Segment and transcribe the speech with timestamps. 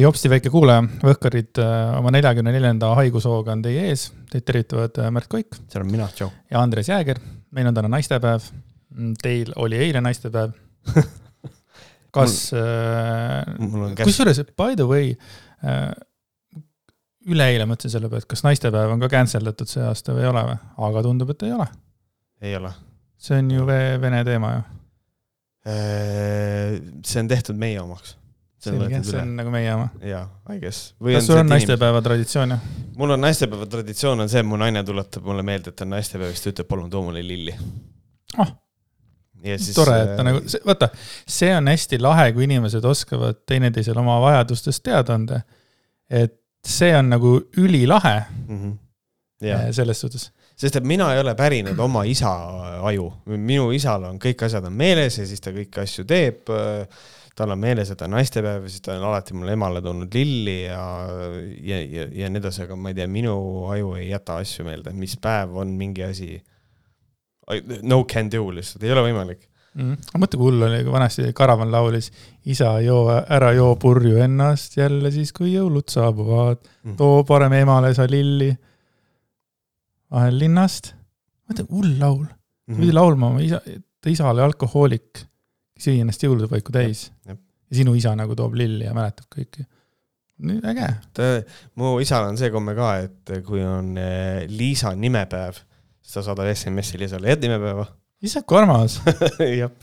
[0.00, 5.10] jopsti väike kuulaja, Võhkarid äh, oma neljakümne neljanda haigushooga on teie ees, teid tervitavad äh,
[5.14, 5.56] Märt Koik.
[5.68, 6.30] see olen mina, tšau.
[6.50, 7.20] ja Andres Jääger,
[7.54, 8.48] meil on täna naistepäev.
[9.22, 10.52] Teil oli eile naistepäev
[12.14, 13.40] kas äh,,
[13.98, 15.14] kusjuures by the way
[15.66, 15.88] äh,,
[17.26, 20.30] üleeile mõtlesin selle peale, et kas naistepäev on ka cancel datud see aasta või ei
[20.30, 20.58] ole või,
[20.88, 21.66] aga tundub, et ei ole.
[22.44, 22.70] ei ole.
[23.18, 24.66] see on ju vene teema ju.
[27.02, 28.14] see on tehtud meie omaks
[28.64, 29.88] selge, see on nagu meie oma.
[30.02, 30.24] jaa,
[30.54, 30.94] I guess.
[31.04, 32.66] kas sul on naistepäeva traditsioon, jah?
[32.96, 36.34] mul on naistepäeva traditsioon on see, et mu naine tuletab mulle meelde, et on naistepäev,
[36.34, 37.56] siis ta ütleb, palun too mulle lilli.
[38.38, 38.54] oh,
[39.44, 40.88] Siis, tore, et ta äh, nagu, vaata,
[41.28, 45.42] see on hästi lahe, kui inimesed oskavad teineteisele oma vajadustest teada anda.
[46.08, 48.62] et see on nagu ülilahe mm.
[48.62, 48.78] -hmm.
[49.40, 49.72] Ja.
[49.72, 50.32] selles suhtes.
[50.56, 52.30] sest et mina ei ole pärinud oma isa
[52.80, 56.88] aju, minu isal on kõik asjad on meeles ja siis ta kõiki asju teeb äh,
[57.34, 60.84] tal on meeles, et on naistepäev siis ta on alati mulle emale toonud lilli ja,
[61.60, 63.34] ja, ja, ja nii edasi, aga ma ei tea, minu
[63.74, 66.36] aju ei jäta asju meelde, mis päev on mingi asi.
[67.82, 69.42] No can do lihtsalt, ei ole võimalik
[69.74, 70.14] mm.
[70.20, 72.10] mõtle, kui hull oli, kui vanasti Karavan laulis,
[72.50, 76.96] isa, joo, ära joo purju ennast jälle siis, kui jõulud saabuvad mm.
[77.00, 78.52] too parem emale sa lilli
[80.14, 80.94] vahel linnast.
[81.50, 82.34] mõtle, hull laul mm.
[82.74, 82.80] -hmm.
[82.80, 83.60] pidi laulma oma isa,
[84.00, 85.24] ta isa oli alkohoolik
[85.84, 87.08] sõi ennast jõulupaiku täis.
[87.28, 87.36] ja
[87.74, 89.66] sinu isa nagu toob lilli ja mäletab kõike.
[90.72, 90.90] äge.
[91.78, 95.60] mu isal on see komme ka, et kui on eh, Liisa nimepäev,
[96.02, 97.88] siis ta saadab SMS-i Liisale, head nimepäeva.
[98.24, 99.00] issand, kui armas
[99.62, 99.74] jah.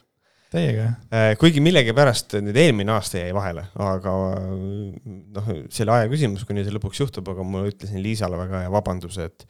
[0.52, 0.90] Täiega.
[1.16, 4.16] Eh, kuigi millegipärast nüüd eelmine aasta jäi vahele, aga
[4.52, 8.74] noh, see oli aja küsimus, kuni see lõpuks juhtub, aga ma ütlesin Liisale väga hea
[8.74, 9.46] vabanduse, et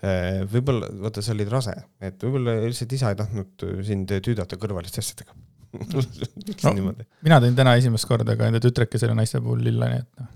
[0.00, 5.04] eh, võib-olla, vaata, sa olid rase, et võib-olla lihtsalt isa ei tahtnud sind tüüdata kõrvaliste
[5.04, 5.36] asjadega
[5.76, 7.06] no, niimoodi.
[7.26, 10.30] mina tõin täna esimest korda ka enda tütrekesele naiste puhul lille, nii et noh,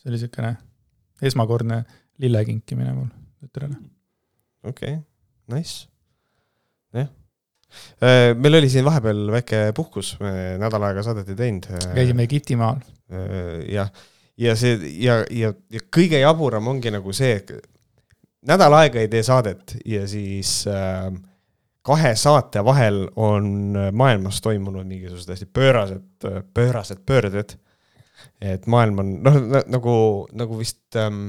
[0.00, 0.54] see oli niisugune
[1.24, 1.82] esmakordne
[2.22, 3.10] lille kinkimine mul
[3.42, 3.76] tütrele.
[4.64, 5.02] okei okay.,
[5.54, 5.84] nice,
[6.96, 7.10] jah
[8.00, 10.14] äh, meil oli siin vahepeal väike puhkus,
[10.60, 11.70] nädal aega saadet ei teinud.
[11.74, 12.82] Äh, käisime Egiptimaal.
[13.12, 13.90] Äh, jah,
[14.40, 17.52] ja see ja, ja, ja kõige jaburam ongi nagu see, et
[18.48, 21.10] nädal aega ei tee saadet ja siis äh,
[21.84, 27.58] kahe saate vahel on maailmas toimunud mingisugused hästi pöörased, pöörased pöörded.
[28.40, 29.96] et maailm on noh, nagu,
[30.32, 31.26] nagu vist ähm,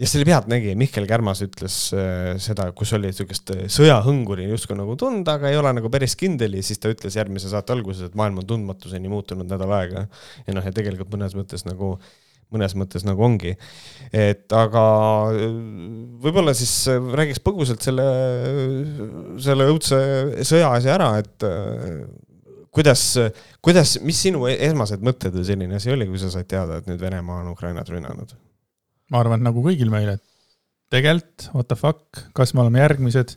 [0.00, 5.38] ja selle pealtnägija Mihkel Kärmas ütles äh, seda, kus oli niisugust sõjahõnguri justkui nagu tunda,
[5.38, 8.42] aga ei ole nagu päris kindel ja siis ta ütles järgmise saate alguses, et maailm
[8.42, 10.04] on tundmatuseni muutunud nädal aega.
[10.46, 12.12] ja noh, ja tegelikult mõnes mõttes nagu äh,
[12.54, 13.54] mõnes mõttes nagu ongi.
[14.12, 14.82] et aga
[16.22, 18.06] võib-olla siis räägiks põgusalt selle,
[19.42, 19.98] selle õudse
[20.46, 21.48] sõja asja ära, et
[22.72, 23.04] kuidas,
[23.64, 27.00] kuidas, mis sinu esmased mõtted või selline asi oli, kui sa said teada, et nüüd
[27.00, 28.36] Venemaa on Ukrainat rünnanud?
[29.12, 30.22] ma arvan, et nagu kõigil meil, et
[30.92, 33.34] tegelikult what the fuck, kas me oleme järgmised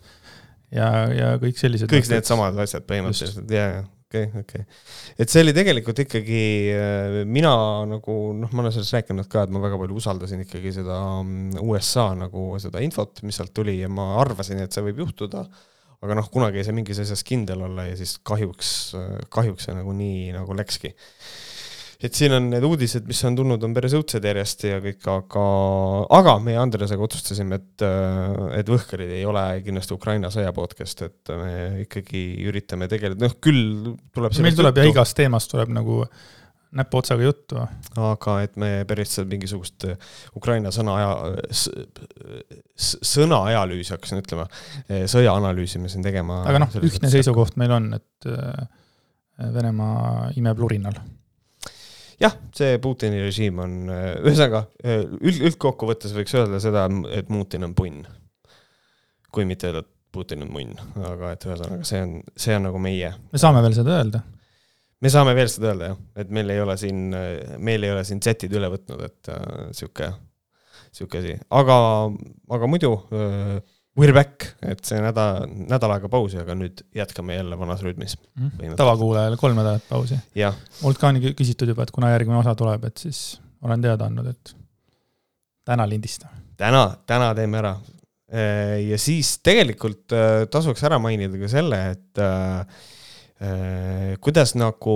[0.76, 1.92] ja, ja kõik sellised.
[1.92, 3.84] kõik needsamad asjad põhimõtteliselt, ja, ja
[4.16, 5.16] okei okay,, okei okay..
[5.20, 6.42] et see oli tegelikult ikkagi,
[6.76, 7.54] äh, mina
[7.90, 11.62] nagu noh, ma olen sellest rääkinud ka, et ma väga palju usaldasin ikkagi seda mm,
[11.66, 15.46] USA nagu seda infot, mis sealt tuli ja ma arvasin, et see võib juhtuda.
[16.06, 19.78] aga noh, kunagi ei saa mingis asjas kindel olla ja siis kahjuks, äh, kahjuks see
[19.78, 20.94] nagu nii nagu läkski
[22.04, 25.48] et siin on need uudised, mis on tulnud, on päris õudsed järjest ja kõik, aga,
[26.20, 27.86] aga meie Andresega otsustasime, et,
[28.60, 31.52] et Võhkarid ei ole kindlasti Ukraina sõja podcast, et me
[31.86, 36.04] ikkagi üritame tegeleda, noh küll tuleb meil tuleb ja igast teemast tuleb nagu
[36.76, 37.60] näpuotsaga juttu.
[37.96, 39.88] aga et me päris mingisugust
[40.36, 41.12] Ukraina sõna aja,
[42.76, 44.48] sõna ajalüüsi hakkasin ütlema,
[45.12, 46.44] sõja analüüsi me siin tegema.
[46.50, 48.32] aga noh, ühtne seisukoht meil on, et
[49.36, 50.96] Venemaa imeb lurinal
[52.22, 58.06] jah, see Putini režiim on, ühesõnaga üld, üldkokkuvõttes võiks öelda seda, et Putin on punn.
[59.36, 62.80] kui mitte öelda, et Putin on munn, aga et ühesõnaga see on, see on nagu
[62.82, 63.12] meie.
[63.34, 64.22] me saame veel seda öelda?
[65.04, 67.02] me saame veel seda öelda jah, et meil ei ole siin,
[67.60, 70.12] meil ei ole siin Z-id üle võtnud, et äh, sihuke,
[70.96, 71.78] sihuke asi, aga,
[72.58, 73.58] aga muidu äh,
[73.96, 78.74] We're back, et see nädal, nädal aega pausi, aga nüüd jätkame jälle vanas rütmis mm..
[78.76, 80.18] tavakuulajale kolm nädalat pausi.
[80.82, 83.22] mult ka on küsitud juba, et kuna järgmine osa tuleb, et siis
[83.64, 84.56] olen teada andnud, et
[85.66, 86.44] täna lindistame.
[86.60, 87.78] täna, täna teeme ära.
[88.90, 92.95] ja siis tegelikult äh, tasuks ära mainida ka selle, et äh, Äh,
[94.24, 94.96] kuidas nagu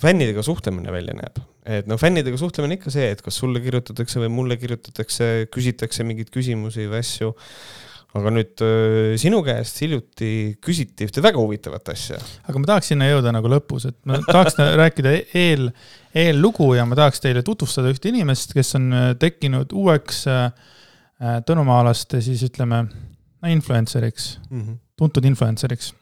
[0.00, 1.42] fännidega suhtlemine välja näeb.
[1.68, 6.32] et no fännidega suhtlemine ikka see, et kas sulle kirjutatakse või mulle kirjutatakse, küsitakse mingeid
[6.32, 7.34] küsimusi või asju.
[8.16, 12.16] aga nüüd öö, sinu käest hiljuti küsiti ühte väga huvitavat asja.
[12.48, 15.68] aga ma tahaks sinna jõuda nagu lõpus, et ma tahaks rääkida eel,
[16.16, 20.50] eellugu ja ma tahaks teile tutvustada ühte inimest, kes on äh, tekkinud uueks äh,
[21.20, 22.86] äh, tõnumaalaste siis ütleme,
[23.46, 24.78] influencer'iks mm, -hmm.
[24.96, 25.94] tuntud influencer'iks.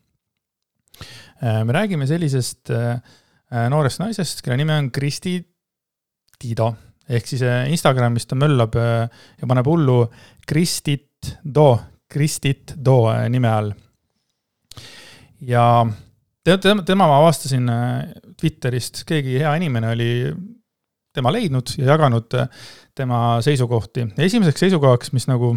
[1.41, 2.73] Me räägime sellisest
[3.71, 5.37] noorest naisest, kelle nimi on Kristi
[6.39, 6.73] Tiido
[7.09, 10.01] ehk siis Instagramis ta möllab ja paneb hullu
[10.49, 11.71] Kristit Do,
[12.11, 12.99] Kristit Do
[13.31, 13.73] nime all.
[15.41, 15.87] ja
[16.57, 18.07] tema, tema ma avastasin äh,
[18.41, 20.13] Twitterist, keegi hea inimene oli
[21.15, 22.49] tema leidnud ja jaganud äh,
[22.97, 24.09] tema seisukohti.
[24.19, 25.57] esimeseks seisukohaks, mis nagu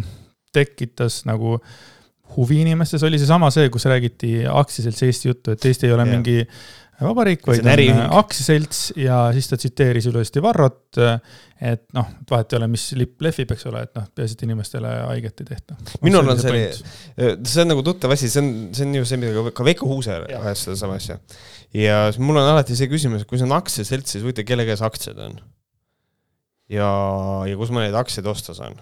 [0.52, 1.58] tekitas nagu
[2.36, 6.16] huvi inimestes, oli seesama see, kus räägiti aktsiaseltsi Eesti juttu, et Eesti ei ole yeah.
[6.16, 6.46] mingi
[7.02, 10.98] vabariik, vaid on äh, aktsiaselts ja siis ta tsiteeris ilusti Varrot,
[11.62, 14.92] et noh, vahet ei ole, mis lipp lehvib, eks ole, et noh, peaasi, et inimestele
[15.08, 15.78] haiget ei tehta.
[16.04, 16.68] minul on see,
[17.16, 20.28] see on nagu tuttav asi, see on, see on ju see, mida ka Veiko Huuser
[20.28, 21.18] ajas sedasama asja.
[21.76, 24.84] ja mul on alati see küsimus, et kui see on aktsiaselts, siis huvitav, kelle käes
[24.84, 25.40] aktsiad on?
[26.72, 26.88] ja,
[27.48, 28.78] ja kus ma neid aktsiaid osta saan?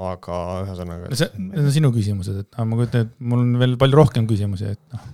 [0.00, 1.10] Aga ühesõnaga.
[1.18, 4.72] see, need on sinu küsimused, et ma kujutan ette, mul on veel palju rohkem küsimusi,
[4.76, 5.10] et noh,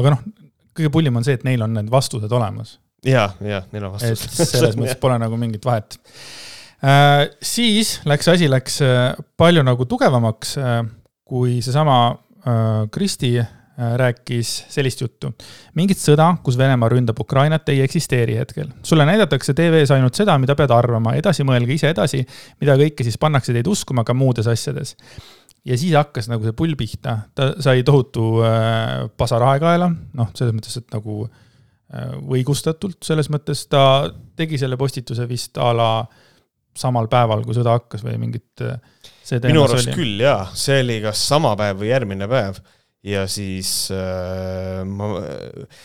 [0.00, 0.24] aga noh
[0.72, 2.78] kõige pullim on see, et neil on need vastused olemas.
[3.06, 4.40] ja, ja neil on vastused.
[4.40, 5.98] et selles mõttes pole nagu mingit vahet
[6.80, 7.28] äh,.
[7.44, 10.78] siis läks asi läks äh, palju nagu tugevamaks äh,,
[11.28, 13.36] kui seesama äh, Kristi
[13.76, 15.32] rääkis sellist juttu.
[15.74, 18.68] mingit sõda, kus Venemaa ründab Ukrainat, ei eksisteeri hetkel.
[18.82, 22.24] sulle näidatakse tv-s ainult seda, mida pead arvama, edasi mõelge ise edasi,
[22.60, 24.96] mida kõike siis pannakse teid uskuma ka muudes asjades.
[25.64, 29.88] Ja siis hakkas nagu see pull pihta, ta sai tohutu äh, pasaraekaela,
[30.18, 35.70] noh, selles mõttes, et nagu äh, õigustatult, selles mõttes ta tegi selle postituse vist a
[35.72, 35.90] la
[36.76, 38.76] samal päeval, kui sõda hakkas või mingit äh,
[39.46, 42.60] minu arust küll jaa, see oli kas sama päev või järgmine päev
[43.02, 45.14] ja siis äh, ma,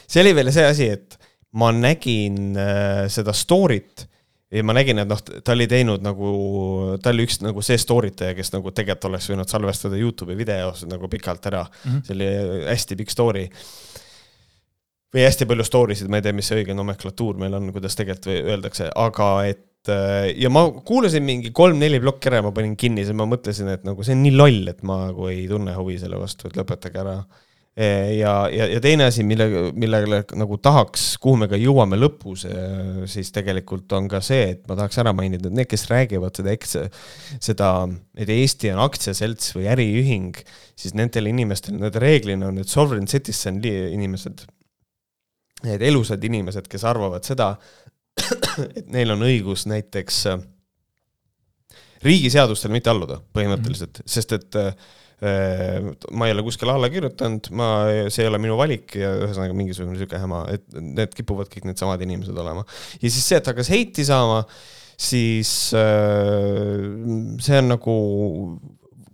[0.06, 1.18] see oli veel see asi, et
[1.58, 4.06] ma nägin äh, seda story't
[4.52, 6.30] ja ma nägin, et noh, ta oli teinud nagu,
[7.04, 10.86] ta oli üks nagu see story taja, kes nagu tegelikult oleks võinud salvestada Youtube'i videos
[10.88, 11.92] nagu pikalt ära mm.
[11.92, 12.04] -hmm.
[12.08, 12.30] see oli
[12.70, 13.50] hästi pikk story.
[15.16, 17.96] või hästi palju story sid, ma ei tea, mis see õige nomenklatuur meil on, kuidas
[17.96, 22.78] tegelikult öeldakse, aga et äh, ja ma kuulasin mingi kolm-neli plokki ära ja ma panin
[22.80, 25.76] kinni, siis ma mõtlesin, et nagu see on nii loll, et ma nagu ei tunne
[25.78, 27.20] huvi selle vastu, et lõpetage ära.
[27.78, 29.46] Ja, ja, ja teine asi, mille,
[29.78, 32.48] millele nagu tahaks, kuhu me ka jõuame lõpus,
[33.06, 36.56] siis tegelikult on ka see, et ma tahaks ära mainida, et need, kes räägivad seda
[36.56, 36.74] eks-,
[37.38, 37.70] seda,
[38.18, 40.42] et Eesti on aktsiaselts või äriühing,
[40.74, 44.42] siis nendel inimestel, need reeglina on need sovereign citizen inimesed,
[45.70, 47.54] need elusad inimesed, kes arvavad seda,
[48.80, 50.22] et neil on õigus näiteks
[52.06, 54.16] riigiseadustele mitte alluda põhimõtteliselt mm, -hmm.
[54.18, 54.74] sest et äh,
[55.18, 55.82] Äh,
[56.14, 57.68] ma ei ole kuskile alla kirjutanud, ma,
[58.14, 62.04] see ei ole minu valik ja ühesõnaga mingisugune niisugune häma, et need kipuvad kõik needsamad
[62.06, 62.62] inimesed olema.
[63.02, 64.44] ja siis see, et hakkas heiti saama,
[64.94, 66.86] siis äh,
[67.42, 67.96] see on nagu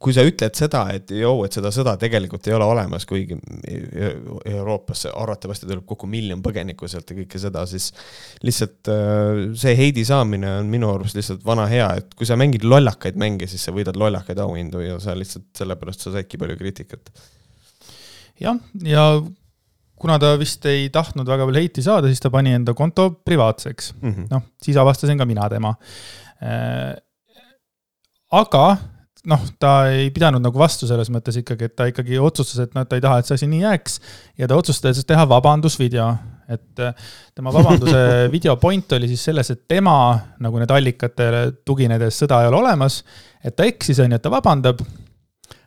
[0.03, 3.37] kui sa ütled seda, et joo, et seda sõda tegelikult ei ole olemas, kuigi
[4.51, 7.89] Euroopasse arvatavasti tuleb kokku miljon põgenikku sealt ja kõike seda, siis
[8.43, 12.65] lihtsalt äh, see heidi saamine on minu arust lihtsalt vana hea, et kui sa mängid
[12.67, 17.13] lollakaid mänge, siis sa võidad lollakaid auhindu ja sa lihtsalt sellepärast sa saidki palju kriitikat.
[18.43, 19.07] jah, ja
[20.03, 23.93] kuna ta vist ei tahtnud väga palju heiti saada, siis ta pani enda konto privaatseks
[24.01, 24.31] mm -hmm..
[24.31, 25.75] noh, siis avastasin ka mina tema
[26.43, 26.97] äh,.
[28.31, 28.65] aga
[29.29, 32.85] noh, ta ei pidanud nagu vastu selles mõttes ikkagi, et ta ikkagi otsustas, et noh,
[32.87, 33.99] ta ei taha, et see asi nii jääks.
[34.39, 36.07] ja ta otsustas teha vabandusvideo,
[36.51, 36.95] et äh,
[37.35, 38.01] tema vabanduse
[38.35, 39.95] video point oli siis selles, et tema
[40.43, 43.03] nagu need allikatele tuginedes sõda ei ole olemas.
[43.43, 44.83] et ta eksis, on ju, et ta vabandab.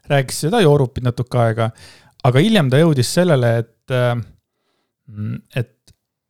[0.06, 1.70] rääkis seda joorupit natuke aega,
[2.24, 4.14] aga hiljem ta jõudis sellele, et, äh,
[5.56, 5.72] et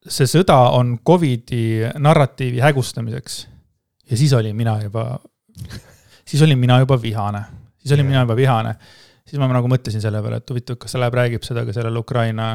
[0.07, 3.47] see sõda on Covidi narratiivi hägustamiseks.
[4.11, 5.19] ja siis olin mina juba
[6.27, 7.45] siis olin mina juba vihane,
[7.79, 8.13] siis olin yeah.
[8.13, 8.75] mina juba vihane.
[9.27, 11.99] siis ma nagu mõtlesin selle peale, et huvitav, kas ta läheb, räägib seda ka sellele
[11.99, 12.53] Ukraina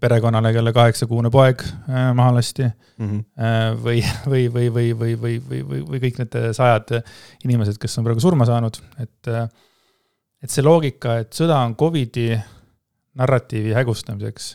[0.00, 3.10] perekonnale, kelle kaheksakuune poeg äh, maha lasti mm.
[3.10, 3.82] -hmm.
[3.84, 6.96] või, või, või, või, või, või, või, või, või kõik need sajad
[7.44, 9.20] inimesed, kes on praegu surma saanud, et.
[9.28, 9.48] Äh,
[10.44, 12.28] et see loogika, et sõda on Covidi
[13.16, 14.50] narratiivi hägustamiseks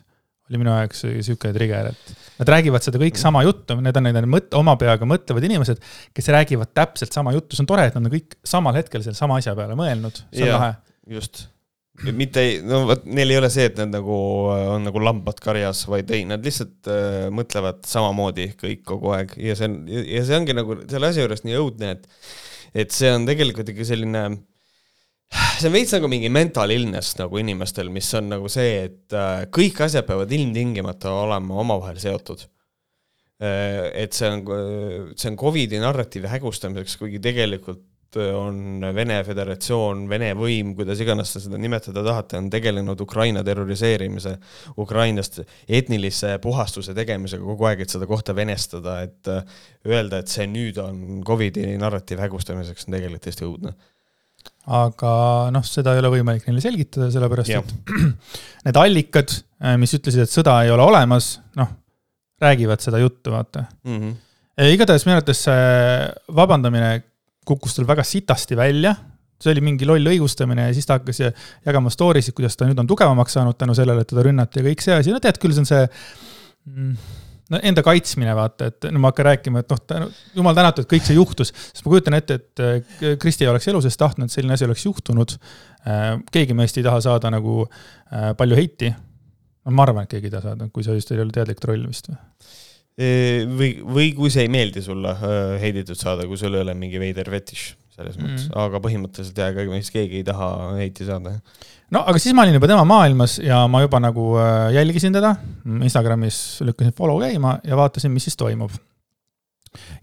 [0.49, 4.27] oli minu jaoks sihuke trigger, et nad räägivad seda kõik sama juttu, need on need
[4.31, 5.81] mõt-, oma peaga mõtlevad inimesed,
[6.15, 9.19] kes räägivad täpselt sama juttu, see on tore, et nad on kõik samal hetkel selle
[9.19, 10.73] sama asja peale mõelnud, see on lahe.
[11.15, 11.45] just,
[12.15, 15.83] mitte ei, no vot, neil ei ole see, et nad nagu on nagu lambad karjas,
[15.91, 19.35] vaid ei, nad lihtsalt äh, mõtlevad samamoodi kõik kogu aeg.
[19.43, 22.07] Ja see on, ja see ongi nagu selle asja juures nii õudne, et
[22.85, 24.23] et see on tegelikult ikka selline
[25.59, 29.43] see on veits nagu mingi mental illness nagu inimestel, mis on nagu see, et äh,
[29.53, 32.45] kõik asjad peavad ilmtingimata olema omavahel seotud.
[33.43, 34.41] Äh, et see on,
[35.15, 37.85] see on Covidi narratiivi hägustamiseks, kuigi tegelikult
[38.17, 44.33] on Vene Föderatsioon, Vene võim, kuidas iganes te seda nimetada tahate, on tegelenud Ukraina terroriseerimise,
[44.81, 49.29] Ukrainast etnilise puhastuse tegemisega kogu aeg, et seda kohta venestada, et
[49.85, 53.77] öelda, et see nüüd on Covidi narratiivi hägustamiseks, on tegelikult täiesti õudne
[54.69, 55.11] aga
[55.53, 57.61] noh, seda ei ole võimalik neile selgitada, sellepärast ja.
[57.63, 57.93] et
[58.67, 59.33] need allikad,
[59.63, 61.71] äh, mis ütlesid, et sõda ei ole olemas, noh,
[62.39, 63.97] räägivad seda juttu, vaata mm.
[63.99, 64.73] -hmm.
[64.75, 65.63] igatahes minu arvates see
[66.35, 66.91] vabandamine
[67.49, 68.93] kukkus tal väga sitasti välja,
[69.41, 71.23] see oli mingi loll õigustamine ja siis ta hakkas
[71.65, 74.67] jagama story sid, kuidas ta nüüd on tugevamaks saanud tänu sellele, et teda rünnati ja
[74.69, 75.85] kõik see asi, no tead küll, see on see
[76.69, 76.95] mm,
[77.49, 81.05] no enda kaitsmine, vaata, et no ma hakkan rääkima, et noh, jumal tänatud, et kõik
[81.07, 84.55] see juhtus, sest ma kujutan ette, et äh, Kristi oleks elu sees tahtnud, et selline
[84.55, 85.35] asi oleks juhtunud.
[85.89, 88.93] Äh, keegi meist ei taha saada nagu äh, palju heiti.
[89.65, 91.85] no ma arvan, et keegi ei taha saada, kui see just ei ole teadlik troll
[91.89, 92.19] vist või?
[92.99, 95.13] või, või kui see ei meeldi sulle
[95.61, 98.25] heiditud saada, kui sul ei ole mingi veider fetiš selles mm.
[98.25, 101.35] mõttes, aga põhimõtteliselt jah, ega meist keegi ei taha heiti saada
[101.93, 105.35] no aga siis ma olin juba tema maailmas ja ma juba nagu äh, jälgisin teda,
[105.79, 108.71] Instagramis lükkasin follow käima ja vaatasin, mis siis toimub.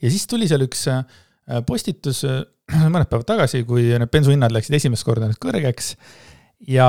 [0.02, 1.04] ja siis tuli seal üks äh,
[1.66, 2.42] postitus äh,
[2.92, 5.94] mõned päevad tagasi, kui need bensuhinnad läksid esimest korda nüüd kõrgeks
[6.72, 6.88] ja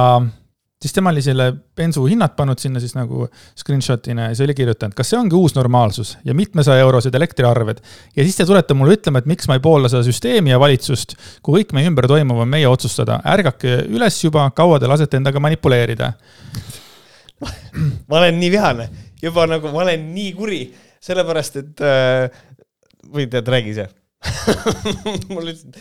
[0.82, 3.26] siis tema oli selle bensu hinnad pannud sinna siis nagu
[3.58, 7.82] screenshot'ina ja siis oli kirjutanud, kas see ongi uus normaalsus ja mitmesaja eurosed elektriarved.
[8.16, 11.18] ja siis te tulete mulle ütlema, et miks ma ei poolda seda süsteemi ja valitsust,
[11.42, 13.20] kui kõik meie ümber toimuv on meie otsustada.
[13.26, 16.14] ärgake üles juba, kaua te lasete endaga manipuleerida
[17.42, 18.90] ma olen nii vihane,
[19.22, 20.64] juba nagu ma olen nii kuri,
[21.04, 22.44] sellepärast et äh,
[23.14, 23.90] või tead, räägi ise
[25.34, 25.78] mul lihtsalt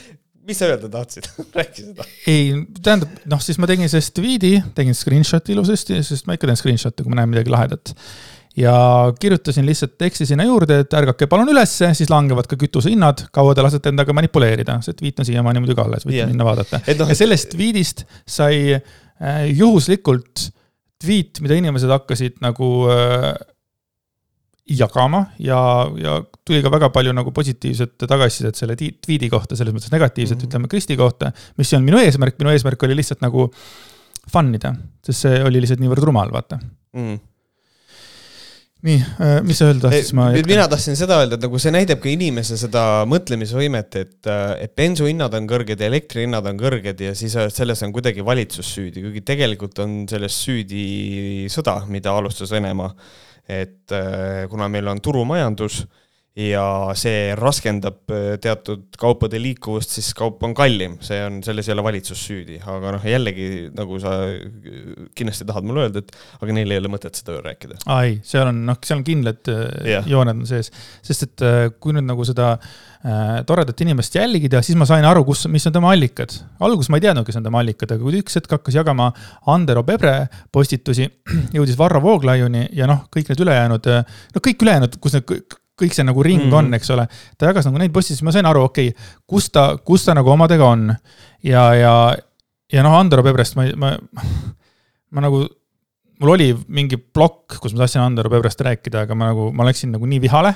[0.46, 2.06] mis sa öelda tahtsid räägi seda.
[2.30, 6.60] ei, tähendab, noh, siis ma tegin sellest tweet'i, tegin screenshot'i ilusasti, sest ma ikka teen
[6.60, 7.94] screenshot'e, kui ma näen midagi lahedat.
[8.56, 8.74] ja
[9.20, 13.64] kirjutasin lihtsalt teksti sinna juurde, et ärgake palun ülesse, siis langevad ka kütusehinnad, kaua te
[13.66, 16.30] lasete endaga manipuleerida, see tweet on siiamaani muidugi alles, võite yeah.
[16.30, 16.80] minna vaadata.
[16.96, 20.48] No, ja sellest tweet'ist sai äh, juhuslikult
[21.02, 23.34] tweet, mida inimesed hakkasid nagu äh,
[24.66, 25.58] jagama ja,
[26.00, 30.42] ja tuli ka väga palju nagu positiivset tagasisidet selle tweet'i kohta, selles mõttes negatiivset mm,
[30.42, 30.50] -hmm.
[30.50, 33.48] ütleme Kristi kohta, mis ei olnud minu eesmärk, minu eesmärk oli lihtsalt nagu
[34.32, 34.74] fun ida,
[35.06, 36.60] sest see oli lihtsalt niivõrd rumal, vaata
[36.96, 37.24] mm
[38.86, 40.50] nii, äh, mis sa öelda tahtsid, ma jätkan.
[40.52, 44.74] mina tahtsin seda öelda, et nagu see näitab ka inimese seda mõtlemisvõimet, et, äh, et
[44.78, 49.24] bensuhinnad on kõrged ja elektrihinnad on kõrged ja siis selles on kuidagi valitsus süüdi, kuigi
[49.26, 50.84] tegelikult on selles süüdi
[51.50, 52.92] sõda, mida alustas Venemaa
[53.46, 55.84] et äh, kuna meil on turumajandus
[56.36, 61.72] ja see raskendab äh, teatud kaupade liikuvust, siis kaup on kallim, see on, selles ei
[61.72, 64.12] ole valitsus süüdi, aga noh, jällegi nagu sa
[65.16, 66.12] kindlasti tahad mulle öelda, et
[66.44, 67.80] aga neil ei ole mõtet seda rääkida.
[67.88, 70.04] aa ei, seal on noh, seal on kindlad yeah.
[70.04, 70.68] Äh, jooned on sees,
[71.06, 71.48] sest et
[71.80, 75.80] kui nüüd nagu seda äh, toredat inimest jälgida, siis ma sain aru, kus, mis on
[75.80, 76.36] tema allikad.
[76.60, 79.08] alguses ma ei teadnud, kes on tema allikad, aga kui üks hetk hakkas jagama
[79.56, 80.18] Andero Pebre
[80.52, 81.08] postitusi,
[81.56, 83.94] jõudis Varro Vooglaiuni ja noh, kõik need ülejäänud,
[84.36, 86.56] no kõik ülejäänud, kus need kõik see nagu ring mm.
[86.56, 87.06] on, eks ole.
[87.38, 90.16] ta jagas nagu neid posti, siis ma sain aru, okei okay,, kus ta, kus ta
[90.16, 90.88] nagu omadega on.
[91.46, 91.94] ja, ja,
[92.72, 93.92] ja noh, Andero Pebrest ma, ma,
[95.12, 95.42] ma nagu,
[96.22, 99.92] mul oli mingi plokk, kus ma tahtsin Andero Pebrest rääkida, aga ma nagu, ma läksin
[99.96, 100.54] nagu nii vihale.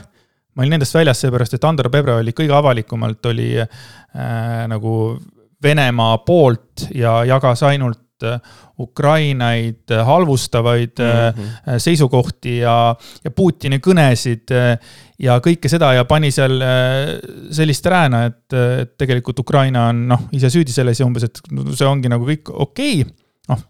[0.54, 4.94] ma olin nendest väljas seepärast, et Andero Pebre oli kõige avalikumalt oli äh, nagu
[5.60, 8.00] Venemaa poolt ja jagas ainult
[8.80, 11.78] Ukrainaid äh, halvustavaid mm -hmm.
[11.78, 14.54] seisukohti ja, ja Putini kõnesid
[15.18, 16.62] ja kõike seda ja pani seal
[17.50, 21.40] sellist rääna, et, et tegelikult Ukraina on noh, ise süüdi selles ja umbes, et
[21.74, 23.14] see ongi nagu kõik okei okay..
[23.48, 23.62] noh,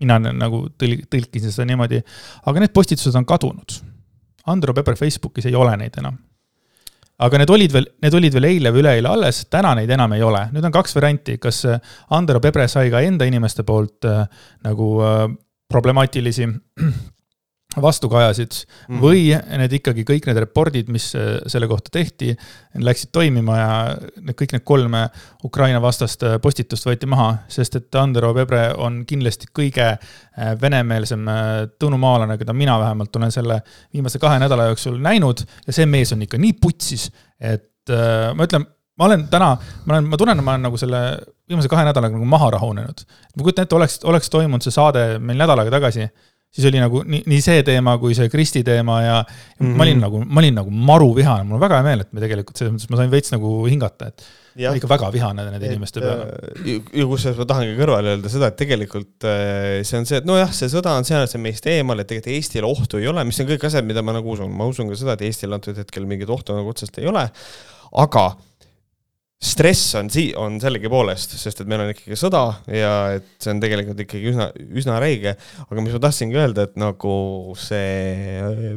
[0.00, 2.02] mina nagu tõl-, tõlkisin seda niimoodi,
[2.46, 3.80] aga need postitused on kadunud.
[4.46, 6.18] Andro Pepper Facebookis ei ole neid enam
[7.22, 10.22] aga need olid veel, need olid veel eile või üleeile alles, täna neid enam ei
[10.26, 10.46] ole.
[10.54, 14.24] nüüd on kaks varianti, kas äh, Andero Pebre sai ka enda inimeste poolt äh,
[14.66, 15.26] nagu äh,
[15.72, 16.48] problemaatilisi
[17.80, 19.00] vastukajasid mm -hmm.
[19.00, 22.36] või need ikkagi kõik need report'id, mis äh, selle kohta tehti,
[22.74, 24.96] läksid toimima ja need kõik need kolm
[25.44, 31.24] Ukraina vastast äh, postitust võeti maha, sest et Andero Pebre on kindlasti kõige äh, venemeelsem
[31.78, 33.62] tõnumaalane, keda mina vähemalt olen selle
[33.92, 37.10] viimase kahe nädala jooksul näinud ja see mees on ikka nii putsis,
[37.40, 38.66] et ma ütlen,
[38.98, 41.00] ma olen täna, ma olen, ma tunnen, ma olen nagu selle
[41.48, 43.04] viimase kahe nädalaga nagu maha rahunenud.
[43.36, 46.06] ma kujutan ette, oleks, oleks toimunud see saade meil nädal aega tagasi
[46.52, 49.76] siis oli nagu nii, nii see teema kui see Kristi teema ja mm -hmm.
[49.78, 52.20] ma olin nagu, ma olin nagu maru vihane, mul on väga hea meel, et me
[52.20, 54.24] tegelikult selles mõttes ma sain veits nagu hingata, et
[54.56, 56.28] ma olin ikka väga vihane nende inimeste peale.
[56.28, 56.68] äh,
[57.00, 60.52] ja kusjuures ma tahangi kõrvale öelda seda, et tegelikult äh, see on see, et nojah,
[60.52, 63.40] see sõda on seal, see on meist eemal, et tegelikult Eestil ohtu ei ole, mis
[63.40, 66.04] on kõik asjad, mida ma nagu usun, ma usun ka seda, et Eestil antud hetkel
[66.06, 67.30] mingit ohtu nagu otsest ei ole.
[67.92, 68.30] aga
[69.42, 73.62] stress on sii-, on sellegipoolest, sest et meil on ikkagi sõda ja et see on
[73.62, 75.34] tegelikult ikkagi üsna, üsna räige.
[75.66, 77.16] aga mis ma tahtsingi öelda, et nagu
[77.58, 78.70] see äh,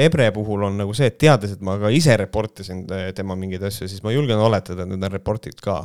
[0.00, 3.38] Pebre puhul on nagu see, et teades, et ma ka ise report isin äh, tema
[3.38, 5.82] mingeid asju, siis ma julgen oletada, et need on reportid ka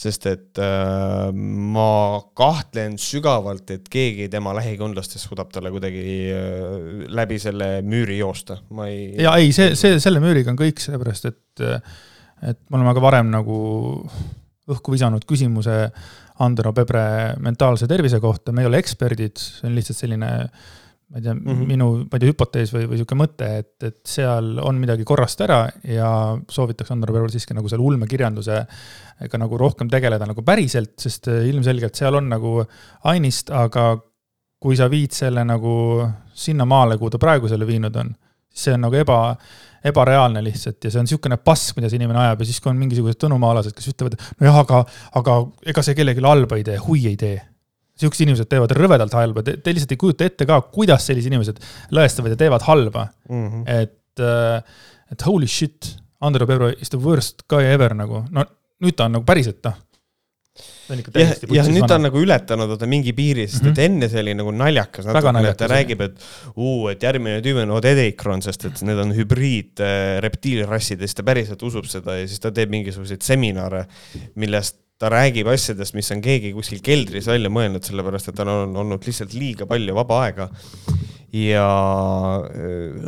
[0.00, 7.40] sest et äh, ma kahtlen sügavalt, et keegi tema lähikondlastest suudab talle kuidagi äh, läbi
[7.42, 9.10] selle müüri joosta, ma ei.
[9.20, 11.66] ja ei, see, see, selle müüriga on kõik, sellepärast et,
[12.42, 13.56] et me oleme ka varem nagu
[14.70, 15.76] õhku visanud küsimuse
[16.40, 20.30] Andero Pebre mentaalse tervise kohta, me ei ole eksperdid, see on lihtsalt selline
[21.10, 21.46] ma ei tea mm.
[21.46, 21.66] -hmm.
[21.66, 25.40] minu, ma ei tea, hüpotees või, või niisugune mõte, et, et seal on midagi korrast
[25.42, 26.10] ära ja
[26.48, 32.14] soovitaks Andero Pervel siiski nagu selle ulmekirjandusega nagu rohkem tegeleda nagu päriselt, sest ilmselgelt seal
[32.14, 32.60] on nagu
[33.10, 33.96] ainist, aga
[34.60, 35.74] kui sa viid selle nagu
[36.36, 38.14] sinnamaale, kuhu ta praegu selle viinud on,
[38.46, 39.20] siis see on nagu eba,
[39.84, 42.80] ebareaalne lihtsalt ja see on niisugune pask, mida see inimene ajab ja siis, kui on
[42.80, 44.82] mingisugused tõnumaalased, kes ütlevad, nojah, aga,
[45.20, 45.38] aga
[45.72, 47.38] ega see kellelegi halba ei tee, hui ei tee
[48.00, 51.60] niisugused inimesed teevad rõvedalt halba, te, te lihtsalt ei kujuta ette ka, kuidas sellised inimesed
[51.96, 53.08] lõhestavad ja teevad halba.
[53.28, 53.48] mm.
[53.48, 53.64] -hmm.
[53.66, 54.24] et,
[55.12, 58.44] et holy shit, Andero Peero is the worst guy ever nagu, no
[58.84, 59.76] nüüd ta on nagu päriselt noh.
[61.22, 63.84] jah, jah, nüüd ta on nagu ületanud oota mingi piiri, sest et Mhm.
[63.86, 66.16] enne see oli nagu naljakas natukene, et ta räägib, et
[66.56, 71.14] uu, et järgmine tüüp on Odedikron, sest et need on hübriid äh, reptiilrassid ja siis
[71.14, 73.86] ta päriselt usub seda ja siis ta teeb mingisuguseid seminare,
[74.36, 78.74] millest ta räägib asjadest, mis on keegi kuskil keldris välja mõelnud, sellepärast et tal on
[78.76, 80.50] olnud lihtsalt liiga palju vaba aega.
[81.32, 81.64] ja,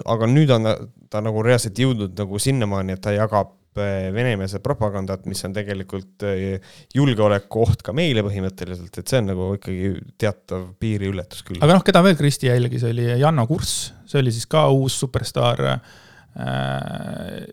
[0.06, 0.76] aga nüüd on ta,
[1.10, 6.22] ta nagu reaalselt jõudnud nagu sinnamaani, et ta jagab äh, venemeelse propagandat, mis on tegelikult
[6.28, 6.60] äh,
[6.94, 11.62] julgeolekuoht ka meile põhimõtteliselt, et see on nagu ikkagi teatav piiriületus küll.
[11.62, 15.64] aga noh, keda veel Kristi jälgis, oli Janno Kurss, see oli siis ka uus superstaar
[15.72, 17.48] äh,.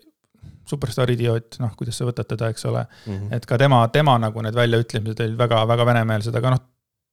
[0.70, 3.32] superstaar idioot, noh, kuidas sa võtad teda, eks ole, Mhm.
[3.34, 6.60] et ka tema, tema nagu need väljaütlemised olid väga-väga venemeelsed, aga noh,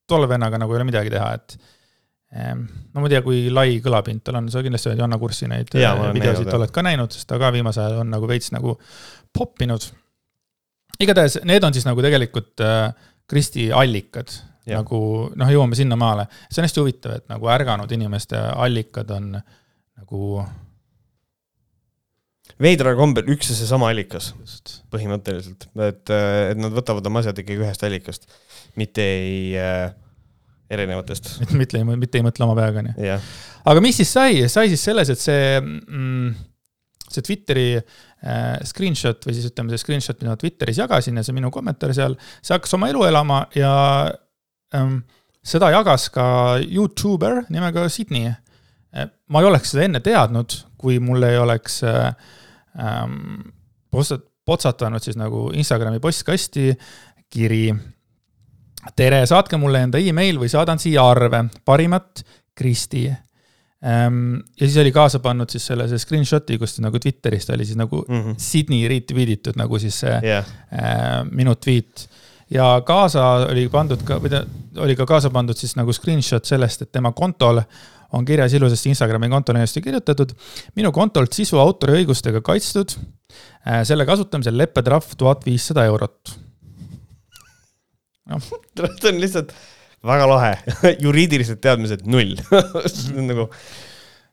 [0.08, 1.58] tolle vennaga nagu ei ole midagi teha, et
[2.36, 5.72] no ma ei tea, kui lai kõlapind tal on, sa kindlasti oled Janno Kurssi neid
[5.96, 8.76] ma olen videosid oled ka näinud, sest ta ka viimasel ajal on nagu veits nagu
[9.36, 9.86] poppinud.
[11.00, 12.92] igatahes need on siis nagu tegelikult äh,
[13.28, 14.32] Kristi allikad,
[14.68, 15.00] nagu
[15.36, 16.28] noh, jõuame sinnamaale.
[16.50, 20.44] see on hästi huvitav, et nagu ärganud inimeste allikad on nagu
[22.60, 24.34] veidral kombel üks ja seesama allikas
[24.92, 28.28] põhimõtteliselt, et, et nad võtavad oma asjad ikkagi ühest allikast,
[28.80, 29.96] mitte ei äh,
[30.70, 31.32] erinevatest.
[31.60, 32.94] mitte, mitte, mitte ei mõtle oma peaga, onju.
[33.08, 33.32] jah,
[33.72, 36.32] aga mis siis sai, sai siis selles, et see mm,,
[37.08, 41.36] see Twitteri äh, screenshot või siis ütleme, see screenshot, mida ma Twitteris jagasin ja see
[41.38, 43.74] minu kommentaar seal, see hakkas oma elu elama ja
[44.76, 45.00] ähm,
[45.48, 46.28] seda jagas ka
[46.66, 48.34] Youtuber nimega Sydney.
[49.30, 52.12] ma ei oleks seda enne teadnud, kui mul ei oleks äh,
[52.82, 53.54] ähm,
[53.94, 56.72] postat-, potsatanud siis nagu Instagrami postkasti
[57.32, 57.70] kiri
[58.96, 62.24] tere, saatke mulle enda email või saadan siia arve, parimat,
[62.58, 63.06] Kristi.
[63.08, 64.10] ja
[64.58, 68.38] siis oli kaasa pannud siis selle, see screenshot'i, kus nagu Twitterist oli siis nagu Mhm.
[68.42, 72.08] Sydney retweet itud nagu siis see jah, äh, minu tweet.
[72.50, 74.46] ja kaasa oli pandud ka, või ta
[74.82, 77.62] oli ka kaasa pandud siis nagu screenshot sellest, et tema kontol
[78.14, 80.34] on kirjas ilusasti Instagrami kontole ilusti kirjutatud.
[80.76, 82.96] minu kontolt sisu autoriõigustega kaitstud.
[83.84, 86.47] selle kasutamisel leppetrahv tuhat viissada eurot.
[89.02, 89.54] see on lihtsalt
[90.08, 90.54] väga lahe,
[91.06, 92.36] juriidilised teadmised null
[92.92, 93.48] see on nagu,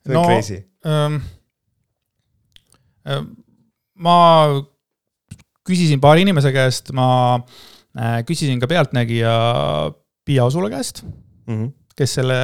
[0.05, 0.59] see on No, crazy.
[0.85, 1.21] ähm,
[3.95, 4.17] ma
[5.65, 7.07] küsisin paari inimese käest, ma
[7.97, 9.35] äh, küsisin ka Pealtnägija
[10.25, 11.05] Piia Osula käest,
[11.47, 11.67] Mhm.
[11.99, 12.39] Kes selle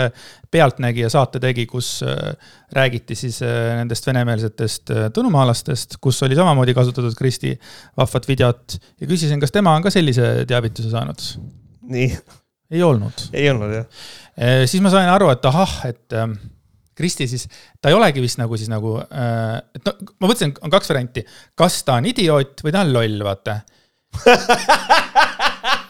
[0.51, 2.35] Pealtnägija saate tegi, kus äh,
[2.77, 7.55] räägiti siis äh, nendest venemeelsetest äh, tõnumaalastest, kus oli samamoodi kasutatud Kristi
[7.99, 11.27] vahvat videot ja küsisin, kas tema on ka sellise teavituse saanud.
[11.91, 12.09] nii,
[12.71, 13.27] ei olnud.
[13.33, 14.01] ei olnud jah.
[14.71, 16.39] Siis ma sain aru, et ahah, et ähm,
[16.97, 17.47] Kristi siis,
[17.81, 21.25] ta ei olegi vist nagu siis nagu et no ma mõtlesin, on kaks varianti,
[21.59, 23.61] kas ta on idioot või ta on loll, vaata.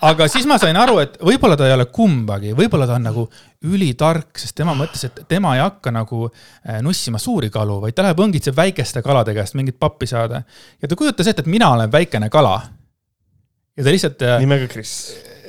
[0.09, 3.25] aga siis ma sain aru, et võib-olla ta ei ole kumbagi, võib-olla ta on nagu
[3.69, 8.07] ülitark, sest tema mõtles, et tema ei hakka nagu äh, nussima suuri kalu, vaid ta
[8.07, 10.43] läheb õngitseb väikeste kalade käest mingit pappi saada.
[10.83, 12.61] ja ta kujutas ette, et mina olen väikene kala.
[13.77, 14.95] ja ta lihtsalt nimega Kris.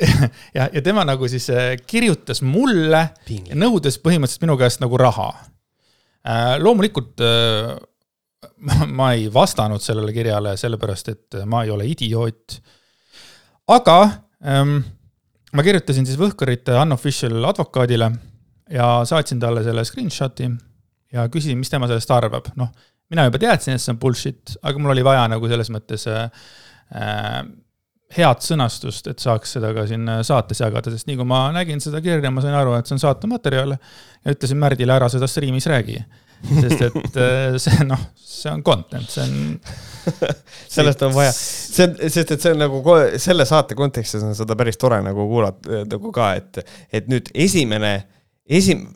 [0.58, 3.10] ja, ja tema nagu siis äh, kirjutas mulle,
[3.54, 5.32] nõudes põhimõtteliselt minu käest nagu raha.
[6.62, 7.78] loomulikult äh,
[8.68, 12.60] ma- ma ei vastanud sellele kirjale, sellepärast et ma ei ole idioot.
[13.72, 13.98] Aga
[14.46, 14.78] ähm,
[15.56, 18.12] ma kirjutasin siis Võhkarite unofficial advokaadile
[18.72, 20.50] ja saatsin talle selle screenshot'i
[21.12, 22.72] ja küsisin, mis tema sellest arvab, noh,
[23.12, 26.24] mina juba teadsin, et see on bullshit, aga mul oli vaja nagu selles mõttes äh,
[26.96, 27.42] äh,
[28.16, 32.02] head sõnastust, et saaks seda ka siin saates jagada, sest nii kui ma nägin seda
[32.04, 36.02] kirja, ma sain aru, et see on saatematerjal ja ütlesin Märdile ära seda striimis räägi.
[36.50, 39.58] sest et äh, see noh, see on content, see on.
[40.76, 44.80] sellest on vaja, see sest et see on nagu selle saate kontekstis on seda päris
[44.82, 46.62] tore nagu kuulata nagu ka, et,
[46.94, 47.94] et nüüd esimene,
[48.50, 48.88] esim-,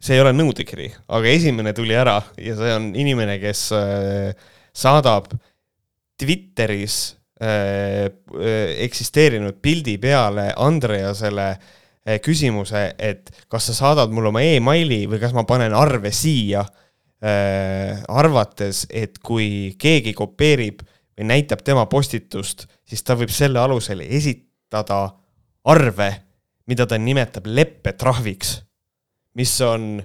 [0.00, 5.32] see ei ole nõudekiri, aga esimene tuli ära ja see on inimene, kes äh, saadab
[6.18, 6.98] Twitteris
[7.42, 15.04] äh, äh, eksisteerinud pildi peale Andreasele äh, küsimuse, et kas sa saadad mulle oma emaili
[15.10, 16.64] või kas ma panen arve siia.
[16.64, 16.87] äh,
[17.20, 20.84] arvates, et kui keegi kopeerib
[21.18, 25.00] või näitab tema postitust, siis ta võib selle alusel esitada
[25.66, 26.12] arve,
[26.70, 28.60] mida ta nimetab leppetrahviks,
[29.34, 29.98] mis on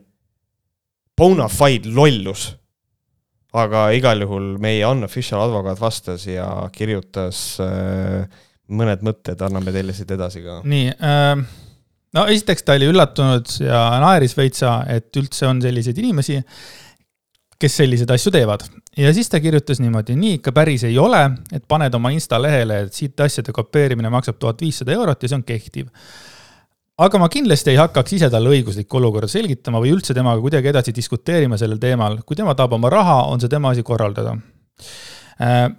[1.18, 2.54] bona fide lollus.
[3.54, 8.26] aga igal juhul meie unofficial advokaat vastas ja kirjutas äh,
[8.74, 10.62] mõned mõtted, anname teile siit edasi ka.
[10.66, 11.44] nii äh,,
[12.18, 16.40] no esiteks ta oli üllatunud ja naeris veitsa, et üldse on selliseid inimesi,
[17.64, 18.68] kes selliseid asju teevad.
[18.98, 21.24] ja siis ta kirjutas niimoodi, nii ikka päris ei ole,
[21.54, 25.40] et paned oma insta lehele, et siit asjade kopeerimine maksab tuhat viissada eurot ja see
[25.40, 25.88] on kehtiv.
[27.04, 30.96] aga ma kindlasti ei hakkaks ise talle õiguslikku olukorda selgitama või üldse temaga kuidagi edasi
[30.96, 32.20] diskuteerima sellel teemal.
[32.26, 34.36] kui tema tahab oma raha, on see tema asi korraldada
[35.42, 35.70] äh,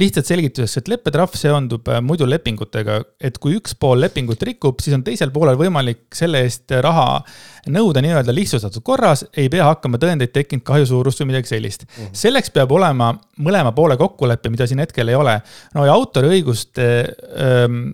[0.00, 4.96] lihtsalt selgituseks, et leppetrahv seondub äh, muidu lepingutega, et kui üks pool lepingut rikub, siis
[4.96, 7.20] on teisel poolel võimalik selle eest raha
[7.72, 11.92] nõuda nii-öelda lihtsustatud korras, ei pea hakkama tõendeid tekkinud kahju suurust või midagi sellist mm.
[11.98, 12.20] -hmm.
[12.24, 13.12] selleks peab olema
[13.44, 15.40] mõlema poole kokkulepe, mida siin hetkel ei ole.
[15.74, 16.88] no ja autoriõiguste
[17.36, 17.84] ähm,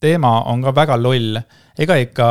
[0.00, 1.40] teema on ka väga loll,
[1.78, 2.28] ega ikka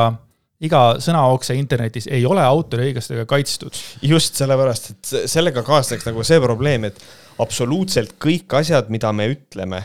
[0.64, 3.76] iga sõnaokse internetis ei ole autoriõigustega kaitstud.
[4.02, 7.00] just sellepärast, et se- sellega kaasneks nagu see probleem, et
[7.44, 9.82] absoluutselt kõik asjad, mida me ütleme,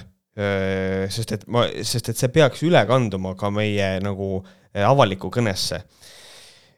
[1.11, 4.37] sest et ma, sest et see peaks üle kanduma ka meie nagu
[4.75, 5.81] eh, avalikku kõnesse.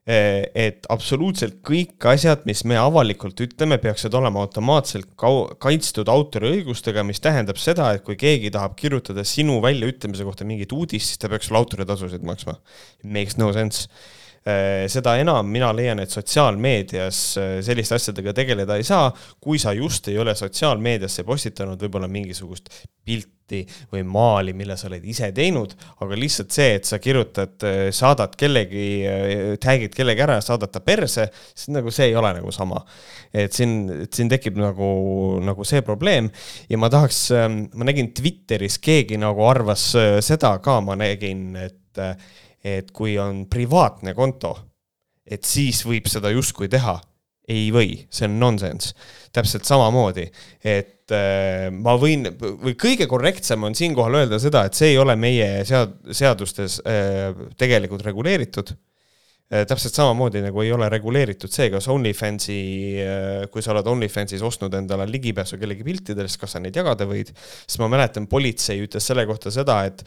[0.06, 7.20] Et absoluutselt kõik asjad, mis me avalikult ütleme, peaksid olema automaatselt kau- kaitstud autoriõigustega, mis
[7.20, 11.50] tähendab seda, et kui keegi tahab kirjutada sinu väljaütlemise kohta mingit uudist, siis ta peaks
[11.50, 12.56] sulle autoritasusid maksma.
[13.04, 18.86] Makes no sense Eh, seda enam mina leian, et sotsiaalmeedias eh, selliste asjadega tegeleda ei
[18.88, 22.72] saa, kui sa just ei ole sotsiaalmeediasse postitanud võib-olla mingisugust
[23.04, 23.60] pilti
[23.92, 28.86] või maali, mille sa oled ise teinud, aga lihtsalt see, et sa kirjutad, saadad kellegi,
[29.60, 32.80] tag'id kellegi ära ja saadad ta perse, siis nagu see ei ole nagu sama.
[33.34, 34.90] et siin, siin tekib nagu,
[35.42, 36.30] nagu see probleem.
[36.70, 37.24] Ja ma tahaks,
[37.74, 39.90] ma nägin Twitteris keegi nagu arvas
[40.22, 42.06] seda ka, ma nägin, et
[42.64, 44.52] et kui on privaatne konto,
[45.24, 47.00] et siis võib seda justkui teha.
[47.50, 48.92] ei või, see on nonsense.
[49.34, 50.22] täpselt samamoodi,
[50.62, 55.16] et äh, ma võin või kõige korrektsem on siinkohal öelda seda, et see ei ole
[55.18, 59.64] meie sead-, seadustes äh, tegelikult reguleeritud äh,.
[59.66, 62.60] täpselt samamoodi nagu ei ole reguleeritud see, kas OnlyFansi
[63.50, 67.34] kui sa oled OnlyFansis ostnud endale ligipääsu kellegi piltidele, siis kas sa neid jagada võid.
[67.64, 70.06] sest ma mäletan, politsei ütles selle kohta seda, et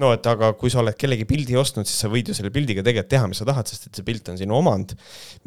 [0.00, 2.84] no et aga kui sa oled kellegi pildi ostnud, siis sa võid ju selle pildiga
[2.84, 4.96] tegelikult teha, mis sa tahad, sest et see pilt on sinu omand.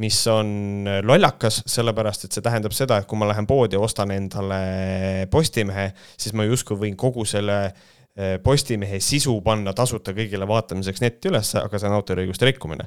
[0.01, 4.13] mis on lollakas, sellepärast et see tähendab seda, et kui ma lähen poodi ja ostan
[4.13, 11.01] endale Postimehe, siis ma justkui võin kogu selle eh, Postimehe sisu panna tasuta kõigile vaatamiseks
[11.01, 12.86] netti ülesse, aga see on autoriõiguste rikkumine.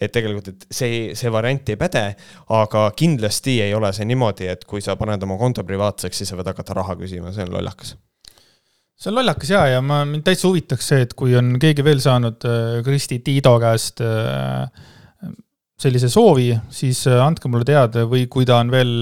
[0.00, 2.06] et tegelikult, et see, see variant ei päde,
[2.48, 6.40] aga kindlasti ei ole see niimoodi, et kui sa paned oma konto privaatseks, siis sa
[6.40, 7.96] võid hakata raha küsima, see on lollakas
[8.94, 12.02] see on lollakas ja, ja ma, mind täitsa huvitaks see, et kui on keegi veel
[12.02, 14.68] saanud äh, Kristi Tiido käest äh,
[15.80, 18.94] sellise soovi, siis äh, andke mulle teada või kui ta on veel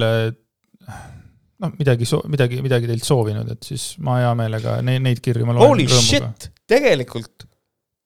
[1.63, 5.57] noh, midagi, midagi, midagi teilt soovinud, et siis ma hea meelega neid, neid kirju ma
[5.57, 7.47] loen Holy shit, tegelikult,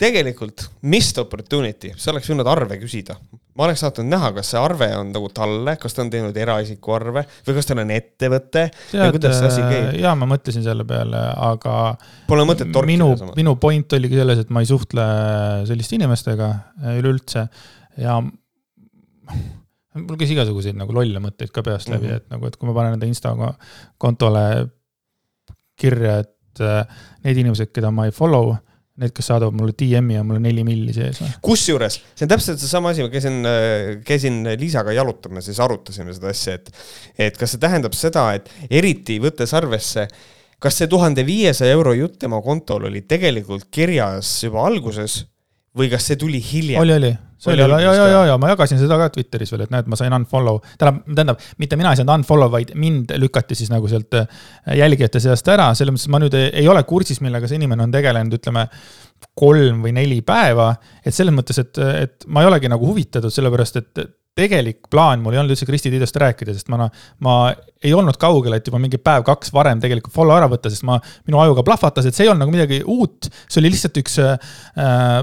[0.00, 3.16] tegelikult missed opportunity, sa oleks võinud arve küsida.
[3.56, 6.92] ma oleks tahtnud näha, kas see arve on nagu talle, kas ta on teinud eraisiku
[6.98, 9.96] arve või kas tal on ettevõte ja kuidas see asi, käib.
[10.02, 11.76] jaa, ma mõtlesin selle peale, aga
[12.28, 15.06] Pole mõtet torkida minu minu point oligi selles, et ma ei suhtle
[15.70, 17.46] selliste inimestega äh, üleüldse
[18.02, 22.12] ja mul käis igasuguseid nagu lolle mõtteid ka peast läbi mm.
[22.12, 22.28] -hmm.
[22.28, 23.54] et nagu, et kui ma panen enda Insta ko-
[23.96, 24.44] kontole
[25.80, 26.84] kirja, et äh,
[27.24, 28.52] need inimesed, keda ma ei follow,
[29.00, 31.20] need, kes saadavad mulle DM-i ja mul on neli milli sees.
[31.44, 33.36] kusjuures, see on täpselt seesama asi, ma käisin,
[34.06, 36.72] käisin Liisaga jalutamas, siis arutasime seda asja, et,
[37.28, 40.06] et kas see tähendab seda, et eriti võttes arvesse,
[40.62, 45.24] kas see tuhande viiesaja euro jutt tema kontol oli tegelikult kirjas juba alguses
[45.76, 46.80] või kas see tuli hiljem?
[46.80, 47.12] oli, oli,
[47.46, 49.98] see oli, ja, ja, ja, ja ma jagasin seda ka Twitteris veel, et näed, ma
[49.98, 54.18] sain unfollow, tähendab, tähendab, mitte mina ei saanud unfollow, vaid mind lükati siis nagu sealt
[54.18, 54.28] äh,
[54.82, 57.94] jälgijate seast ära, selles mõttes ma nüüd ei, ei ole kursis, millega see inimene on
[57.94, 58.66] tegelenud, ütleme
[59.36, 60.74] kolm või neli päeva.
[61.04, 65.34] et selles mõttes, et, et ma ei olegi nagu huvitatud, sellepärast et tegelik plaan mul
[65.34, 66.88] ei olnud üldse Kristi Tiidost rääkida, sest ma,
[67.24, 67.36] ma
[67.84, 71.40] ei olnud kaugel, et juba mingi päev-kaks varem tegelikult follow ära võtta, sest ma, minu
[71.40, 73.30] ajuga plahvatas, et see ei olnud nagu midagi uut.
[73.46, 74.18] see oli lihtsalt üks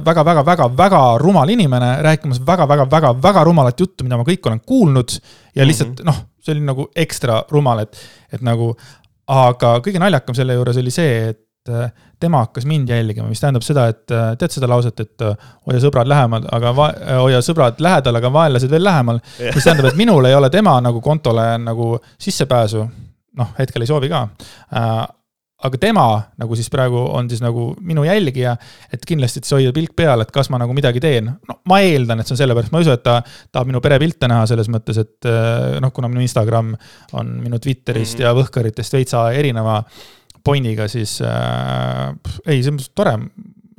[0.07, 5.17] väga-väga-väga-väga äh, rumal inimene rääkimas väga-väga-väga-väga rumalat juttu, mida ma kõik olen kuulnud.
[5.55, 6.09] ja lihtsalt mm -hmm.
[6.09, 7.97] noh, see oli nagu ekstra rumal, et,
[8.33, 8.73] et nagu,
[9.27, 13.63] aga kõige naljakam selle juures oli see, et äh, tema hakkas mind jälgima, mis tähendab
[13.65, 16.73] seda, et äh, tead seda lauset, et äh, hoia sõbrad lähemal, aga
[17.21, 19.21] hoia sõbrad lähedal, aga vaenlased veel lähemal.
[19.39, 22.87] mis tähendab, et minul ei ole tema nagu kontole nagu sissepääsu.
[23.33, 24.27] noh, hetkel ei soovi ka
[25.63, 26.05] aga tema
[26.37, 28.55] nagu siis praegu on siis nagu minu jälgija,
[28.93, 31.31] et kindlasti, et siis hoida pilk peal, et kas ma nagu midagi teen.
[31.47, 34.27] no ma eeldan, et see on sellepärast, ma ei usu, et ta tahab minu perepilte
[34.27, 35.29] näha selles mõttes, et
[35.81, 36.73] noh, kuna minu Instagram
[37.13, 38.27] on minu Twitterist mm -hmm.
[38.27, 39.81] ja Võhkaritest veitsa erineva
[40.43, 42.11] pointiga, siis äh,
[42.45, 43.15] ei, see on tore,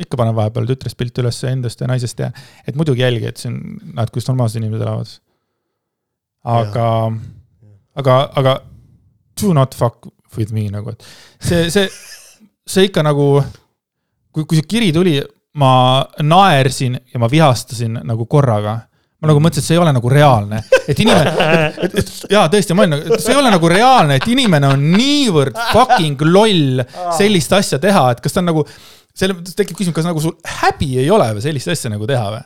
[0.01, 2.31] ikka panen vahepeal tütrest pilte üles endast ja naisest ja,
[2.67, 3.61] et muidugi jälgi, et see on,
[3.95, 5.13] näed, kuidas normaalsed inimesed elavad.
[6.55, 6.89] aga,
[8.01, 8.57] aga, aga
[9.41, 11.07] do not fuck with me nagu, et
[11.39, 11.87] see, see,
[12.67, 13.29] see ikka nagu,
[14.33, 15.19] kui, kui see kiri tuli,
[15.61, 18.81] ma naersin ja ma vihastasin nagu korraga
[19.25, 21.31] ma nagu mõtlesin, et see ei ole nagu reaalne, et inimene,
[21.87, 24.85] et, et, jaa, tõesti, ma olin nagu, see ei ole nagu reaalne, et inimene on
[24.93, 26.85] niivõrd fucking loll
[27.17, 28.67] sellist asja teha, et kas ta on nagu,
[29.17, 32.45] selle, tekib küsimus, kas nagu sul häbi ei ole või sellist asja nagu teha või?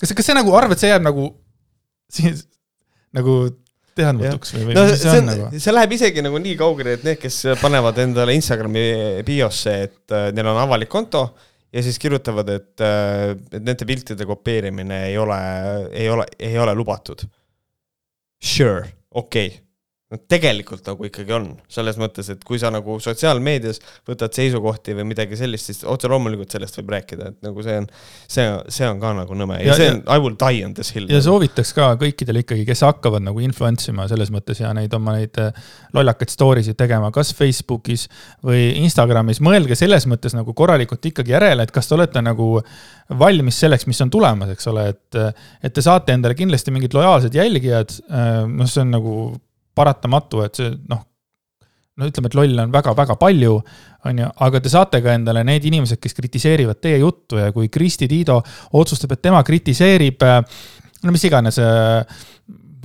[0.00, 1.28] kas, kas see nagu arvad, see jääb nagu,
[2.14, 2.46] siis
[3.14, 3.40] nagu
[3.94, 5.48] teadmatuks või, või no, mis see on nagu?
[5.66, 8.86] see läheb isegi nagu nii kaugele, et need, kes panevad endale Instagrami
[9.26, 11.28] biosse, et äh, neil on avalik konto
[11.74, 15.38] ja siis kirjutavad, et, äh, et nende piltide kopeerimine ei ole,
[15.90, 17.26] ei ole, ei ole lubatud.
[18.44, 19.64] Sure, okei okay
[20.14, 25.08] no tegelikult nagu ikkagi on, selles mõttes, et kui sa nagu sotsiaalmeedias võtad seisukohti või
[25.10, 27.88] midagi sellist, siis otse loomulikult sellest võib rääkida, et nagu see on,
[28.30, 28.46] see,
[28.76, 29.58] see on ka nagu nõme.
[29.62, 31.10] Ja, ja see on I will die on this hill.
[31.10, 35.16] ja soovitaks ka kõikidele ikkagi, kes hakkavad nagu influence ima selles mõttes ja neid oma
[35.18, 35.64] neid äh,
[35.96, 38.06] lollakaid story sid tegema, kas Facebookis
[38.44, 42.50] või Instagramis, mõelge selles mõttes nagu korralikult ikkagi järele, et kas te olete nagu
[43.20, 45.18] valmis selleks, mis on tulemas, eks ole, et,
[45.64, 49.16] et te saate endale kindlasti mingid lojaalsed jälgijad, äh, noh, see on nagu
[49.74, 51.02] paratamatu, et see noh,
[51.94, 53.58] no ütleme, et lolle on väga-väga palju,
[54.08, 57.70] on ju, aga te saate ka endale need inimesed, kes kritiseerivad teie juttu ja kui
[57.72, 58.40] Kristi Tiido
[58.80, 60.24] otsustab, et tema kritiseerib
[61.04, 61.60] no mis iganes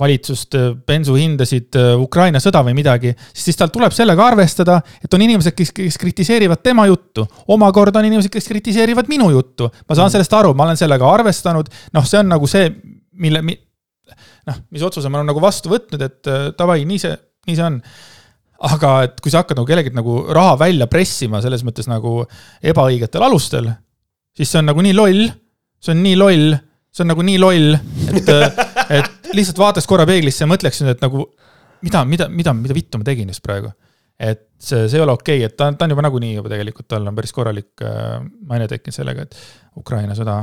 [0.00, 0.56] valitsust,
[0.88, 5.98] bensuhindasid, Ukraina sõda või midagi, siis tal tuleb sellega arvestada, et on inimesed, kes, kes
[6.00, 7.26] kritiseerivad tema juttu.
[7.48, 9.68] omakorda on inimesed, kes kritiseerivad minu juttu.
[9.88, 10.12] ma saan mm.
[10.16, 12.70] sellest aru, ma olen sellega arvestanud, noh, see on nagu see,
[13.12, 13.42] mille,
[14.48, 17.12] noh, mis otsuse ma olen nagu vastu võtnud, et äh, davai, nii see,
[17.48, 17.80] nii see on
[18.70, 22.20] aga et kui sa hakkad nagu kellelgi nagu raha välja pressima selles mõttes nagu
[22.60, 23.70] ebaõigetel alustel,
[24.36, 25.28] siis see on nagu nii loll,
[25.80, 26.56] see on nii loll,
[26.92, 27.78] see on nagu nii loll,
[28.10, 28.64] et, äh,
[29.00, 31.24] et lihtsalt vaataks korra peeglisse ja mõtleks nüüd, et nagu
[31.86, 33.72] mida, mida, mida, mida vittu ma tegin just praegu.
[34.20, 36.88] et see, see ei ole okei okay., et ta, ta on juba nagunii juba tegelikult,
[36.92, 40.42] tal on päris korralik äh, maine tekkinud sellega, et Ukraina sõda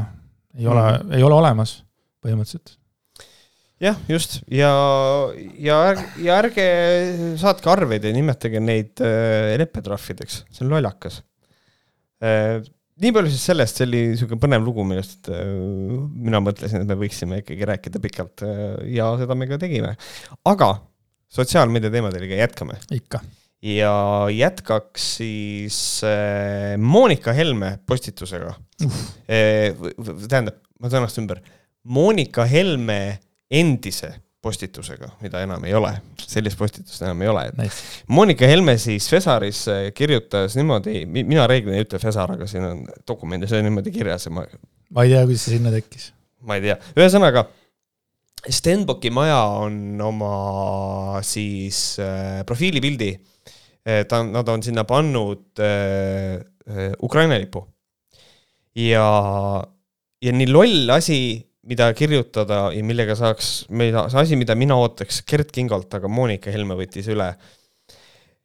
[0.57, 1.17] ei ole mm, -hmm.
[1.19, 1.77] ei ole olemas
[2.25, 2.73] põhimõtteliselt
[3.83, 4.71] jah, just ja,
[5.61, 5.77] ja,
[6.21, 6.65] ja ärge
[7.39, 11.21] saatke arveid ja nimetage neid äh, leppetrahvideks, see on lollakas
[12.23, 12.59] äh,.
[12.97, 15.43] nii palju siis sellest, see oli niisugune põnev lugu, millest äh,
[16.27, 18.45] mina mõtlesin, et me võiksime ikkagi rääkida pikalt
[18.89, 19.93] ja seda me ka tegime.
[20.49, 20.71] aga
[21.33, 22.79] sotsiaalmeedia teemadega jätkame.
[22.97, 23.21] ikka.
[23.61, 23.93] ja
[24.33, 25.77] jätkaks siis
[26.81, 28.55] Monika Helme postitusega
[29.27, 31.39] tähendab, ma sõnastan ümber.
[31.87, 33.19] Monika Helme
[33.51, 37.83] endise postitusega, mida enam ei ole, sellist postitust enam ei ole, et nice.
[38.13, 39.63] Monika Helme siis Fesaris
[39.97, 44.33] kirjutas niimoodi, mina reeglina ei ütle Fesar, aga siin on dokumendis on niimoodi kirjas ja
[44.37, 44.45] ma
[44.93, 46.11] ma ei tea, kuidas see sinna tekkis.
[46.47, 47.47] ma ei tea, ühesõnaga
[48.47, 56.37] Stenbocki maja on oma siis äh, profiilipildi äh,, ta on, nad on sinna pannud äh,
[56.69, 57.65] äh, Ukraina lipu.
[58.77, 59.07] ja,
[60.21, 61.19] ja nii loll asi
[61.67, 66.51] mida kirjutada ja millega saaks, mida, see asi, mida mina ootaks Gert Kingolt, aga Monika
[66.53, 67.33] Helme võttis üle,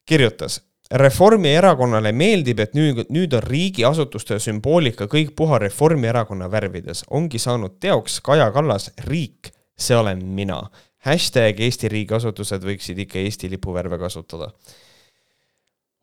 [0.08, 0.60] kirjutas.
[0.92, 7.06] Reformierakonnale meeldib, et nüüd, nüüd on riigiasutuste sümboolika kõik puha Reformierakonna värvides.
[7.08, 10.62] ongi saanud teoks Kaja Kallas, riik, see olen mina.
[11.02, 14.52] hashtag Eesti riigiasutused võiksid ikka Eesti lipuvärve kasutada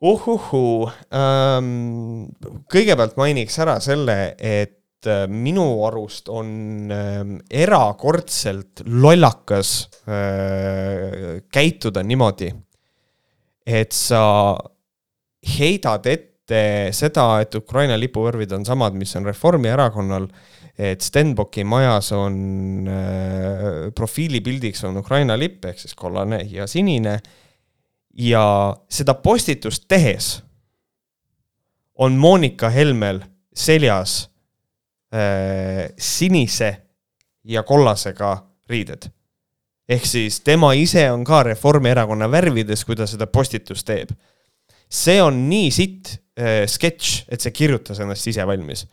[0.02, 2.32] uhuhuu ähm,,
[2.72, 4.79] kõigepealt mainiks ära selle, et
[5.32, 7.22] minu arust on äh,
[7.62, 12.50] erakordselt lollakas äh, käituda niimoodi,
[13.66, 14.22] et sa
[15.58, 16.62] heidad ette
[16.96, 20.28] seda, et Ukraina lipuvärvid on samad, mis on Reformierakonnal,
[20.80, 27.20] et Stenbocki majas on äh, profiilipildiks on Ukraina lipp ehk siis kollane ja sinine.
[28.20, 30.40] Ja seda postitust tehes
[32.00, 33.22] on Monika Helmel
[33.56, 34.39] seljas äh,
[35.98, 36.68] sinise
[37.50, 38.36] ja kollasega
[38.70, 39.10] riided.
[39.90, 44.10] ehk siis tema ise on ka Reformierakonna värvides, kui ta seda postitust teeb.
[44.90, 48.86] see on nii sitt äh, sketš, et see kirjutas ennast ise valmis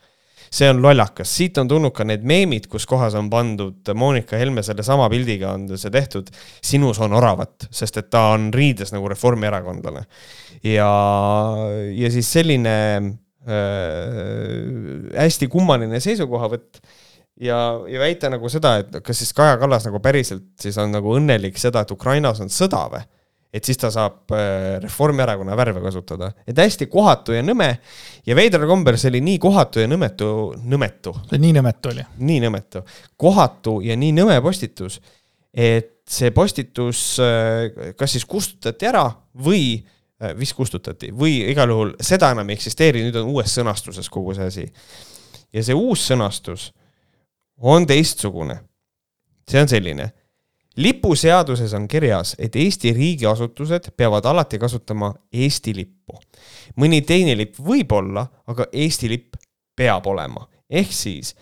[0.47, 4.63] see on lollakas, siit on tulnud ka need meemid, kus kohas on pandud Monika Helme
[4.63, 6.29] sellesama pildiga on see tehtud.
[6.63, 10.05] sinus on oravat, sest et ta on riides nagu reformierakondlane.
[10.63, 10.91] ja,
[11.93, 13.11] ja siis selline äh,
[13.47, 16.81] hästi kummaline seisukohavõtt
[17.39, 21.13] ja, ja väita nagu seda, et kas siis Kaja Kallas nagu päriselt siis on nagu
[21.17, 23.03] õnnelik seda, et Ukrainas on sõda või
[23.57, 26.31] et siis ta saab äh, Reformierakonna värve kasutada.
[26.47, 27.69] et hästi kohatu ja nõme
[28.27, 30.31] ja veidral kombel see oli nii kohatu ja nõmetu,
[30.67, 31.13] nõmetu.
[31.29, 32.07] see nii nõmetu oli.
[32.17, 32.83] nii nõmetu,
[33.17, 34.99] kohatu ja nii nõme postitus,
[35.53, 39.07] et see postitus äh, kas siis kustutati ära
[39.47, 39.96] või äh,
[40.37, 44.47] vist kustutati või igal juhul seda enam ei eksisteeri, nüüd on uues sõnastuses kogu see
[44.49, 44.65] asi.
[45.53, 46.71] ja see uus sõnastus
[47.57, 48.59] on teistsugune.
[49.49, 50.11] see on selline
[50.77, 56.19] lipuseaduses on kirjas, et Eesti riigiasutused peavad alati kasutama Eesti lippu.
[56.77, 59.35] mõni teine lipp võib olla, aga Eesti lipp
[59.75, 60.47] peab olema.
[60.69, 61.35] ehk siis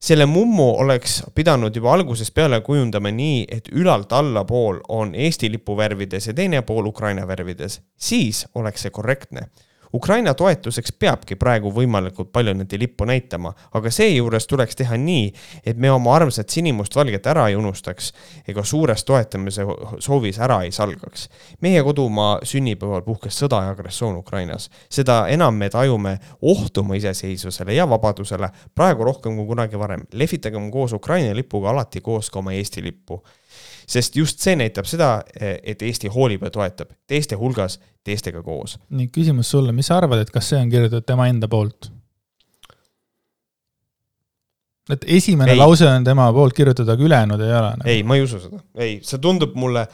[0.00, 5.76] selle mummu oleks pidanud juba algusest peale kujundama nii, et ülalt allapool on Eesti lipu
[5.76, 9.48] värvides ja teine pool Ukraina värvides, siis oleks see korrektne
[9.96, 15.30] Ukraina toetuseks peabki praegu võimalikult palju nende lippu näitama, aga seejuures tuleks teha nii,
[15.64, 18.10] et me oma armsat sinimustvalget ära ei unustaks
[18.48, 19.64] ega suures toetamise
[20.04, 21.28] soovis ära ei salgaks.
[21.60, 24.68] meie kodumaa sünnipäeval puhkes sõda ja agressioon Ukrainas.
[24.90, 30.04] seda enam me tajume ohtu oma iseseisvusele ja vabadusele praegu rohkem kui kunagi varem.
[30.12, 33.22] lehvitagem koos Ukraina lipuga alati koos ka oma Eesti lippu
[33.86, 38.78] sest just see näitab seda, et Eesti hoolib ja toetab teiste hulgas, teistega koos.
[38.90, 41.90] nii, küsimus sulle, mis sa arvad, et kas see on kirjutatud tema enda poolt?
[44.92, 45.58] et esimene ei.
[45.58, 47.90] lause on tema poolt kirjutatud, aga ülejäänud ei ole nagu.?
[47.90, 49.86] ei, ma ei usu seda, ei, see tundub mulle.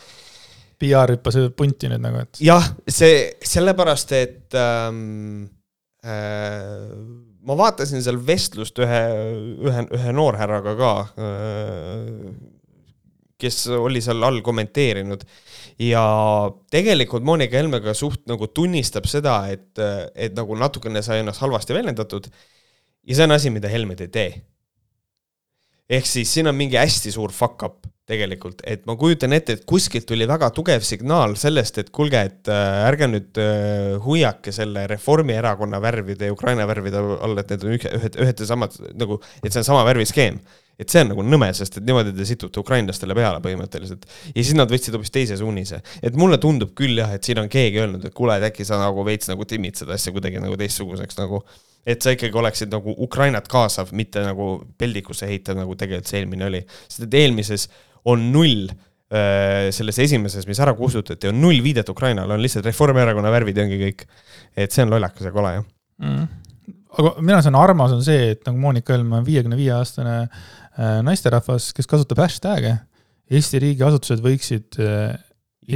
[0.82, 2.40] PR hüppas punti nüüd nagu, et.
[2.42, 5.44] jah, see sellepärast, et ähm,
[6.02, 6.88] äh,
[7.46, 9.02] ma vaatasin seal vestlust ühe,
[9.62, 10.90] ühe, ühe noorhärraga ka
[11.22, 12.26] äh,
[13.42, 15.26] kes oli seal all kommenteerinud.
[15.82, 16.02] ja
[16.70, 19.78] tegelikult Monika Helme ka suht nagu tunnistab seda, et,
[20.14, 22.28] et nagu natukene sai ennast halvasti väljendatud.
[23.02, 24.30] ja see on asi, mida Helmed ei tee.
[25.92, 29.66] ehk siis siin on mingi hästi suur fuck up tegelikult, et ma kujutan ette, et
[29.68, 34.88] kuskilt tuli väga tugev signaal sellest, et kuulge, et äh, ärge nüüd äh, hoiake selle
[34.90, 39.50] Reformierakonna värvide ja Ukraina värvide all, et need on ühed, ühed ja samad nagu, et
[39.52, 40.40] see on sama värviskeem
[40.80, 44.06] et see on nagu nõme, sest et niimoodi te situte ukrainlastele peale põhimõtteliselt.
[44.32, 45.82] ja siis nad võtsid hoopis teise suunise.
[46.02, 48.80] et mulle tundub küll jah, et siin on keegi öelnud, et kuule, et äkki sa
[48.80, 51.42] nagu veits nagu timmid seda asja kuidagi nagu teistsuguseks nagu.
[51.86, 56.48] et sa ikkagi oleksid nagu Ukrainat kaasav, mitte nagu peldikusse heitav, nagu tegelikult see eelmine
[56.48, 56.64] oli.
[56.88, 57.68] sest et eelmises
[58.08, 63.30] on null äh, selles esimeses, mis ära kustutati, on null viidet Ukrainale, on lihtsalt Reformierakonna
[63.34, 64.06] värvid ja ongi kõik.
[64.56, 65.68] et see on lollakas ja kole, jah
[66.02, 66.30] mm
[66.92, 70.16] aga minu arust on armas on see, et nagu Monika Helme on viiekümne viie aastane
[70.26, 70.42] äh,
[70.78, 72.76] naisterahvas, kes kasutab hashtag'e.
[73.32, 75.12] Eesti riigiasutused võiksid äh,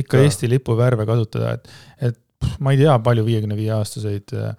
[0.03, 1.77] ikka Eesti lipu värve kasutada, et,
[2.11, 4.51] et pff, ma ei tea, palju viiekümne viie aastaseid äh,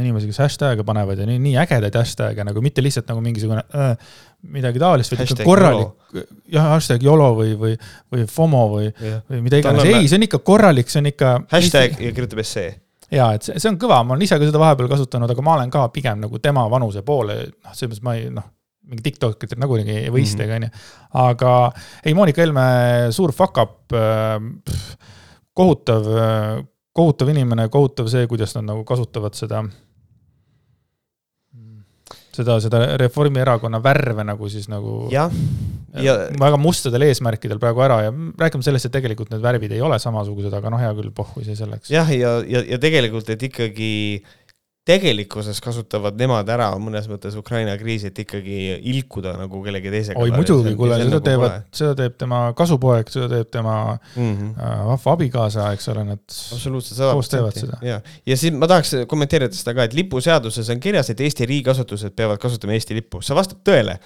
[0.00, 4.12] inimesi, kes hashtag'e panevad ja nii, nii ägedaid hashtag'e nagu mitte lihtsalt nagu mingisugune äh,
[4.52, 6.20] midagi taolist, vaid ikka korralik,
[6.52, 7.72] jah, hashtag YOLO või, või,
[8.12, 8.92] või FOMO või,
[9.30, 11.34] või mida iganes, ei, see on ikka korralik, see on ikka.
[11.54, 12.70] hashtag ja kirjutab essee
[13.10, 15.56] ja et see, see on kõva, ma olen ise ka seda vahepeal kasutanud, aga ma
[15.56, 18.46] olen ka pigem nagu tema vanuse poole, noh, selles mõttes ma ei noh,
[18.90, 20.66] mingi tiktokitel nagunii ei võistlegi, mhm.
[20.66, 20.96] onju.
[21.26, 21.54] aga
[22.04, 22.66] ei, Monika Helme
[23.16, 24.36] suur fuck up äh,,
[25.56, 26.10] kohutav,
[26.96, 29.64] kohutav inimene, kohutav see, kuidas nad nagu kasutavad seda
[32.34, 35.08] seda, seda Reformierakonna värve nagu siis nagu.
[35.12, 35.32] jah,
[36.04, 39.98] ja väga mustadel eesmärkidel praegu ära ja räägime sellest, et tegelikult need värvid ei ole
[40.02, 41.90] samasugused, aga noh, hea küll, pohhu see selleks.
[41.92, 43.90] jah, ja, ja, ja tegelikult, et ikkagi
[44.88, 50.20] tegelikkuses kasutavad nemad ära mõnes mõttes Ukraina kriisi, et ikkagi ilkuda nagu kellegi teisega.
[50.20, 54.72] oi muidugi, kuule, seda nagu teevad, seda teeb tema kasupoeg, seda teeb tema mm -hmm.
[54.88, 57.78] vahva abikaasa, eks ole, nad absoluutselt koos teevad seda.
[57.84, 62.16] ja, ja siis ma tahaks kommenteerida seda ka, et lipuseaduses on kirjas, et Eesti riigiasutused
[62.16, 63.98] peavad kasutama Eesti lippu, see vastab tõele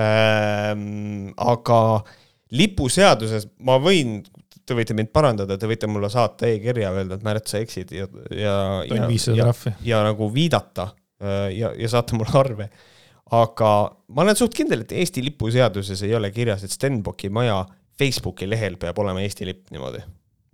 [0.00, 1.34] ähm,.
[1.36, 2.04] aga
[2.54, 4.22] lipuseaduses ma võin
[4.66, 8.08] te võite mind parandada, te võite mulle saata e-kirja, öelda, et Märt, sa eksid ja,
[8.30, 8.56] ja,
[8.88, 9.52] ja, ja,
[9.84, 10.88] ja nagu viidata
[11.22, 12.68] äh, ja, ja saata mulle arve.
[13.34, 13.70] aga
[14.08, 17.62] ma olen suht kindel, et Eesti lipuseaduses ei ole kirjas, et Stenbocki maja
[17.98, 20.02] Facebooki lehel peab olema Eesti lipp niimoodi.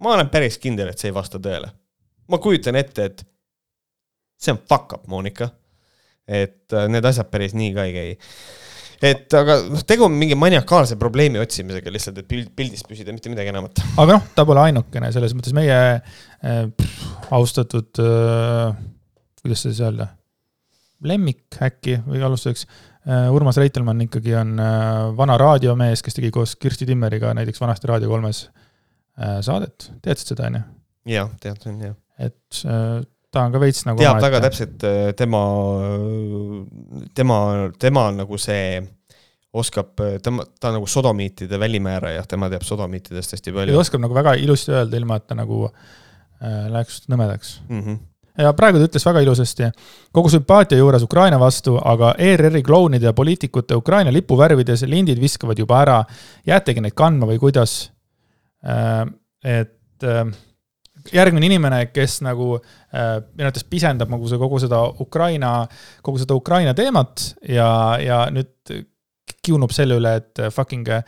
[0.02, 1.70] ma olen päris kindel, et see ei vasta tõele.
[2.28, 3.24] ma kujutan ette, et
[4.40, 5.50] see on fuck up, Monika.
[6.26, 8.18] et äh, need asjad päris nii ka ei käi
[9.00, 13.32] et aga noh, tegu on mingi maniakaalse probleemi otsimisega lihtsalt, et pild, pildis püsida, mitte
[13.32, 13.82] midagi enamat.
[14.00, 16.88] aga noh, ta pole ainukene, selles mõttes meie äh,
[17.36, 18.74] austatud äh,,
[19.40, 20.10] kuidas seda siis öelda,
[21.08, 24.60] lemmik äkki või alustuseks äh,, Urmas Reitelmann ikkagi on
[25.16, 28.48] vana raadiomees, kes tegi koos Kirsti Timmeriga näiteks vanasti Raadio kolmes
[29.44, 30.66] saadet, teadsid seda, on ju?
[31.12, 31.96] jah, teadsin, jah.
[32.20, 32.60] et
[33.30, 35.42] ta on ka veits nagu teab väga täpselt äh, tema,
[37.14, 37.38] tema,
[37.78, 38.80] tema nagu see
[39.50, 43.74] oskab, tema, ta on nagu sodomiitide välimääraja, tema teab sodomiitidest hästi palju.
[43.74, 47.82] ta oskab nagu väga ilusti öelda, ilma et ta nagu äh, läheks nõmedaks mm.
[47.82, 48.06] -hmm
[48.38, 49.70] ja praegu ta ütles väga ilusasti,
[50.14, 55.80] kogu sümpaatia juures Ukraina vastu, aga ERR-i klounide ja poliitikute Ukraina lipuvärvides lindid viskavad juba
[55.82, 56.04] ära.
[56.46, 57.90] jäätegi neid kandma või kuidas?
[58.64, 59.06] Äh,
[59.44, 60.24] et äh,
[61.12, 65.54] järgmine inimene, kes nagu äh, minu arvates pisendab nagu see kogu seda Ukraina,
[66.06, 67.70] kogu seda Ukraina teemat ja,
[68.02, 68.52] ja nüüd
[69.44, 71.04] kiunub selle üle, et fucking äh,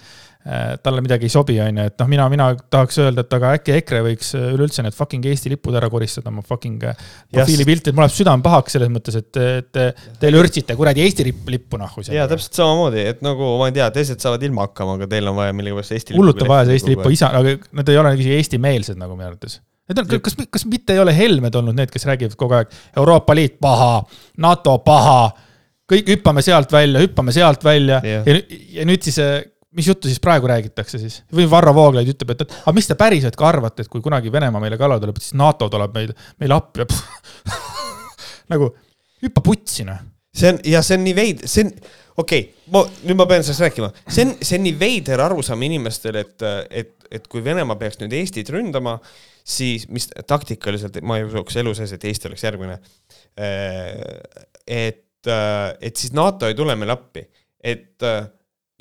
[0.82, 3.74] talle midagi ei sobi, on ju, et noh, mina, mina tahaks öelda, et aga äkki
[3.76, 8.07] EKRE võiks üleüldse need fucking Eesti lipud ära koristada oma fucking äh, profiilipilti, et mul
[8.07, 9.82] läheb südame pahaks selles mõttes, et, et
[10.22, 12.07] te lörtsite kuradi Eesti lippu nahku.
[12.09, 15.38] jaa, täpselt samamoodi, et nagu ma ei tea, teised saavad ilma hakkama, aga teil on
[15.38, 18.40] vaja millegipärast Eesti hullult on vaja see Eesti lippu, isa, aga nad ei ole isegi
[18.40, 19.61] eestimeelsed nagu minu arvates
[19.93, 23.36] Need on, kas, kas mitte ei ole Helmed olnud need, kes räägivad kogu aeg Euroopa
[23.36, 24.03] Liit paha,
[24.43, 25.32] NATO paha,
[25.93, 28.26] kõik hüppame sealt välja, hüppame sealt välja yeah.
[28.26, 29.43] ja, ja nüüd siis, eh,
[29.76, 31.20] mis juttu siis praegu räägitakse siis?
[31.34, 34.32] või Varro Vooglaid ütleb, et, et aga mis te päriselt ka arvate, et kui kunagi
[34.32, 36.88] Venemaa meile kallale tuleb, siis NATO tuleb meil, meile appi ja
[38.53, 38.72] nagu
[39.22, 40.01] hüppa putsi noh.
[40.34, 41.74] see on, ja see on nii veid-, see on,
[42.22, 45.68] okei okay,, ma, nüüd ma pean sellest rääkima, see on, see on nii veider arusaam
[45.68, 48.99] inimestel, et, et, et kui Venemaa peaks nüüd Eestit ründama
[49.45, 52.78] siis mis taktikaliselt, ma ei usuks elu sees, et Eesti oleks järgmine.
[53.40, 53.99] Äh,
[54.66, 57.24] et, äh, et siis NATO ei tule meile appi,
[57.62, 58.26] et äh,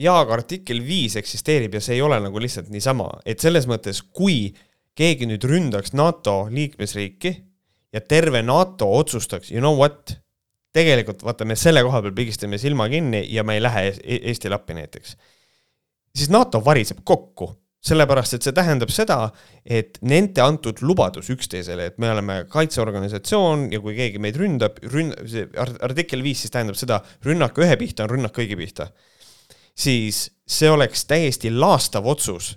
[0.01, 4.03] jaa, aga artikkel viis eksisteerib ja see ei ole nagu lihtsalt niisama, et selles mõttes,
[4.03, 4.51] kui
[4.97, 7.31] keegi nüüd ründaks NATO liikmesriiki
[7.95, 10.13] ja terve NATO otsustaks, you know what,
[10.75, 13.87] tegelikult vaata, me selle koha peal pigistame silma kinni ja me ei lähe
[14.31, 15.15] Eestile appi näiteks,
[16.15, 17.49] siis NATO variseb kokku
[17.81, 19.17] sellepärast, et see tähendab seda,
[19.65, 25.15] et nende antud lubadus üksteisele, et me oleme kaitseorganisatsioon ja kui keegi meid ründab, rünn-,
[25.29, 28.91] see artikkel viis siis tähendab seda, rünnak ühe pihta on rünnak kõigi pihta.
[29.73, 32.51] siis see oleks täiesti laastav otsus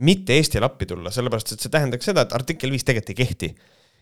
[0.00, 3.54] mitte Eestile appi tulla, sellepärast et see tähendaks seda, et artikkel viis tegelikult ei kehti.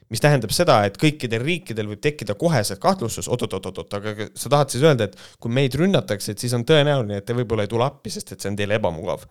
[0.08, 4.70] mis tähendab seda, et kõikidel riikidel võib tekkida koheselt kahtlustus oot,, oot-oot-oot-oot, aga sa tahad
[4.72, 7.84] siis öelda, et kui meid rünnatakse, et siis on tõenäoline, et te võib-olla ei tule
[7.84, 9.26] appi, sest et see on teile ebamugav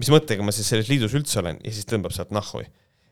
[0.00, 2.64] mis mõttega ma siis selles liidus üldse olen ja siis tõmbab sealt nahhu.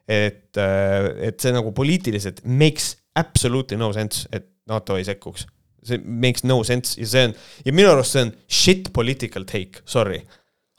[0.08, 5.46] et, äh, et see nagu poliitiliselt makes absolutely no sense, et NATO ei sekkuks.
[5.82, 7.34] see makes no sense ja see on,
[7.66, 10.22] ja minu arust see on shit political take, sorry.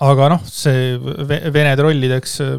[0.04, 2.58] aga noh, see Vene trollideks äh,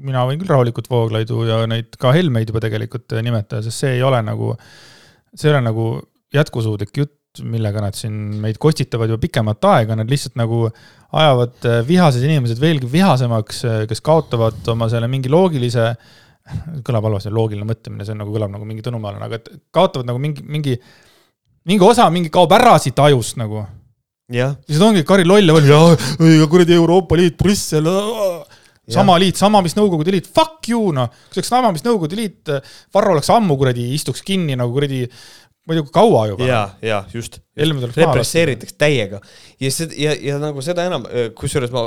[0.00, 4.04] mina võin küll rahulikult Vooglaidu ja neid ka Helmeid juba tegelikult nimetada, sest see ei
[4.06, 4.54] ole nagu,
[5.34, 5.88] see ei ole nagu
[6.34, 11.80] jätkusuutlik jutt millega nad siin meid kostitavad juba pikemat aega, nad lihtsalt nagu ajavad äh,
[11.86, 15.92] vihased inimesed veelgi vihasemaks, äh, kes kaotavad oma selle mingi loogilise,
[16.86, 20.22] kõlab halvasti, loogiline mõtlemine, see on nagu, kõlab nagu mingi tõnumaalane, aga et kaotavad nagu
[20.22, 20.74] mingi, mingi,
[21.70, 23.62] mingi osa mingi kaob ära siit ajust nagu.
[24.30, 27.86] ja siis ongi Kari Loll ja kuradi Euroopa Liit, Brüssel,
[28.90, 31.10] sama liit, sama, mis Nõukogude Liit, fuck you noh.
[31.30, 32.50] kui see oleks sama, mis Nõukogude Liit,
[32.94, 35.04] Varro oleks ammu kuradi, istuks kinni nagu kuradi
[35.68, 36.46] kui kaua juba.
[36.46, 37.96] ja, ja just, just..
[37.96, 39.20] represseeritakse täiega.
[39.60, 41.06] Ja see ja, ja nagu seda enam,
[41.38, 41.84] kusjuures ma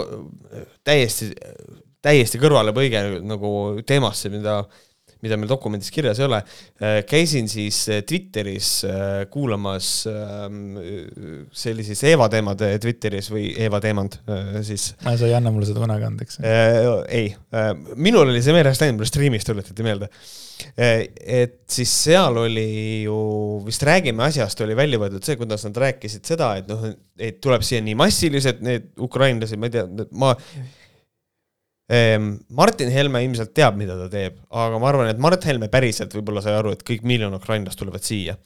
[0.85, 1.31] täiesti,
[2.03, 3.53] täiesti kõrvalepõige nagu
[3.87, 4.61] teemasse, mida,
[5.23, 6.41] mida meil dokumendis kirjas ei ole.
[7.09, 8.71] käisin siis Twitteris
[9.33, 10.77] kuulamas ähm,
[11.53, 14.19] siis Eeva teemad Twitteris või Eeva teemand
[14.61, 14.91] siis.
[15.03, 16.39] sa ei anna mulle seda kunagi andeks.
[17.07, 17.29] ei,
[17.95, 20.11] minul oli see meelest läinud, mulle striimis tuletati meelde
[20.77, 23.17] et siis seal oli ju,
[23.65, 26.85] vist Räägime asjast oli välja võetud see, kuidas nad rääkisid seda, et noh,
[27.19, 30.33] et tuleb siia nii massiliselt need ukrainlased, ma ei tea, ma
[32.55, 36.39] Martin Helme ilmselt teab, mida ta teeb, aga ma arvan, et Mart Helme päriselt võib-olla
[36.41, 38.37] sai aru, et kõik miljon ukrainlast tulevad siia.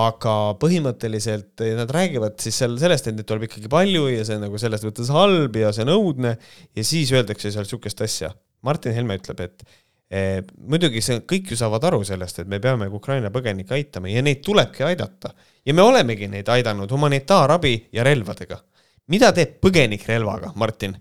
[0.00, 4.44] aga põhimõtteliselt nad räägivad siis seal sellest, et neid tuleb ikkagi palju ja see on
[4.46, 6.36] nagu selles mõttes halb ja see on õudne
[6.78, 8.30] ja siis öeldakse seal sihukest asja.
[8.62, 9.64] Martin Helme ütleb, et
[10.10, 14.22] Eh, muidugi see, kõik ju saavad aru sellest, et me peame Ukraina põgenikke aitama ja
[14.26, 15.30] neid tulebki aidata.
[15.64, 18.58] ja me olemegi neid aidanud humanitaarabi ja relvadega.
[19.06, 20.96] mida teeb põgenik relvaga, Martin?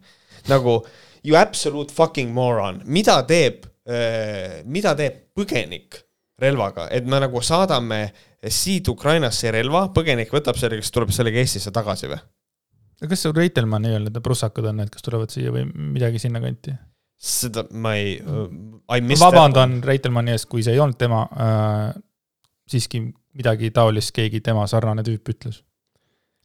[0.47, 0.85] nagu
[1.23, 5.99] you absolute fucking moron, mida teeb, eh, mida teeb põgenik
[6.39, 8.03] relvaga, et me nagu saadame
[8.47, 12.19] siit Ukrainasse relva, põgenik võtab selle, kes tuleb sellega Eestisse tagasi või?
[12.99, 16.75] kas see Reitelmanni nii-öelda prussakad on need, kes tulevad siia või midagi sinnakanti?
[17.19, 21.89] seda ma ei, I vabandan Reitelmanni ees, kui see ei olnud tema äh,,
[22.69, 23.01] siiski
[23.35, 25.59] midagi taolist keegi tema sarnane tüüp ütles.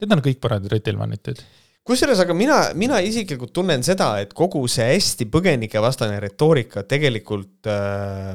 [0.02, 1.42] Need on kõik parajad Reitelmannid tead
[1.84, 8.34] kusjuures, aga mina, mina isiklikult tunnen seda, et kogu see hästi põgenikevastane retoorika tegelikult äh,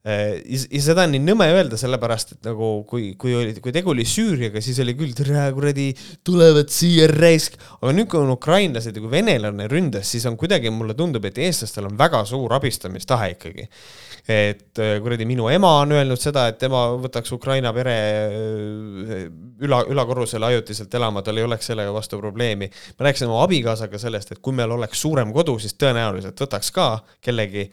[0.00, 4.06] ja seda on nii nõme öelda, sellepärast et nagu kui, kui oli, kui tegu oli
[4.08, 5.90] Süüriaga, siis oli küll, tere kuradi,
[6.24, 7.58] tulevad siia raisk.
[7.82, 11.40] aga nüüd, kui on ukrainlased ja kui venelane ründas, siis on kuidagi, mulle tundub, et
[11.44, 13.68] eestlastel on väga suur abistamistahe ikkagi.
[14.30, 19.22] et äh, kuradi minu ema on öelnud seda, et tema võtaks Ukraina pere äh,
[19.60, 22.70] üla, ülakorrusele ajutiselt elama, tal ei oleks sellega vastu probleemi.
[22.96, 26.90] ma rääkisin oma abikaasaga sellest, et kui meil oleks suurem kodu, siis tõenäoliselt võtaks ka
[27.20, 27.68] kellegi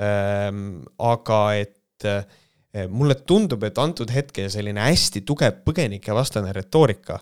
[0.00, 7.18] aga et eh, mulle tundub, et antud hetkel selline hästi tugev põgenikevastane retoorika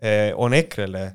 [0.00, 1.06] eh, on EKRE-le,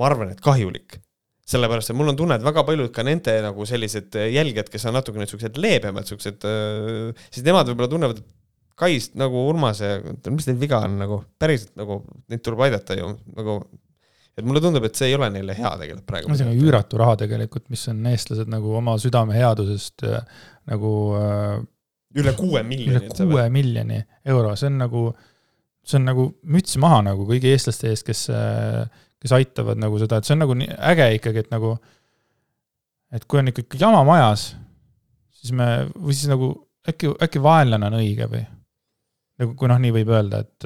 [0.00, 1.00] ma arvan, et kahjulik.
[1.46, 4.96] sellepärast, et mul on tunne, et väga paljud ka nende nagu sellised jälgijad, kes on
[4.98, 8.32] natukene niisugused leebemad, niisugused, eh, siis nemad võib-olla tunnevad, et
[8.76, 9.88] Kaist nagu Urmase,
[10.28, 13.54] mis teil viga on nagu, päriselt nagu neid tuleb aidata ju, nagu
[14.36, 16.36] et mulle tundub, et see ei ole neile hea tegelikult praegu.
[16.36, 21.54] see on üüratu raha tegelikult, mis on eestlased nagu oma südameheadusest äh, nagu äh,
[22.20, 22.98] üle kuue miljoni.
[23.00, 25.06] üle kuue miljoni euro, see on nagu,
[25.86, 28.84] see on nagu müts maha nagu kõigi eestlaste eest, kes, äh,
[29.22, 31.72] kes aitavad nagu seda, et see on nagu nii äge ikkagi, et nagu,
[33.16, 34.50] et kui on ikkagi jama majas,
[35.40, 36.52] siis me, või siis nagu
[36.92, 38.44] äkki, äkki vaenlane on õige või?
[39.36, 40.64] nagu kui noh, nii võib öelda, et,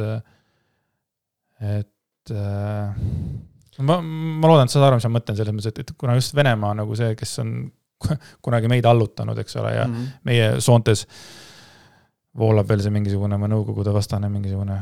[1.70, 2.34] et
[3.86, 6.16] ma, ma loodan, et sa saad aru, mis ma mõtlen selles mõttes, et, et kuna
[6.18, 7.54] just Venemaa nagu see, kes on
[8.44, 10.20] kunagi meid allutanud, eks ole, ja mm -hmm.
[10.28, 11.06] meie soontes
[12.38, 14.78] voolab veel see mingisugune Nõukogude vastane mingisugune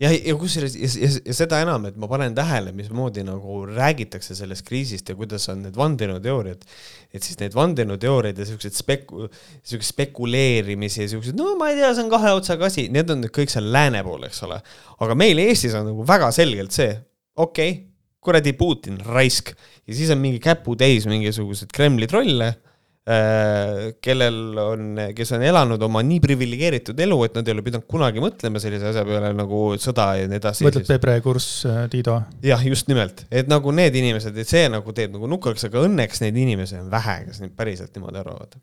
[0.00, 4.36] ja, ja kusjuures ja, ja, ja seda enam, et ma panen tähele, mismoodi nagu räägitakse
[4.36, 6.66] sellest kriisist ja kuidas on need vandenõuteooriad.
[7.14, 9.28] et siis need vandenõuteooriad ja siuksed speku-,
[9.62, 13.26] siukse spekuleerimisi ja siuksed, no ma ei tea, see on kahe otsaga asi, need on
[13.28, 14.60] kõik seal lääne pool, eks ole.
[15.06, 16.94] aga meil Eestis on nagu väga selgelt see,
[17.36, 17.82] okei okay,,
[18.24, 19.54] kuradi Putin, raisk.
[19.84, 26.02] ja siis on mingi käputäis mingisuguseid Kremli trolle äh,, kellel on, kes on elanud oma
[26.06, 30.08] nii priviligeeritud elu, et nad ei ole pidanud kunagi mõtlema sellise asja peale nagu sõda
[30.20, 30.66] ja nii edasi.
[30.68, 32.18] mõtled Pebre kurss, äh, Tiido?
[32.44, 36.24] jah, just nimelt, et nagu need inimesed, et see nagu teeb nagu nukaks, aga õnneks
[36.24, 38.60] neid inimesi on vähe, kes nüüd päriselt niimoodi arvavad.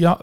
[0.00, 0.16] ja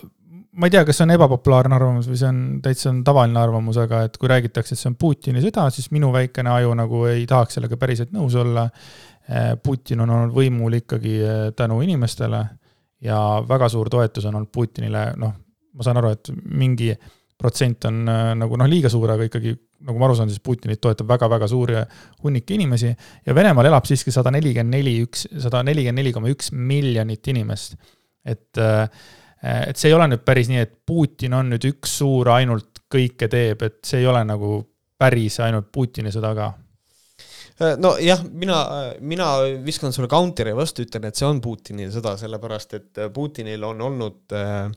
[0.56, 4.06] ma ei tea, kas see on ebapopulaarne arvamus või see on täitsa tavaline arvamus, aga
[4.08, 7.58] et kui räägitakse, et see on Putini sõda, siis minu väikene aju nagu ei tahaks
[7.58, 8.68] sellega päriselt nõus olla.
[9.26, 12.42] Eh, Putin on olnud võimul ikkagi eh, tänu inimestele
[13.04, 15.34] ja väga suur toetus on olnud Putinile, noh,
[15.76, 16.92] ma saan aru, et mingi
[17.36, 20.80] protsent on eh, nagu noh, liiga suur, aga ikkagi nagu ma aru saan, siis Putinit
[20.82, 21.74] toetab väga-väga suur
[22.24, 26.54] hunnik inimesi ja Venemaal elab siiski sada nelikümmend neli, üks, sada nelikümmend neli koma üks
[26.54, 27.76] miljonit inimest.
[28.26, 28.88] et Äh,
[29.44, 33.30] et see ei ole nüüd päris nii, et Putin on nüüd üks suur ainult kõike
[33.32, 34.60] teeb, et see ei ole nagu
[35.00, 36.52] päris ainult Putini sõda ka.
[37.56, 38.58] Äh, nojah, mina,
[39.00, 39.30] mina
[39.64, 44.36] viskan sulle counter'i vastu, ütlen, et see on Putini sõda, sellepärast et Putinil on olnud
[44.36, 44.68] äh,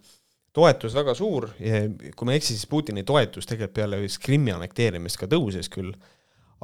[0.54, 5.28] toetus väga suur kui ma ei eksi, siis Putini toetus tegelikult peale Krimmi annekteerimist ka
[5.30, 5.92] tõusis küll,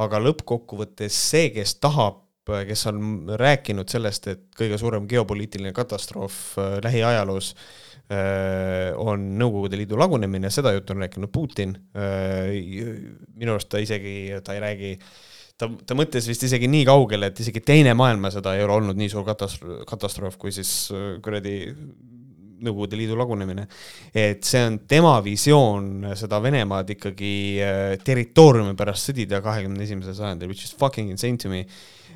[0.01, 7.55] aga lõppkokkuvõttes see, kes tahab kes on rääkinud sellest, et kõige suurem geopoliitiline katastroof lähiajaloos
[7.55, 11.71] äh, Äh, on Nõukogude Liidu lagunemine, seda juttu on rääkinud Putin.
[11.97, 12.51] Äh,
[13.33, 14.91] minu arust ta isegi, ta ei räägi,
[15.57, 19.09] ta, ta mõtles vist isegi nii kaugele, et isegi Teine maailmasõda ei ole olnud nii
[19.09, 21.63] suur katastroof, katastroof kui siis äh, kuradi
[22.65, 23.65] Nõukogude Liidu lagunemine.
[24.15, 27.33] et see on tema visioon seda Venemaad ikkagi
[27.65, 31.65] äh, territooriumi pärast sõdida kahekümne esimesel sajandil, which is fucking insane to me.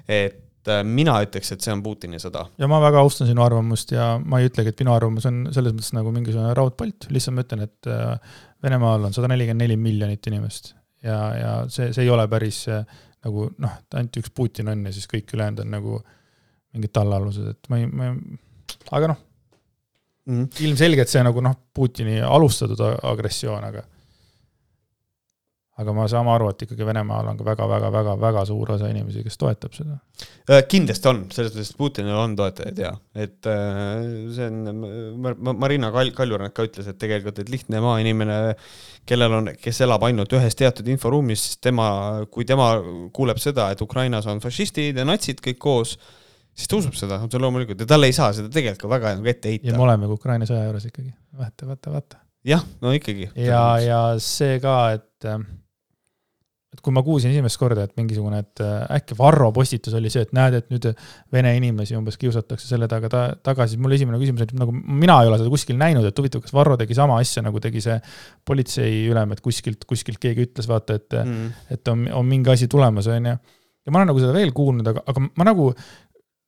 [0.09, 2.47] Et äh, mina ütleks, et see on Putini sõda.
[2.59, 5.77] ja ma väga austan sinu arvamust ja ma ei ütlegi, et minu arvamus on selles
[5.77, 7.93] mõttes nagu mingisugune raudpolt, lihtsalt ma ütlen, et
[8.65, 10.73] Venemaal on sada nelikümmend neli miljonit inimest
[11.05, 12.65] ja, ja see, see ei ole päris
[13.25, 16.01] nagu noh, ainult üks Putin on ja siis kõik ülejäänud on nagu
[16.75, 18.39] mingid tallaalused, et ma ei, ma ei,
[18.95, 19.25] aga noh.
[20.29, 23.85] Mm ilmselgelt see nagu noh, Putini alustatud agressioon, aga
[25.79, 29.75] aga ma saan aru, et ikkagi Venemaal on ka väga-väga-väga-väga suur osa inimesi, kes toetab
[29.77, 29.99] seda.
[30.51, 35.93] Äh, kindlasti on, selles mõttes, et Putinil on toetajaid ja, et äh, see on, Marina
[35.95, 38.39] Kal-, Kaljurand ka ütles, et tegelikult, et lihtne maainimene,
[39.09, 41.91] kellel on, kes elab ainult ühes teatud inforuumis, siis tema,
[42.33, 42.73] kui tema
[43.15, 45.95] kuuleb seda, et Ukrainas on fašistid ja natsid kõik koos,
[46.59, 49.31] siis ta usub seda, otse loomulikult, ja talle ei saa seda tegelikult ka väga nagu
[49.31, 49.71] ette heita.
[49.71, 52.21] ja me oleme ka Ukraina sõja juures ikkagi, vaata, vaata, vaata.
[52.51, 53.31] jah, no ikkagi.
[53.39, 55.31] ja, ja see ka, et
[56.69, 60.27] et kui ma kuulsin esimest korda, et mingisugune, et äh, äkki Varro postitus oli see,
[60.27, 60.89] et näed, et nüüd
[61.33, 65.17] vene inimesi umbes kiusatakse selle taga ta, taga, siis mul esimene küsimus oli, nagu mina
[65.25, 67.97] ei ole seda kuskil näinud, et huvitav, kas Varro tegi sama asja, nagu tegi see
[68.49, 73.09] politseiülem, et kuskilt, kuskilt keegi ütles, vaata, et mm., et on, on mingi asi tulemas,
[73.09, 73.39] on ju.
[73.89, 75.71] ja ma olen nagu seda veel kuulnud, aga, aga ma nagu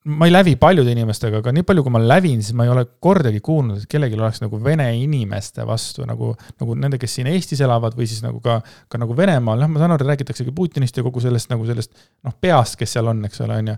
[0.04, 2.86] ma ei lävi paljude inimestega, aga nii palju, kui ma lävin, siis ma ei ole
[3.04, 6.30] kordagi kuulnud, et kellelgi oleks nagu vene inimeste vastu nagu,
[6.62, 9.82] nagu nende, kes siin Eestis elavad või siis nagu ka, ka nagu Venemaal, noh, ma
[9.82, 11.92] saan aru, räägitaksegi Putinist ja kogu sellest nagu sellest
[12.24, 13.76] noh, peast, kes seal on, eks ole, on ju.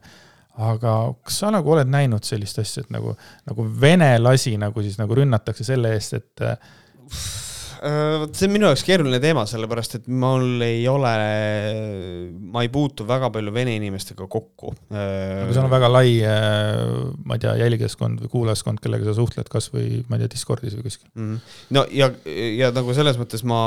[0.70, 0.94] aga
[1.26, 3.16] kas sa nagu oled näinud sellist asja, et nagu,
[3.48, 6.46] nagu venelasi nagu siis nagu rünnatakse selle eest, et
[7.82, 11.12] vot see on minu jaoks keeruline teema, sellepärast et mul ei ole,
[12.54, 14.70] ma ei puutu väga palju vene inimestega kokku.
[14.92, 16.82] aga seal on väga lai, äh,
[17.26, 20.86] ma ei tea, jälgijaskond või kuulajaskond, kellega sa suhtled, kasvõi ma ei tea, Discordis või
[20.86, 21.26] kuskil mm.
[21.26, 21.58] -hmm.
[21.76, 22.10] no ja,
[22.62, 23.60] ja nagu selles mõttes ma,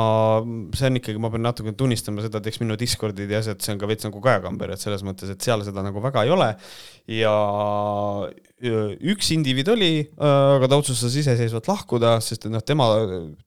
[0.77, 3.75] see on ikkagi, ma pean natuke tunnistama seda, et eks minu Discordid ja asjad, see
[3.75, 6.53] on ka veits nagu kaekamber, et selles mõttes, et seal seda nagu väga ei ole
[7.19, 7.35] ja
[8.65, 12.89] üks indiviid oli, aga ta otsustas iseseisvalt lahkuda, sest et noh, tema,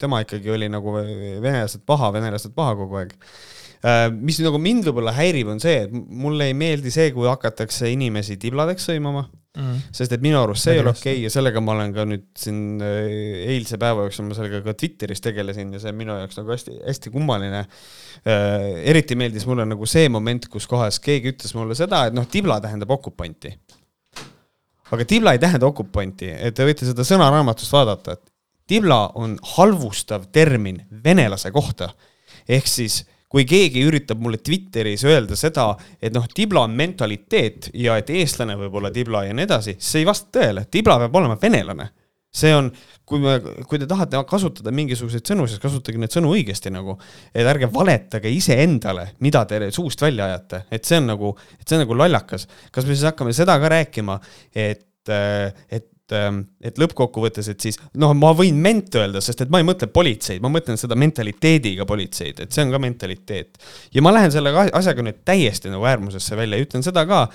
[0.00, 3.14] tema ikkagi oli nagu venelased paha, venelased paha kogu aeg.
[4.18, 8.38] mis nagu mind võib-olla häirib, on see, et mulle ei meeldi see, kui hakatakse inimesi
[8.40, 9.78] tibladeks sõimama mm..
[9.94, 12.26] sest et minu arust see ei ole okei okay ja sellega ma olen ka nüüd
[12.38, 16.54] siin eilse päeva jooksul ma sellega ka Twitteris tegelesin ja see on minu jaoks nagu
[16.54, 17.64] hästi-hästi kummaline.
[18.92, 22.58] eriti meeldis mulle nagu see moment, kus kohas keegi ütles mulle seda, et noh, tibla
[22.64, 23.54] tähendab okupanti
[24.91, 28.30] aga tibla ei tähenda okupanti, et te võite seda sõnaraamatust vaadata, et
[28.68, 31.91] tibla on halvustav termin venelase kohta.
[32.49, 37.99] ehk siis, kui keegi üritab mulle Twitteris öelda seda, et noh, tibla on mentaliteet ja
[38.01, 41.36] et eestlane võib olla tibla ja nii edasi, see ei vasta tõele, tibla peab olema
[41.41, 41.91] venelane
[42.35, 42.70] see on,
[43.09, 43.37] kui me,
[43.68, 46.99] kui te tahate kasutada mingisuguseid sõnu, siis kasutage neid sõnu õigesti nagu.
[47.33, 51.79] et ärge valetage iseendale, mida te suust välja ajate, et see on nagu, et see
[51.79, 52.49] on nagu lollakas.
[52.70, 54.20] kas me siis hakkame seda ka rääkima,
[54.55, 54.85] et,
[55.70, 59.91] et et lõppkokkuvõttes, et siis noh, ma võin ment öelda, sest et ma ei mõtle
[59.93, 63.59] politseid, ma mõtlen seda mentaliteediga politseid, et see on ka mentaliteet.
[63.93, 67.26] ja ma lähen selle asjaga nüüd täiesti nagu äärmusesse välja ja ütlen seda ka,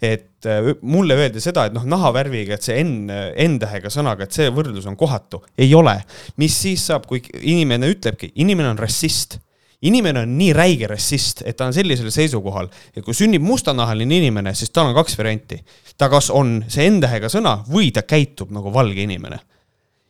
[0.00, 3.10] et äh, mulle öeldi seda, et noh, nahavärviga, et see N,
[3.46, 5.42] N-tähega sõnaga, et see võrdlus on kohatu.
[5.58, 5.98] ei ole.
[6.36, 9.40] mis siis saab, kui inimene ütlebki, inimene on rassist
[9.80, 14.52] inimene on nii räige rassist, et ta on sellisel seisukohal, et kui sünnib mustanahaline inimene,
[14.54, 15.62] siis tal on kaks varianti.
[15.96, 19.40] ta kas on see N-tähega sõna või ta käitub nagu valge inimene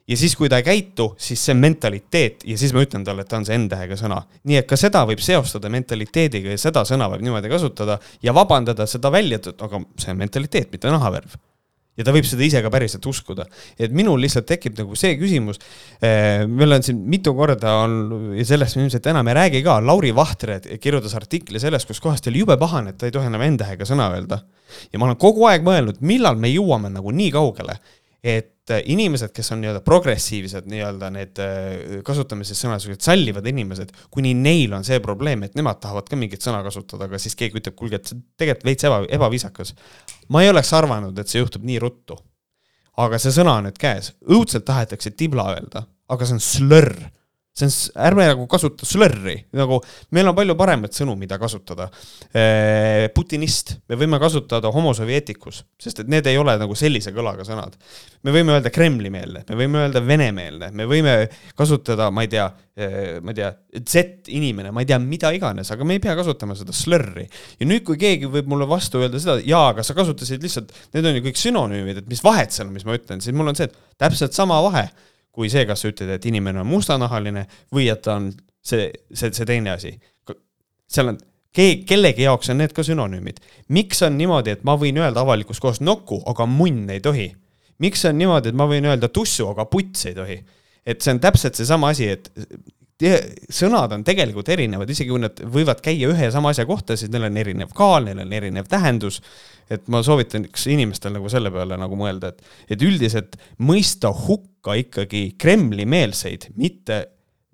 [0.09, 3.31] ja siis, kui ta ei käitu, siis see mentaliteet ja siis ma ütlen talle, et
[3.31, 4.23] ta on see N-tähega sõna.
[4.49, 8.87] nii et ka seda võib seostada mentaliteediga ja seda sõna võib niimoodi kasutada ja vabandada
[8.91, 11.39] seda välja, et aga see on mentaliteet, mitte nahavärv.
[11.99, 13.47] ja ta võib seda ise ka päriselt uskuda.
[13.79, 15.61] et minul lihtsalt tekib nagu see küsimus,
[16.03, 19.81] eh, meil on siin mitu korda on ja sellest me ilmselt enam ei räägi ka,
[19.85, 23.31] Lauri Vahtre kirjutas artikli sellest, kus kohas ta oli jube pahane, et ta ei tohi
[23.31, 24.43] enam N-tähega sõna öelda.
[24.93, 27.79] ja ma olen kogu aeg mõelnud, millal me jõuame nagu nii kaugele,
[28.23, 33.93] et äh, inimesed, kes on nii-öelda progressiivsed, nii-öelda need, äh, kasutame siis sõna, sallivad inimesed,
[34.15, 37.61] kuni neil on see probleem, et nemad tahavad ka mingit sõna kasutada, aga siis keegi
[37.61, 39.75] ütleb, kuulge, et see tegelikult veits eba, ebaviisakas.
[40.29, 42.19] ma ei oleks arvanud, et see juhtub nii ruttu.
[43.01, 46.99] aga see sõna on nüüd käes, õudselt tahetakse tibla öelda, aga see on slörr
[47.51, 47.73] see on,
[48.07, 49.81] ärme nagu kasuta slurri, nagu
[50.15, 51.89] meil on palju paremaid sõnu, mida kasutada.
[53.15, 57.75] Putinist, me võime kasutada homosovjetikus, sest et need ei ole nagu sellise kõlaga sõnad.
[58.23, 61.15] me võime öelda Kremli-meelne, me võime öelda Vene-meelne, me võime
[61.57, 62.47] kasutada, ma ei tea,
[63.21, 66.77] ma ei tea, Z-inimene, ma ei tea, mida iganes, aga me ei pea kasutama seda
[66.77, 67.27] slurri.
[67.59, 71.09] ja nüüd, kui keegi võib mulle vastu öelda seda, jaa, aga sa kasutasid lihtsalt, need
[71.09, 73.59] on ju kõik sünonüümid, et mis vahet seal on, mis ma ütlen, siis mul on
[73.59, 74.87] see, et täpselt sama vahe
[75.33, 78.31] kui see, kas sa ütled, et inimene on mustanahaline või et ta on
[78.63, 79.95] see, see, see teine asi.
[80.91, 81.21] seal on,
[81.55, 83.41] keegi, kellegi jaoks on need ka sünonüümid.
[83.69, 87.31] miks on niimoodi, et ma võin öelda avalikus kohas nokku, aga munn ei tohi?
[87.81, 90.41] miks on niimoodi, et ma võin öelda tussu, aga puts ei tohi?
[90.87, 92.31] et see on täpselt seesama asi, et
[93.01, 97.13] sõnad on tegelikult erinevad, isegi kui nad võivad käia ühe ja sama asja kohta, siis
[97.13, 99.21] neil on erinev kaal, neil on erinev tähendus.
[99.71, 102.43] Et ma soovitaks inimestel nagu selle peale nagu mõelda, et,
[102.75, 107.05] et üldiselt mõista hukka ikkagi Kremli-meelseid, mitte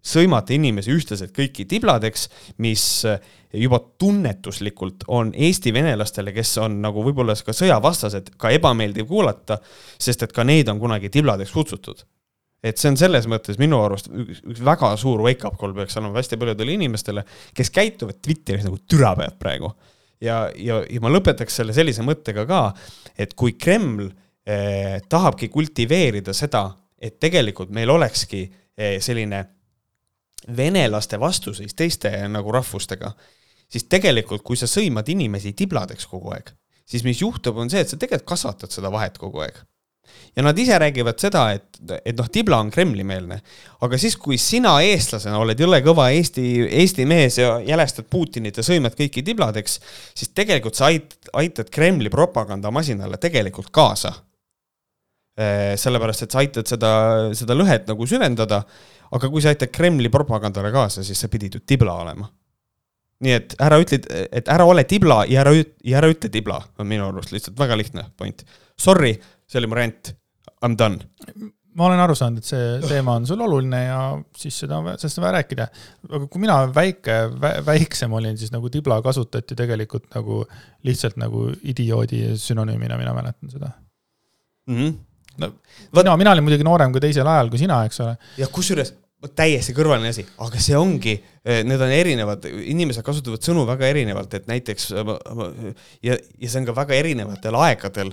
[0.07, 2.29] sõimata inimesi ühtlaselt kõiki tibladeks,
[2.63, 2.87] mis
[3.57, 9.61] juba tunnetuslikult on Eesti venelastele, kes on nagu võib-olla ka sõjavastased, ka ebameeldiv kuulata,
[9.99, 12.07] sest et ka neid on kunagi tibladeks kutsutud
[12.65, 16.21] et see on selles mõttes minu arust üks, üks väga suur wake-up call peaks olema
[16.21, 17.25] hästi paljudele inimestele,
[17.57, 19.73] kes käituvad Twitteris nagu türapead praegu.
[20.23, 22.61] Ja, ja, ja ma lõpetaks selle sellise mõttega ka,
[23.21, 29.43] et kui Kreml eh, tahabki kultiveerida seda, et tegelikult meil olekski eh, selline
[30.57, 33.13] venelaste vastuseis teiste nagu rahvustega,
[33.69, 36.55] siis tegelikult, kui sa sõimad inimesi tibladeks kogu aeg,
[36.89, 39.59] siis mis juhtub, on see, et sa tegelikult kasvatad seda vahet kogu aeg
[40.37, 43.41] ja nad ise räägivad seda, et, et noh, Tibla on Kremli-meelne.
[43.87, 46.47] aga siis, kui sina eestlasena oled jõle kõva Eesti,
[46.83, 49.81] Eesti mees ja jälestad Putinit ja sõimad kõiki tibladeks,
[50.15, 54.15] siis tegelikult sa ait-, aitad Kremli propagandamasinale tegelikult kaasa.
[55.37, 56.91] Äh, sellepärast, et sa aitad seda,
[57.37, 58.63] seda lõhet nagu süvendada,
[59.13, 62.29] aga kui sa aitad Kremli propagandale kaasa, siis sa pidid ju tibla olema
[63.25, 64.01] nii et ära ütle,
[64.35, 67.79] et ära ole tibla ja ära, ja ära ütle tibla, on minu arust lihtsalt väga
[67.79, 68.45] lihtne point.
[68.77, 69.15] Sorry,
[69.47, 70.13] see oli mu rent,
[70.57, 70.99] I m done.
[71.77, 73.99] ma olen aru saanud, et see teema on sul oluline ja
[74.37, 75.67] siis seda sellest on vaja rääkida.
[76.09, 80.43] aga kui mina väike vä,, väiksem olin, siis nagu tibla kasutati tegelikult nagu
[80.89, 83.75] lihtsalt nagu idioodi sünonüümina, mina mäletan seda
[84.67, 84.77] mm.
[84.77, 84.95] -hmm.
[85.43, 85.53] no
[85.93, 88.17] mina, mina olin muidugi noorem kui teisel ajal kui sina, eks ole.
[88.41, 88.95] ja kusjuures
[89.37, 91.15] täiesti kõrvaline asi, aga see ongi,
[91.67, 96.75] need on erinevad, inimesed kasutavad sõnu väga erinevalt, et näiteks ja, ja see on ka
[96.77, 98.13] väga erinevatel aegadel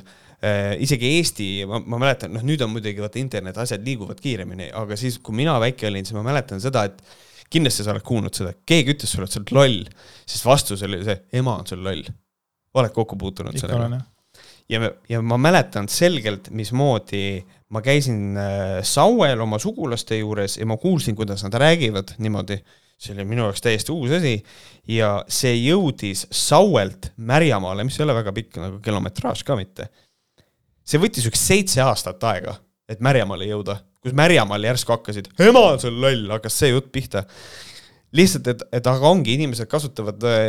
[0.83, 4.97] isegi Eesti, ma, ma mäletan, noh, nüüd on muidugi vaata internet, asjad liiguvad kiiremini, aga
[4.99, 6.99] siis, kui mina väike olin, siis ma mäletan seda, et
[7.53, 9.79] kindlasti sa oled kuulnud seda, keegi ütles sulle, et sa oled loll,
[10.25, 12.03] siis vastus oli see, ema on sul loll.
[12.73, 14.01] oled kokku puutunud sellega?
[14.71, 20.77] ja, ja ma mäletan selgelt, mismoodi ma käisin äh, Sauel oma sugulaste juures ja ma
[20.77, 22.59] kuulsin, kuidas nad räägivad niimoodi
[23.03, 24.37] see oli minu jaoks täiesti uus asi
[24.87, 29.89] ja see jõudis Sauelt Märjamaale, mis ei ole väga pikk nagu kilometraaž ka mitte
[30.87, 32.57] see võttis üks seitse aastat aega,
[32.91, 37.23] et Märjamaale jõuda, kus Märjamaal järsku hakkasid, ema on sul loll, hakkas see jutt pihta.
[38.13, 40.43] lihtsalt, et, et aga ongi, inimesed kasutavad äh,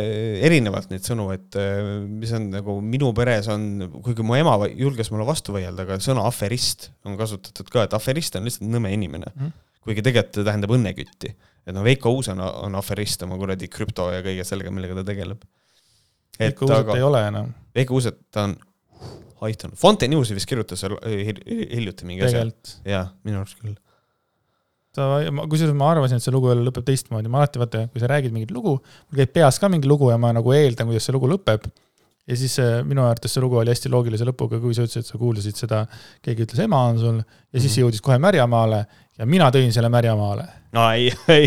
[0.45, 5.09] erinevalt neid sõnu, et äh, mis on nagu minu peres on, kuigi mu ema julges
[5.13, 9.31] mulle vastu vaielda, aga sõna aferist on kasutatud ka, et aferist on lihtsalt nõme inimene
[9.33, 9.55] mm.
[9.87, 11.33] kuigi tegelikult ta tähendab õnnekütti.
[11.65, 15.07] et no Veiko Uus on, on aferist oma kuradi krüpto ja kõige sellega, millega ta
[15.07, 15.41] tegeleb.
[16.37, 17.53] Veiko Uuset ei ole enam.
[17.73, 18.57] Veiko Uuset, ta on
[19.47, 19.77] aitanud.
[19.79, 22.45] Fonte Newsi vist kirjutas seal hiljuti mingi asja.
[22.87, 23.75] jaa, minu arust küll.
[24.95, 25.07] ta,
[25.51, 28.35] kusjuures ma arvasin, et see lugu jälle lõpeb teistmoodi, ma alati vaata, kui sa räägid
[28.35, 31.31] mingit lugu, mul käib peas ka mingi lugu ja ma nagu eeldan, kuidas see lugu
[31.31, 31.67] lõpeb.
[32.25, 35.11] ja siis äh, minu arvates see lugu oli hästi loogilise lõpuga, kui sa ütlesid, et
[35.11, 35.83] sa kuulasid seda,
[36.25, 37.25] keegi ütles ema on sul ja
[37.59, 37.81] siis mm -hmm.
[37.83, 38.85] jõudis kohe Märjamaale
[39.19, 40.89] ja mina tõin selle Märjamaale no,.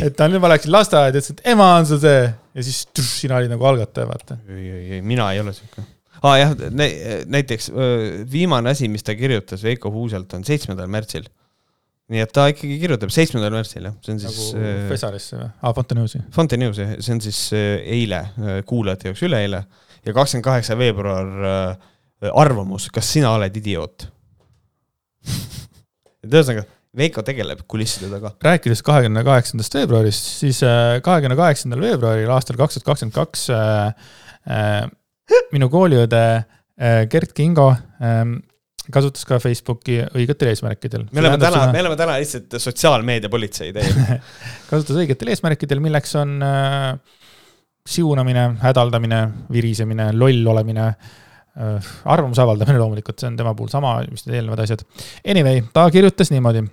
[0.07, 3.11] et ta nüüd ma läksin lasteaeda, ütles, et ema on sul see ja siis tuš,
[3.25, 4.39] sina olid nagu algataja, vaata.
[4.49, 6.55] ei, ei, ei, mina ei ole siuke aa ah, jah,
[7.31, 7.71] näiteks
[8.31, 11.29] viimane asi, mis ta kirjutas Veiko Huuselt on seitsmendal märtsil.
[12.09, 15.51] nii et ta ikkagi kirjutab seitsmendal märtsil jah, see on siis nagu äh, Pesarisse või?
[15.61, 16.23] aa, Fontenewsi.
[16.35, 18.23] Fontenewsi, see on siis eile,
[18.69, 19.63] kuulajate jaoks üleeile
[20.07, 21.77] ja kakskümmend kaheksa veebruar
[22.33, 24.09] arvamus, kas sina oled idioot
[26.25, 26.67] et ühesõnaga,
[26.99, 28.31] Veiko tegeleb kulisside taga.
[28.43, 30.63] rääkides kahekümne kaheksandast veebruarist, siis
[31.05, 33.45] kahekümne kaheksandal veebruaril aastal kaks tuhat kakskümmend kaks
[35.55, 37.71] minu kooliõde äh, Gert Kingo
[38.03, 38.39] ähm,
[38.93, 41.07] kasutas ka Facebooki õigetel eesmärkidel.
[41.13, 44.19] me oleme täna me oleme täna lihtsalt sotsiaalmeediapolitsei teinud
[44.71, 46.93] kasutas õigetel eesmärkidel, milleks on äh,
[47.89, 49.23] siunamine, hädaldamine,
[49.53, 54.65] virisemine, loll olemine äh,, arvamuse avaldamine loomulikult, see on tema puhul sama, mis need eelnevad
[54.65, 54.85] asjad.
[55.25, 56.67] Anyway, ta kirjutas niimoodi.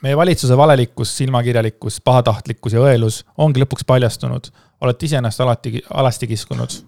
[0.00, 4.52] meie valitsuse valelikkus, silmakirjalikkus, pahatahtlikkus ja õelus ongi lõpuks paljastunud.
[4.80, 6.80] olete ise ennast alati, alasti kiskunud.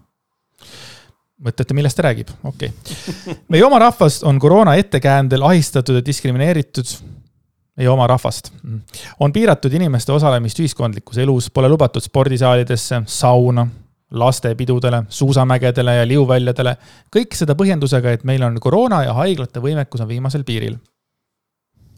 [1.43, 2.71] Mõtlete, millest ta räägib, okei.
[2.71, 3.37] Okay..
[3.53, 6.97] meie oma rahvast on koroona ettekäändel ahistatud ja diskrimineeritud.
[7.77, 8.51] Meie oma rahvast.
[9.21, 13.67] on piiratud inimeste osalemist ühiskondlikus elus, pole lubatud spordisaalidesse, sauna,
[14.13, 16.77] lastepidudele, suusamägedele ja liuväljadele.
[17.17, 20.77] kõik seda põhjendusega, et meil on koroona ja haiglate võimekus on viimasel piiril.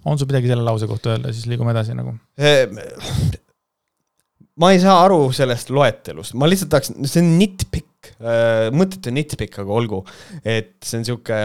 [0.05, 2.15] On sul midagi selle lause kohta öelda, siis liigume edasi nagu?
[2.39, 2.79] Ehm,
[4.61, 7.89] ma ei saa aru sellest loetelust, ma lihtsalt tahaks, see on nitpikk,
[8.75, 10.01] mõttetu nitpikk, aga olgu.
[10.45, 11.41] et see on sihuke,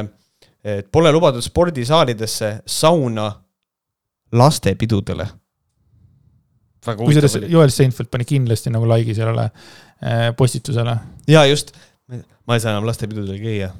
[0.64, 3.28] et pole lubatud spordisaalidesse, sauna,
[4.32, 5.28] lastepidudele.
[6.86, 10.96] kusjuures Joel Seinfeld pani kindlasti nagu like'i sellele äh, postitusele.
[11.28, 11.76] jaa, just,
[12.10, 13.74] ma ei saa enam lastepidudel käia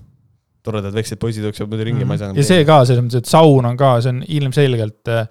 [0.66, 2.08] toredad väiksed poisid jooksevad muidu ringi mm, -hmm.
[2.08, 2.34] ma ei saa.
[2.36, 5.28] ja see ka selles mõttes, et saun on ka, see on ilmselgelt, äh,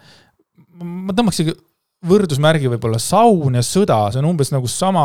[0.81, 1.43] ma tõmbaks
[2.09, 5.05] võrdusmärgi võib-olla saun ja sõda, see on umbes nagu sama,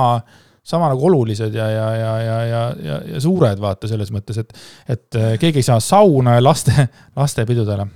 [0.64, 4.54] sama nagu olulised ja, ja, ja, ja, ja, ja, ja suured vaata selles mõttes, et,
[4.96, 6.88] et äh, keegi ei saa sauna ja laste,
[7.20, 7.88] lastepidudele.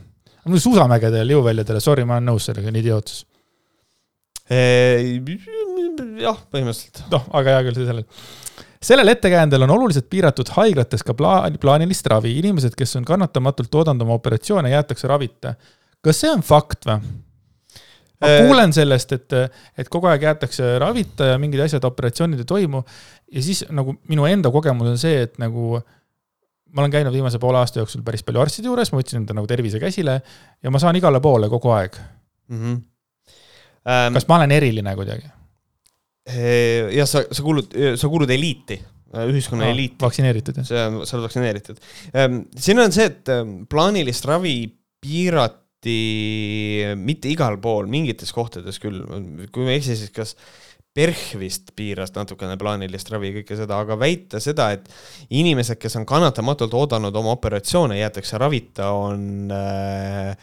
[0.48, 3.24] muidu suusamägedele, jõuväljadele, sorry, ma olen nõus sellega, on idiootsus.
[6.24, 7.08] jah, põhimõtteliselt.
[7.12, 8.36] noh, aga hea küll, see selleks
[8.88, 14.06] sellel ettekäändel on oluliselt piiratud haiglates ka plaan, plaanilist ravi, inimesed, kes on kannatamatult oodanud
[14.06, 15.56] oma operatsioone, jäetakse ravita.
[16.04, 17.00] kas see on fakt või?
[18.22, 19.38] Ma äh, kuulen sellest, et,
[19.78, 22.84] et kogu aeg jäetakse ravita ja mingid asjad, operatsioonid ei toimu.
[23.34, 25.78] ja siis nagu minu enda kogemus on see, et nagu
[26.68, 29.48] ma olen käinud viimase poole aasta jooksul päris palju arstide juures, ma võtsin enda nagu
[29.50, 30.20] tervise käsile
[30.64, 32.62] ja ma saan igale poole kogu aeg mm.
[32.62, 32.86] -hmm.
[33.88, 35.30] Um, kas ma olen eriline kuidagi?
[36.92, 38.76] jah, sa, sa kuulud, sa kuulud eliiti,
[39.32, 39.96] ühiskonna no, eliiti.
[40.02, 40.68] vaktsineeritud, jah?
[40.68, 41.80] see on, sa oled vaktsineeritud.
[42.12, 44.58] Ehm, siin on see, et ehm, plaanilist ravi
[45.84, 49.04] piirati mitte igal pool, mingites kohtades küll,
[49.52, 50.36] kui ma ei eksi, siis kas
[50.98, 54.88] PERH vist piiras natukene plaanilist ravi, kõike seda, aga väita seda, et
[55.30, 60.34] inimesed, kes on kannatamatult oodanud oma operatsioone, jäetakse ravita, on äh,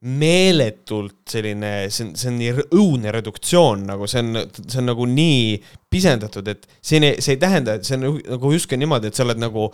[0.00, 5.06] meeletult selline, see on, see on nii õudne reduktsioon, nagu see on, see on nagu
[5.06, 5.58] nii
[5.92, 9.38] pisendatud, et see see ei tähenda, et see on nagu justkui niimoodi, et sa oled
[9.38, 9.68] nagu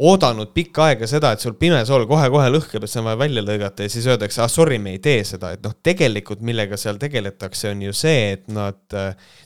[0.00, 3.84] oodanud pikka aega seda, et sul pimesool kohe-kohe lõhkeb, et see on vaja välja lõigata
[3.84, 7.74] ja siis öeldakse, ah sorry, me ei tee seda, et noh, tegelikult millega seal tegeletakse,
[7.74, 8.80] on ju see, et nad,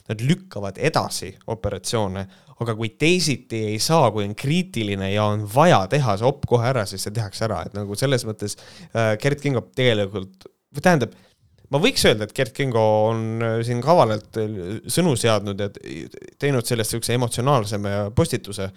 [0.07, 2.27] nad lükkavad edasi operatsioone
[2.63, 6.69] aga kui teisiti ei saa, kui on kriitiline ja on vaja teha see op kohe
[6.69, 8.55] ära, siis see tehakse ära, et nagu selles mõttes
[8.93, 11.17] äh, Gerd Kingo tegelikult, või tähendab,
[11.73, 14.55] ma võiks öelda, et Gerd Kingo on äh, siin kavalalt äh,
[14.87, 15.67] sõnu seadnud ja
[16.39, 18.69] teinud sellest niisuguse emotsionaalsema postituse,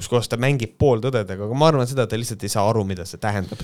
[0.00, 2.86] kus kohas ta mängib pooltõdedega, aga ma arvan seda, et ta lihtsalt ei saa aru,
[2.88, 3.60] mida see tähendab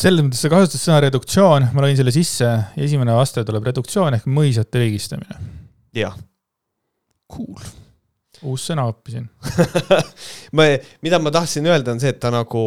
[0.00, 4.28] selles mõttes sa kasutasid sõna reduktsioon, ma lõin selle sisse esimene vaste tuleb reduktsioon ehk
[4.30, 5.40] mõisate riigistamine.
[5.96, 6.16] jah.
[7.30, 7.58] Cool
[8.46, 9.26] uus sõna õppisin
[10.56, 10.66] ma,
[11.04, 12.62] mida ma tahtsin öelda, on see, et ta nagu.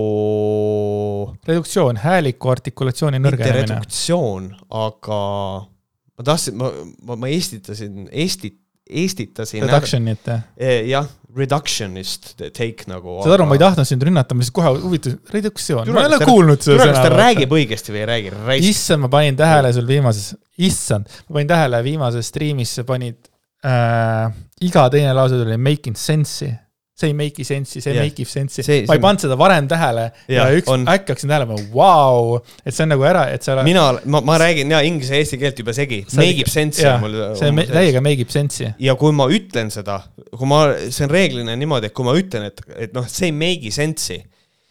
[1.47, 3.79] reduktsioon, hääliku artikulatsiooni nõrgenemine.
[3.79, 4.51] reduktsioon,
[4.83, 5.19] aga
[5.65, 6.69] ma tahtsin, ma,
[7.07, 9.63] ma, ma estitasin, estit-, estitasin.
[9.67, 10.41] Reduction'it jah?
[10.57, 13.19] E, jah, reductionist take nagu.
[13.23, 16.19] saad aru, ma ei tahtnud sind rünnata, ma lihtsalt kohe huvitasin, reduktsioon, ma ei ole
[16.27, 16.89] kuulnud seda sõna.
[16.91, 18.33] kas ta räägib õigesti või ei räägi?
[18.69, 23.17] issand, ma panin tähele sul viimases, issand, ma panin tähele viimases striimis sa panid
[23.65, 24.27] äh,
[24.67, 26.53] iga teine lause tuli making sense'i
[26.93, 28.05] see ei make'i sense'i, see yeah.
[28.05, 28.83] make ib sense'i.
[28.85, 30.83] ma ei pannud seda varem tähele ja, ja üks on...
[30.85, 33.65] äkki hakkasin tähele panema, vau, et see on nagu ära, et sa oled.
[33.65, 37.01] mina, ma, ma räägin ja inglise ja eesti keelt juba segi, make ib sense'i on
[37.01, 37.17] mul.
[37.39, 38.69] see on täiega make ib sense'i.
[38.85, 42.45] ja kui ma ütlen seda, kui ma, see on reeglina niimoodi, et kui ma ütlen,
[42.51, 44.21] et, et noh, see ei make'i sense'i,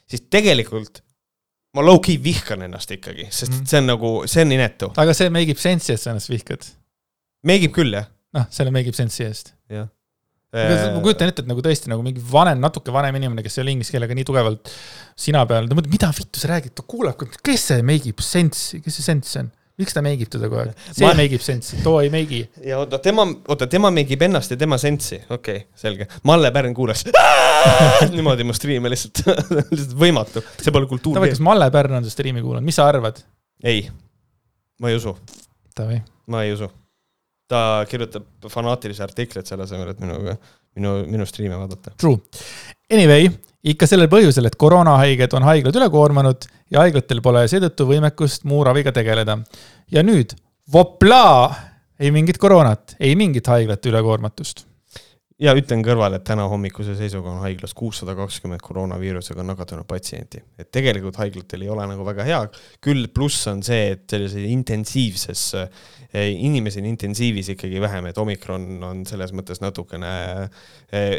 [0.07, 1.03] siis tegelikult
[1.75, 3.67] ma low-key vihkan ennast ikkagi, sest mm.
[3.67, 4.93] see on nagu, see on inetu.
[5.03, 6.71] aga see make ib sense'i, et sa ennast vihkad?
[7.51, 8.07] Make ib küll, jah
[8.37, 9.57] noh, selle make ib sense'i eest.
[9.73, 9.91] jah
[10.53, 13.73] ma kujutan ette, et nagu tõesti nagu mingi vanem, natuke vanem inimene, kes ei ole
[13.77, 14.69] inglise keelega nii tugevalt
[15.19, 18.83] sina peal, ta mõtleb, mida vittu sa räägid, ta kuulab, kes see make ib sense'i,
[18.85, 19.49] kes see sense on?
[19.81, 20.83] miks ta make ib teda kogu aeg?
[20.91, 21.15] see ma...
[21.17, 22.43] make ib sense'i, too ei make'i.
[22.69, 26.09] ja oota, tema, oota, tema make ib ennast ja tema sense'i, okei okay,, selge.
[26.29, 27.07] Malle Pärn kuulas
[28.13, 29.25] niimoodi mu striime lihtsalt
[29.73, 31.17] lihtsalt võimatu, see pole kultuur.
[31.25, 33.25] kas Malle Pärn on su striimi kuulanud, mis sa arvad?
[33.65, 33.87] ei,
[34.83, 35.17] ma ei usu.
[36.29, 36.69] ma ei usu
[37.53, 40.37] ta kirjutab fanaatilisi artikleid selle asemel, et minuga,
[40.79, 41.95] minu, minu striime vaadata.
[42.01, 42.19] True.
[42.93, 43.29] Anyway,
[43.75, 48.65] ikka sellel põhjusel, et koroonahaiged on haiglad üle koormanud ja haiglatel pole seetõttu võimekust muu
[48.69, 49.39] raviga tegeleda.
[49.93, 50.35] ja nüüd,
[50.73, 51.53] voplaa,
[52.01, 54.67] ei mingit koroonat, ei mingit haiglate ülekoormatust
[55.43, 60.43] ja ütlen kõrvale, et täna hommikuse seisuga on haiglas kuussada kakskümmend koroonaviirusega nakatunud patsienti.
[60.59, 62.41] et tegelikult haiglatel ei ole nagu väga hea,
[62.85, 68.69] küll pluss on see, et sellises intensiivses, eh, inimesi on intensiivis ikkagi vähem, et omikron
[68.87, 70.13] on selles mõttes natukene
[70.93, 71.19] eh,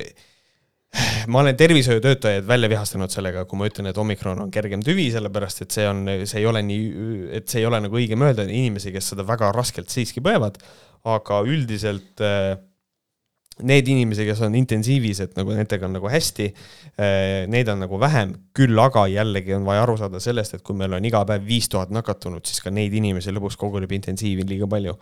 [1.28, 5.65] ma olen tervishoiutöötajaid välja vihastanud sellega, kui ma ütlen, et omikron on kergem tüvi, sellepärast
[5.65, 6.84] et see on, see ei ole nii,
[7.39, 10.61] et see ei ole nagu õige mõelda, inimesi, kes seda väga raskelt siiski põevad,
[11.09, 12.53] aga üldiselt äh,
[13.62, 16.47] need inimesi, kes on intensiivis, et nagu nendega on nagu hästi,
[16.97, 20.76] eh, neid on nagu vähem, küll aga jällegi on vaja aru saada sellest, et kui
[20.76, 24.68] meil on iga päev viis tuhat nakatunut, siis ka neid inimesi lõpuks koguneb intensiivi liiga
[24.68, 24.97] palju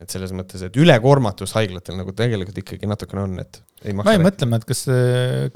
[0.00, 4.08] et selles mõttes, et ülekoormatus haiglatel nagu tegelikult ikkagi natukene on, et ei maksa.
[4.08, 4.80] ma jäin mõtlema, et kas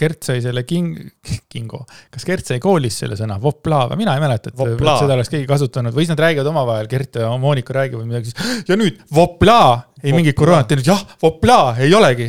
[0.01, 0.99] Gert sai selle king-,
[1.53, 1.80] kingo,
[2.12, 4.99] kas Gert sai koolis selle sõna vopla või mina ei mäleta, et Vopla.
[5.01, 8.68] seda oleks keegi kasutanud või siis nad räägivad omavahel, Gert ja Monika räägivad midagi, siis
[8.68, 9.59] ja nüüd vopla,
[10.03, 10.16] ei vopla.
[10.20, 12.28] mingit koroonat teinud, jah, vopla, ei olegi.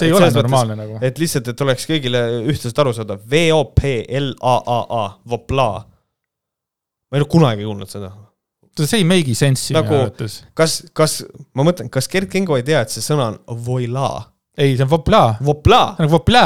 [0.00, 1.00] see ei ole normaalne mõttes, nagu.
[1.04, 5.72] et lihtsalt, et oleks kõigile ühtlaselt aru saada, V-O-P-L-A-A-A, vopla.
[7.12, 8.14] ma ei ole kunagi kuulnud seda
[8.82, 10.40] see ei make'i sense'i nagu, minu arvates.
[10.58, 11.20] kas, kas,
[11.54, 14.08] ma mõtlen, kas Gerd Kingo ei tea, et see sõna on voila?
[14.58, 15.24] ei, see on vopla.
[15.44, 15.82] Vopla?
[16.00, 16.44] nagu vopla.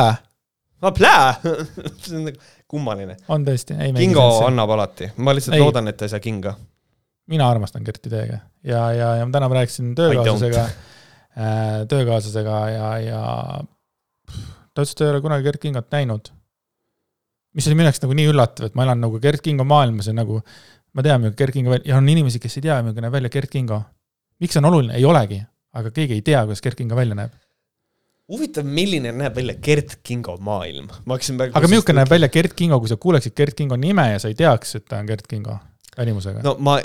[0.82, 1.14] Vopla
[2.04, 3.16] see on nagu kummaline.
[3.32, 4.50] on tõesti, ei Kingo sense'i.
[4.50, 5.64] annab alati, ma lihtsalt ei.
[5.64, 6.54] loodan, et ta ei saa kinga.
[7.32, 13.22] mina armastan Gerti täiega ja, ja, ja täna ma rääkisin töökaaslasega äh,, töökaaslasega ja, ja
[14.28, 16.32] ta ütles, et ta ei ole kunagi Gert Kingot näinud
[17.56, 20.14] mis oli minu jaoks nagu nii üllatav, et ma elan nagu Gert Kingo maailmas ja
[20.16, 20.42] nagu
[20.96, 23.32] ma tean, milline Gerd Kingo välja, ja on inimesi, kes ei tea, milline näeb välja
[23.34, 23.82] Gerd Kingo.
[24.40, 25.42] miks see on oluline, ei olegi,
[25.74, 27.36] aga keegi ei tea, kuidas Gerd Kingo välja näeb.
[28.28, 32.54] huvitav, milline näeb välja Gerd Kingo maailm, ma hakkasin praegu aga milline näeb välja Gerd
[32.58, 35.26] Kingo, kui sa kuuleksid Gerd Kingo nime ja sa ei teaks, et ta on Gerd
[35.28, 35.58] Kingo
[35.98, 36.42] välimusega?
[36.46, 36.78] no ma,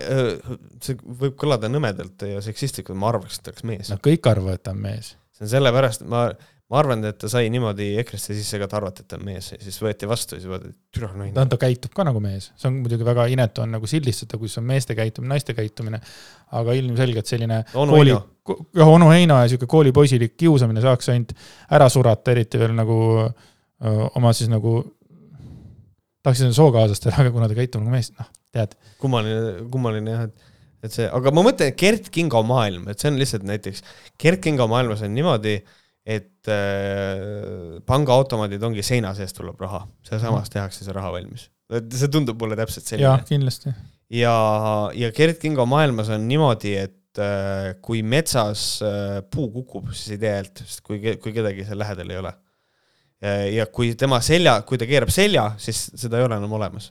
[0.84, 3.92] see võib kõlada nõmedalt ja seksistlikult, ma arvaks, et ta oleks mees.
[3.94, 5.14] no kõik arvavad, et ta on mees.
[5.36, 6.28] see on sellepärast, ma
[6.74, 9.52] ma arvan, et ta sai niimoodi EKRE-sse sisse ka, et arvati, et ta on mees
[9.52, 11.34] ja siis võeti vastu ja siis vaadati, et türa naine.
[11.36, 14.58] ta, ta käitub ka nagu mees, see on muidugi väga inetu on nagu sildistada, kus
[14.58, 16.00] on meeste käitumine, naiste käitumine.
[16.58, 18.16] aga ilmselgelt selline onu kooli,
[18.80, 21.36] jah, onu Heino ja sihuke koolipoisilik kiusamine saaks ainult
[21.78, 24.80] ära surata, eriti veel nagu öö, oma siis nagu,
[26.26, 28.74] tahaks öelda sookaaslastele, aga kuna ta käitub nagu mees, noh, tead.
[29.02, 30.50] kummaline, kummaline jah, et
[30.84, 33.86] et see, aga ma mõtlen, et Gert Kingo maailm, et see on lihtsalt näiteks,
[34.20, 40.50] Gert Kingo maailmas on niimoodi äh, et äh, pangaautomaadid ongi seina seest tuleb raha, sealsamas
[40.50, 40.54] mhm.
[40.58, 41.48] tehakse see raha valmis.
[41.72, 43.08] see tundub mulle täpselt selline.
[43.08, 43.72] jah, kindlasti.
[44.12, 44.36] ja,
[45.00, 50.24] ja Gerd Kingo maailmas on niimoodi, et äh, kui metsas äh, puu kukub, siis ei
[50.26, 52.40] tea häält, sest kui, kui kedagi seal lähedal ei ole.
[53.24, 56.90] ja kui tema selja, kui ta keerab selja, siis seda ei ole enam olemas.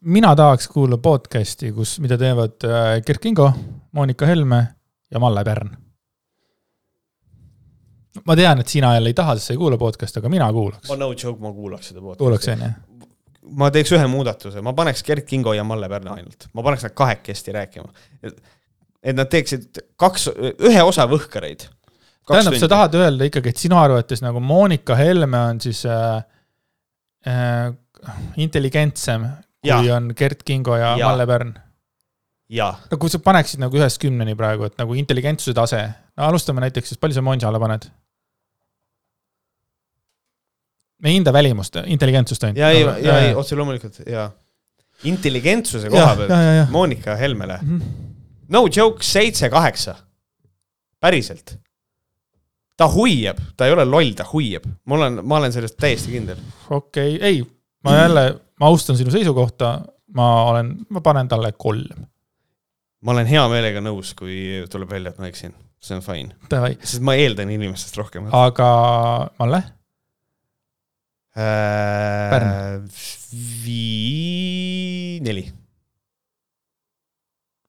[0.00, 3.50] mina tahaks kuulda podcast'i, kus, mida teevad äh, Gerd Kingo,
[3.92, 4.62] Monika Helme
[5.12, 5.76] ja Malle Pärn
[8.26, 10.88] ma tean, et sina jälle ei taha, sest sa ei kuula podcast'i, aga mina kuulaks.
[10.90, 12.24] ma no joke, ma kuulaks seda podcast'i.
[12.24, 12.70] kuulaks, on ju?
[13.58, 16.94] ma teeks ühe muudatuse, ma paneks Gerd Kingo ja Malle Pärna ainult, ma paneks nad
[16.98, 17.90] kahekesti rääkima.
[18.22, 20.28] et nad teeksid kaks,
[20.68, 21.68] ühe osa Võhkareid.
[22.28, 26.18] tähendab, sa tahad öelda ikkagi, et sinu arvates nagu Monika Helme on siis äh,
[27.26, 27.70] äh,
[28.36, 29.28] intelligentsem,
[29.64, 31.08] kui on Gerd Kingo ja, ja.
[31.08, 31.56] Malle Pärn?
[32.90, 35.82] no kui sa paneksid nagu ühest kümneni praegu, et nagu intelligentsuse tase,
[36.16, 37.88] no alustame näiteks, siis palju sa Monjale paned?
[41.02, 42.58] Me ei hinda välimust, intelligentsust ainult.
[42.58, 44.30] ja, ei, ja ei, otse loomulikult, jaa.
[45.04, 47.78] intelligentsuse koha pealt Monika Helmele mm.
[47.78, 48.06] -hmm.
[48.48, 49.94] No joke, seitse-kaheksa.
[51.00, 51.58] päriselt.
[52.76, 54.64] ta huiab, ta ei ole loll, ta huiab.
[54.84, 56.36] ma olen, ma olen sellest täiesti kindel.
[56.70, 57.46] okei okay., ei,
[57.84, 59.80] ma jälle, ma austan sinu seisukohta,
[60.14, 62.06] ma olen, ma panen talle kolm.
[63.00, 66.34] ma olen hea meelega nõus, kui tuleb välja, et ma eksin, see on fine.
[66.82, 68.30] sest ma eeldan inimestest rohkem.
[68.32, 68.70] aga
[69.38, 69.62] Malle?
[71.38, 72.88] Pärn.
[73.64, 75.44] Vii-, neli.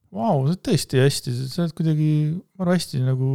[0.09, 2.11] Vau, sa oled tõesti hästi, sa oled kuidagi,
[2.57, 3.33] ma arvan, hästi nagu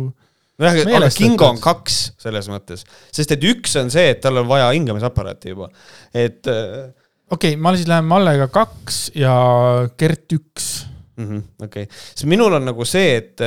[0.59, 2.83] nojah, aga Kingo on kaks selles mõttes,
[3.15, 5.69] sest et üks on see, et tal on vaja hingamisaparaati juba,
[6.11, 6.91] et äh,
[7.31, 9.35] okei okay,, ma siis lähen Mallega kaks ja
[10.01, 10.73] Gert üks
[11.19, 11.43] -hmm,.
[11.65, 13.43] okei sest minul on nagu see, et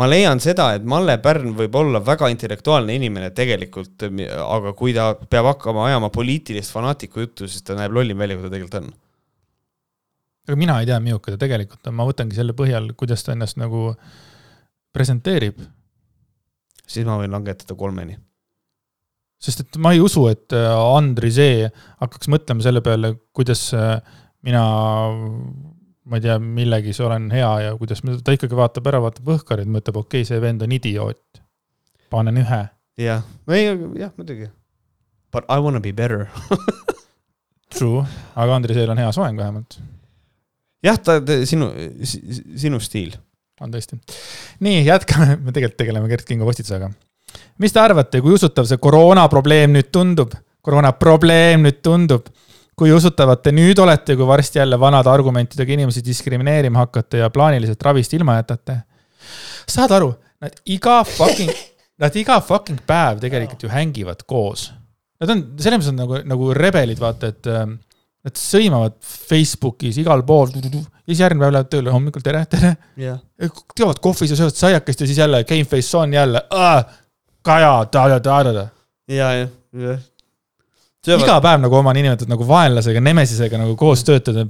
[0.00, 4.06] ma leian seda, et Malle Pärn võib olla väga intellektuaalne inimene tegelikult,
[4.40, 8.48] aga kui ta peab hakkama ajama poliitilist fanaatiku juttu, siis ta näeb lollim välja, kui
[8.48, 8.90] ta tegelikult on.
[10.48, 13.60] aga mina ei tea, milline ta tegelikult on, ma võtangi selle põhjal, kuidas ta ennast
[13.60, 13.92] nagu
[14.96, 15.60] presenteerib.
[16.86, 18.16] siis ma võin langetada kolmeni.
[19.42, 21.68] sest et ma ei usu, et äh, Andri See
[22.00, 23.98] hakkaks mõtlema selle peale, kuidas äh,
[24.42, 24.64] mina
[26.04, 30.00] ma ei tea, millegis olen hea ja kuidas, ta ikkagi vaatab ära, vaatab Võhkarit, mõtleb,
[30.02, 31.42] okei okay,, see vend on idioot.
[32.10, 32.62] panen ühe.
[33.00, 34.50] jah, ei, jah, muidugi.
[35.32, 36.26] But I wanna be better.
[37.72, 38.04] True,
[38.36, 39.78] aga Andresel on hea soeng vähemalt,
[40.84, 41.70] jah, ta, ta, sinu,
[42.04, 43.14] sinu stiil.
[43.62, 43.98] on tõesti.
[44.64, 46.90] nii, jätkame, me tegelikult tegeleme Gert Kingo postitusega.
[47.62, 50.34] mis te arvate, kui usutav see koroona probleem nüüd tundub?
[50.62, 52.28] koroona probleem nüüd tundub.
[52.78, 57.82] Kui usutavad te nüüd olete, kui varsti jälle vanade argumentidega inimesi diskrimineerima hakkate ja plaaniliselt
[57.82, 58.80] ravist ilma jätate?
[59.68, 60.10] saad aru,
[60.42, 61.52] nad iga fucking,
[62.02, 64.70] nad iga fucking päev tegelikult ju hängivad koos.
[65.22, 67.76] Nad on selles mõttes on nagu, nagu rebelid, vaata, et ähm,
[68.26, 72.74] nad sõimavad Facebookis igal pool ja siis järgmine päev lähevad tööle hommikul tere, tere.
[72.98, 73.18] jah.
[73.74, 76.42] teevad kohvis ja söövad saiakest ja siis jälle Gameface on jälle,
[77.42, 78.66] kaja, ta-ta-ta-ta.
[79.10, 80.02] ja, jah, jah.
[81.10, 84.46] Iga päev nagu oma niinimetatud nagu vaenlasega, nemesisega nagu koos töötada.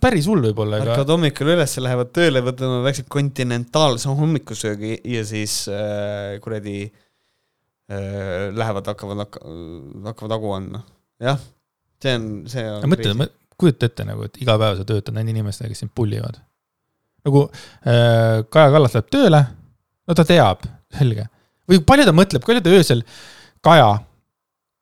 [0.00, 6.36] päris hull võib-olla, ärkavad hommikul üles, lähevad tööle, võtavad väikse kontinentaalse hommikusöögi ja siis äh,
[6.44, 9.24] kuradi äh, lähevad, hakkavad,
[10.04, 10.82] hakkavad hagu andma.
[11.20, 11.40] jah,
[12.02, 12.84] see on, see on.
[12.92, 13.30] mõtle,
[13.60, 16.38] kujuta ette nagu, et iga päev sa töötad nende inimestega, kes sind pullivad.
[17.26, 19.42] nagu äh, Kaja Kallas läheb tööle,
[20.06, 20.68] no ta teab,
[21.00, 21.26] selge.
[21.66, 23.02] või palju ta mõtleb, palju ta öösel,
[23.64, 23.90] Kaja,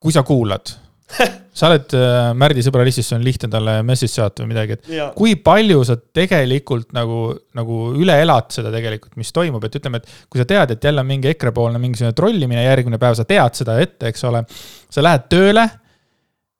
[0.03, 0.75] kui sa kuulad,
[1.59, 5.35] sa oled äh, Märdi sõbralistis, on lihtne talle message saata või midagi, et ja, kui
[5.41, 10.43] palju sa tegelikult nagu, nagu üle elad seda tegelikult, mis toimub, et ütleme, et kui
[10.43, 14.13] sa tead, et jälle on mingi EKRE-poolne mingisugune trollimine järgmine päev, sa tead seda ette,
[14.13, 14.45] eks ole.
[14.93, 15.67] sa lähed tööle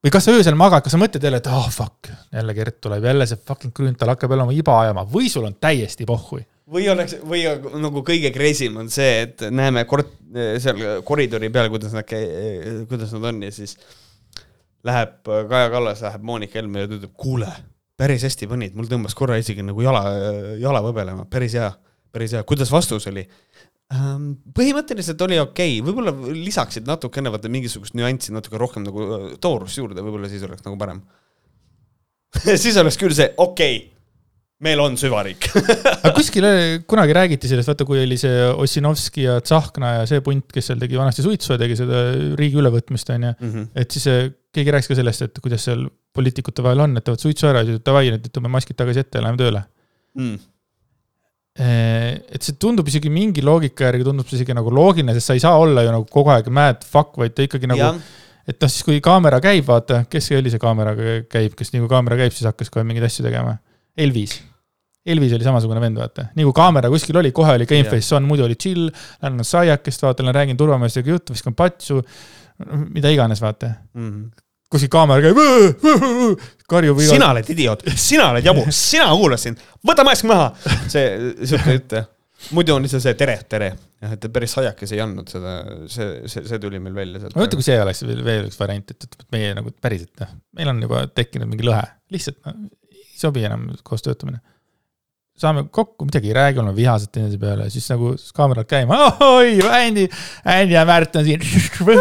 [0.05, 3.05] või kas sa öösel magad, kas sa mõtled jälle, et oh fuck, jälle Gert tuleb,
[3.05, 6.47] jälle see fucking Grünthal hakkab jälle oma iba ajama või sul on täiesti pohhui.
[6.73, 7.45] või oleks, või
[7.81, 10.11] nagu kõige crazy im on see, et näeme kord
[10.61, 12.11] seal koridori peal, kuidas nad,
[12.89, 13.79] kuidas nad on ja siis
[14.89, 17.51] läheb Kaja Kallas, läheb Monika Helme ja ta ütleb, kuule,
[17.99, 20.05] päris hästi panid, mul tõmbas korra isegi nagu jala,
[20.61, 21.71] jala võbelema, päris hea,
[22.15, 23.27] päris hea, kuidas vastus oli?
[23.89, 29.81] põhimõtteliselt oli okei okay., võib-olla lisaksid natukene vaata mingisugust nüanssi natuke rohkem nagu äh, toorust
[29.81, 31.01] juurde, võib-olla siis oleks nagu parem.
[32.63, 33.87] siis oleks küll see okei okay.,
[34.61, 35.47] meil on süvariik
[36.03, 36.45] aga kuskil
[36.91, 40.83] kunagi räägiti sellest, vaata kui oli see Ossinovski ja Tsahkna ja see punt, kes seal
[40.83, 42.03] tegi vanasti suitsu ja tegi seda
[42.37, 43.33] riigi ülevõtmist, on ju.
[43.39, 43.55] mm.
[43.55, 43.69] -hmm.
[43.79, 44.11] et siis
[44.55, 45.87] keegi rääkis ka sellest, et kuidas seal
[46.17, 49.21] poliitikute vahel on, et teevad suitsu ära ja siis davai, nüüd tõmbame maskid tagasi ette
[49.21, 49.65] ja läheme tööle.
[50.19, 50.39] Mm.
[51.59, 55.43] et see tundub isegi mingi loogika järgi tundub see isegi nagu loogiline, sest sa ei
[55.43, 57.99] saa olla ju nagu kogu aeg mad fuck, vaid ta ikkagi nagu, jah,
[58.49, 61.83] et noh, siis kui kaamera käib, vaata, kes see oli, see kaameraga käib, kes nii
[61.85, 63.59] kui kaamera käib, siis hakkas kohe mingeid asju tegema.
[63.99, 64.39] Elvis.
[65.09, 68.47] Elvis oli samasugune vend, vaata, nii kui kaamera kuskil oli, kohe oli gameface on, muidu
[68.47, 68.89] oli chill,
[69.23, 72.01] lähen saiakest, vaata, lähen räägin turvameestega juttu, viskan patsu,
[72.67, 73.73] mida iganes, vaata.
[73.95, 74.29] mm.
[74.73, 76.39] kuskil kaamera käib,
[76.71, 80.51] karjub sina oled idioot, sina oled jabur, sina kuulasid, võta mask maha.
[80.91, 82.09] see, sihuke jutt jah.
[82.57, 83.71] muidu on lihtsalt see tere, tere.
[84.03, 85.55] jah, et päris saiakes ei andnud seda,
[85.91, 87.39] see, see, see tuli meil välja sealt.
[87.39, 90.37] ma mõtlen, kui see oleks veel, veel üks variant, et et meie nagu päriselt noh,
[90.59, 91.85] meil on juba tekkinud mingi lõhe,
[92.15, 94.43] lihtsalt noh, ei sobi enam koos töötamine.
[95.39, 100.09] Saame kokku, midagi ei räägi, oleme vihased teineteise peale, siis nagu kaamerad käima, oi, Andy,
[100.49, 101.45] Andy ja Märt on siin,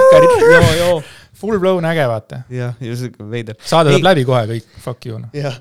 [0.82, 0.98] joo,
[1.38, 2.44] full blown äge, vaata.
[2.54, 3.58] jah, ja sihuke veider.
[3.62, 5.34] saade saab läbi kohe kõik, fuck you noh.
[5.38, 5.60] jah.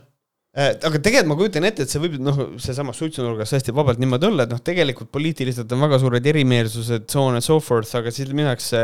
[0.56, 4.48] aga tegelikult ma kujutan ette, et see võib noh, seesamas suitsunurgas hästi vabalt niimoodi olla,
[4.48, 8.32] et noh, tegelikult poliitiliselt on väga suured erimeelsused, so on and so forth, aga siis
[8.32, 8.80] minnakse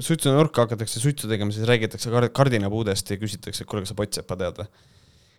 [0.00, 4.40] suitsunurka, hakatakse suitsu tegema, siis räägitakse kard- kardinapuudest ja küsitakse, et kuule, kas sa pottseppa
[4.40, 4.72] tead või?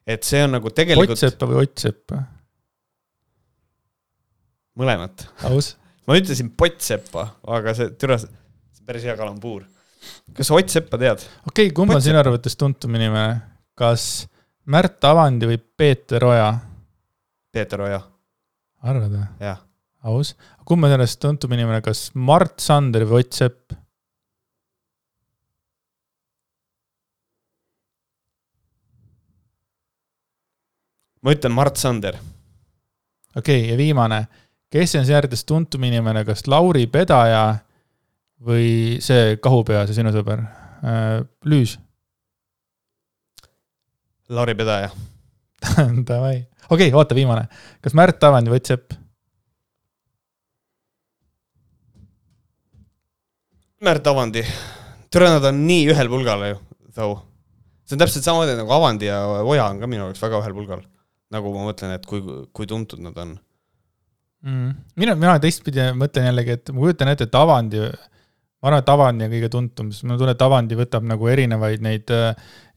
[0.07, 2.21] Et see on nagu tegelikult Pottseppa või Ottseppa,
[4.79, 5.27] mõlemat.
[5.49, 5.73] aus.
[6.07, 8.29] ma ütlesin pottseppa, aga see, türa, see
[8.81, 9.65] on päris hea kalambuur.
[10.37, 11.23] kas sa Ott Seppa tead?
[11.47, 13.39] okei okay,, kumb on sinu arvates tuntum inimene,
[13.77, 14.27] kas
[14.65, 16.49] Märt Avandi või Peeter Oja?
[17.53, 18.01] Peeter Oja,
[18.85, 19.25] arvad või?
[19.41, 19.63] jah.
[20.05, 20.35] aus.
[20.65, 23.73] kumb on sellest tuntum inimene, kas Mart Sander või Ott Sepp?
[31.25, 32.17] Ma ütlen Mart Sander.
[33.35, 34.27] okei okay,, ja viimane,
[34.69, 37.47] kes on sinu arvates tuntum inimene, kas Lauri Pedaja
[38.45, 40.45] või see kahupea, see sinu sõber,
[41.49, 41.79] Lüüs?
[44.29, 44.91] Lauri Pedaja.
[46.09, 46.37] Davai,
[46.69, 47.47] okei okay,, oota, viimane,
[47.81, 48.97] kas Märt Avandi või Ott Sepp?
[53.85, 54.45] Märt Avandi.
[55.09, 56.57] türa, nad on nii ühel pulgal ju,
[56.93, 57.15] tau.
[57.85, 60.91] see on täpselt samamoodi nagu Avandi ja Oja on ka minu jaoks väga ühel pulgal.
[61.35, 62.21] Nagu ma mõtlen, et kui,
[62.55, 63.35] kui tuntud nad on.
[64.45, 64.75] mm..
[65.01, 69.27] mina, mina teistpidi mõtlen jällegi, et ma kujutan ette, et Avandi, ma arvan, et Avandi
[69.27, 72.15] on kõige tuntum, sest ma tunnen, et Avandi võtab nagu erinevaid neid,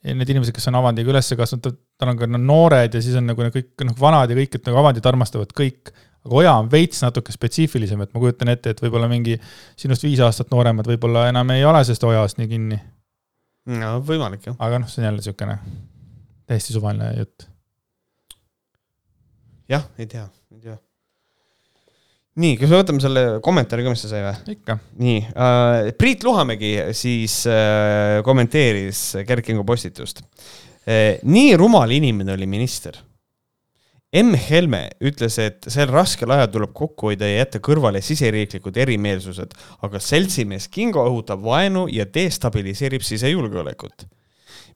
[0.09, 3.29] need inimesed, kes on Avandiga üles kasvanud, tal on ka no, noored ja siis on
[3.31, 5.95] nagu kõik noh, vanad ja kõik, et nagu Avandit armastavad kõik.
[6.27, 9.39] aga Oja on veits natuke spetsiifilisem, et ma kujutan ette, et võib-olla mingi
[9.79, 12.81] sinust viis aastat nooremad võib-olla enam ei ole sellest Ojast nii kinni.
[13.79, 14.59] no võimalik jah.
[14.59, 15.59] aga noh, see on jälle niisugune
[16.49, 17.49] täiesti suvaline jutt.
[19.69, 20.79] Jah, ei tea, ei tea
[22.39, 24.55] nii, kas me võtame selle kommentaari ka, mis ta sai või?
[24.55, 24.79] ikka.
[25.03, 31.19] nii äh,, Priit Luhamägi siis äh, kommenteeris Gerd Kingo postitust äh,.
[31.27, 32.97] nii rumal inimene oli minister.
[34.17, 39.53] M Helme ütles, et sel raskel ajal tuleb kokku hoida ja jätta kõrvale siseriiklikud erimeelsused,
[39.85, 44.07] aga seltsimees Kingo õhutab vaenu ja destabiliseerib sisejulgeolekut.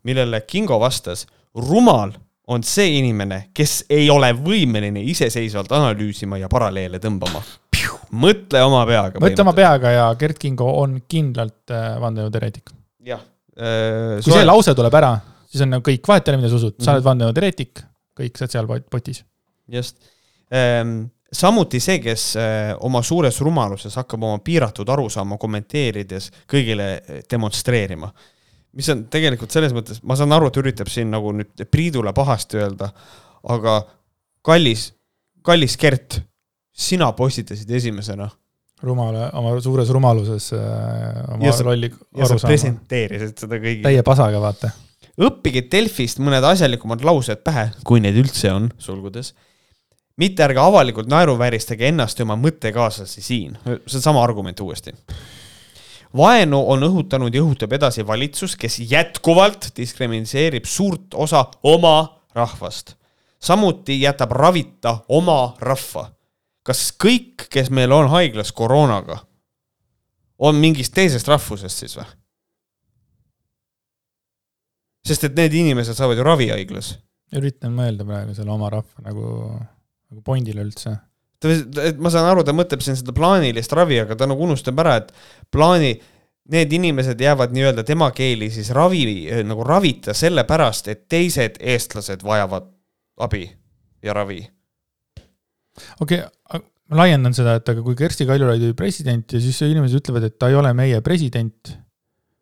[0.04, 1.24] millele Kingo vastas,
[1.54, 2.12] rumal
[2.50, 7.42] on see inimene, kes ei ole võimeline iseseisvalt analüüsima ja paralleele tõmbama.
[8.22, 9.22] mõtle oma peaga.
[9.22, 12.74] mõtle oma peaga ja Gerd Kingo on kindlalt äh, vandenõuteoreetik.
[13.06, 13.22] jah
[13.56, 14.18] äh,.
[14.24, 15.14] kui see lause tuleb ära,
[15.46, 17.08] siis on nagu kõik, vahet ei ole, mida sa usud, sa oled mm -hmm.
[17.10, 17.84] vandenõuteoreetik,
[18.18, 19.24] kõik sotsiaalpotis.
[19.68, 19.96] just
[20.50, 28.10] ehm, samuti see, kes äh, oma suures rumaluses hakkab oma piiratud arusaama kommenteerides kõigile demonstreerima
[28.76, 32.60] mis on tegelikult selles mõttes, ma saan aru, et üritab siin nagu nüüd Priidule pahasti
[32.60, 32.90] öelda,
[33.52, 33.80] aga
[34.46, 34.90] kallis,
[35.44, 36.20] kallis Gert,
[36.72, 38.30] sina postitasid esimesena.
[38.82, 42.48] rumala, oma suures rumaluses äh, oma ja sa, lolli arusaama.
[42.48, 43.84] presenteerisid seda kõigile.
[43.86, 44.72] täie pasaga, vaata.
[45.22, 49.34] õppige Delfist mõned asjalikumad laused pähe, kui neid üldse on, sulgudes
[50.20, 54.92] mitte ärge avalikult naeruvääristage ennast ja oma mõttekaaslasi siin, see on sama argument uuesti
[56.16, 62.96] vaenu on õhutanud ja õhutab edasi valitsus, kes jätkuvalt diskrimineerib suurt osa oma rahvast.
[63.42, 66.12] samuti jätab ravita oma rahva.
[66.62, 69.18] kas kõik, kes meil on haiglas koroonaga,
[70.38, 72.06] on mingist teisest rahvusest siis või?
[75.06, 76.98] sest et need inimesed saavad ju ravi haiglas.
[77.36, 79.58] üritan mõelda praegu selle oma rahva nagu,
[80.10, 80.96] nagu pointile üldse
[81.42, 84.98] ta, ma saan aru, ta mõtleb siin seda plaanilist ravi, aga ta nagu unustab ära,
[85.02, 85.12] et
[85.52, 85.92] plaani,
[86.52, 89.04] need inimesed jäävad nii-öelda tema keeli siis ravi,
[89.46, 92.66] nagu ravita sellepärast, et teised eestlased vajavad
[93.22, 93.46] abi
[94.02, 94.42] ja ravi.
[96.00, 100.02] okei okay,, ma laiendan seda, et aga kui Kersti Kaljulaid oli president ja siis inimesed
[100.02, 101.72] ütlevad, et ta ei ole meie president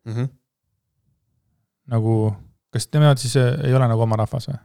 [0.05, 0.13] mm.
[0.13, 0.29] -hmm.
[1.93, 2.35] nagu,
[2.73, 4.59] kas nemad siis ei ole nagu oma rahvas või?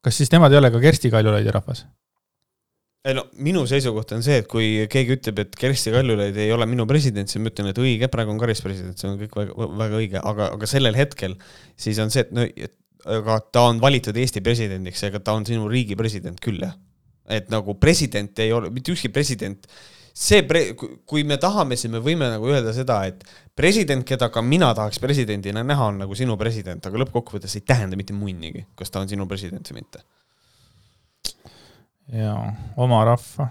[0.00, 1.84] kas siis nemad ei ole ka Kersti Kaljulaidi rahvas?
[3.04, 6.66] Ei no minu seisukoht on see, et kui keegi ütleb, et Kersti Kaljulaid ei ole
[6.68, 9.68] minu president, siis ma ütlen, et õige, praegu on Karis president, see on kõik väga,
[9.80, 11.38] väga õige, aga, aga sellel hetkel
[11.80, 12.44] siis on see, et no
[13.16, 16.76] aga ta on valitud Eesti presidendiks, ega ta on sinu riigi president küll, jah.
[17.30, 19.64] et nagu president ei ole, mitte ükski president,
[20.12, 20.74] see pre-,
[21.08, 23.24] kui me tahame, siis me võime nagu öelda seda, et
[23.56, 27.96] president, keda ka mina tahaks presidendina näha, on nagu sinu president, aga lõppkokkuvõttes ei tähenda
[27.96, 30.04] mitte munnigi, kas ta on sinu president või mitte
[32.16, 32.44] jaa,
[32.80, 33.48] oma rahva.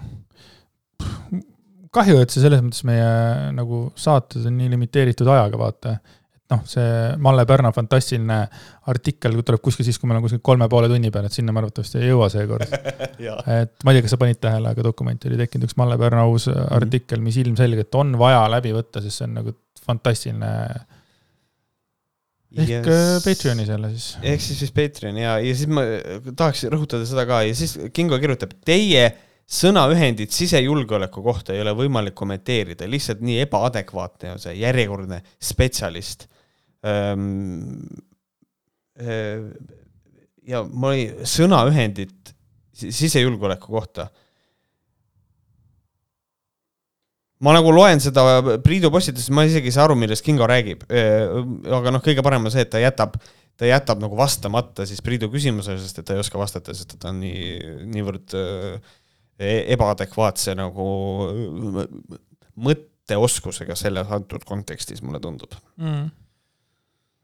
[1.96, 3.10] kahju, et see selles mõttes meie
[3.56, 5.94] nagu saated on nii limiteeritud ajaga, vaata.
[6.36, 6.90] et noh, see
[7.24, 8.40] Malle Pärna fantastiline
[8.92, 11.64] artikkel tuleb kuskil siis, kui meil on kuskil kolme poole tunni peal, et sinna me
[11.64, 12.68] arvatavasti ei jõua seekord
[13.62, 16.28] et ma ei tea, kas sa panid tähele, aga dokumenti oli tekkinud üks Malle Pärna
[16.30, 16.70] uus mhm.
[16.78, 19.58] artikkel, mis ilmselgelt on vaja läbi võtta, sest see on nagu
[19.90, 20.54] fantastiline
[22.58, 22.88] ehk yes.
[22.90, 24.18] Äh, Patreonis jälle siis.
[24.26, 25.84] ehk siis siis Patreon ja, ja siis ma
[26.34, 29.06] tahaks rõhutada seda ka ja siis Kingo kirjutab, teie
[29.50, 36.28] sõnaühendit sisejulgeoleku kohta ei ole võimalik kommenteerida, lihtsalt nii ebaadekvaatne on see järjekordne spetsialist
[36.86, 37.86] ähm,.
[40.50, 42.34] ja ma ei, sõnaühendit
[42.80, 44.10] sisejulgeoleku kohta
[47.44, 48.24] ma nagu loen seda
[48.64, 50.86] Priidu postitust, ma isegi ei saa aru, millest Kingo räägib.
[51.80, 53.16] aga noh, kõige parem on see, et ta jätab,
[53.60, 57.02] ta jätab nagu vastamata siis Priidu küsimusele, sest et ta ei oska vastata, sest et
[57.02, 57.44] ta on nii,
[57.96, 60.88] niivõrd e-, ebaadekvaatse nagu
[62.60, 66.10] mõtteoskusega selles antud kontekstis, mulle tundub mm..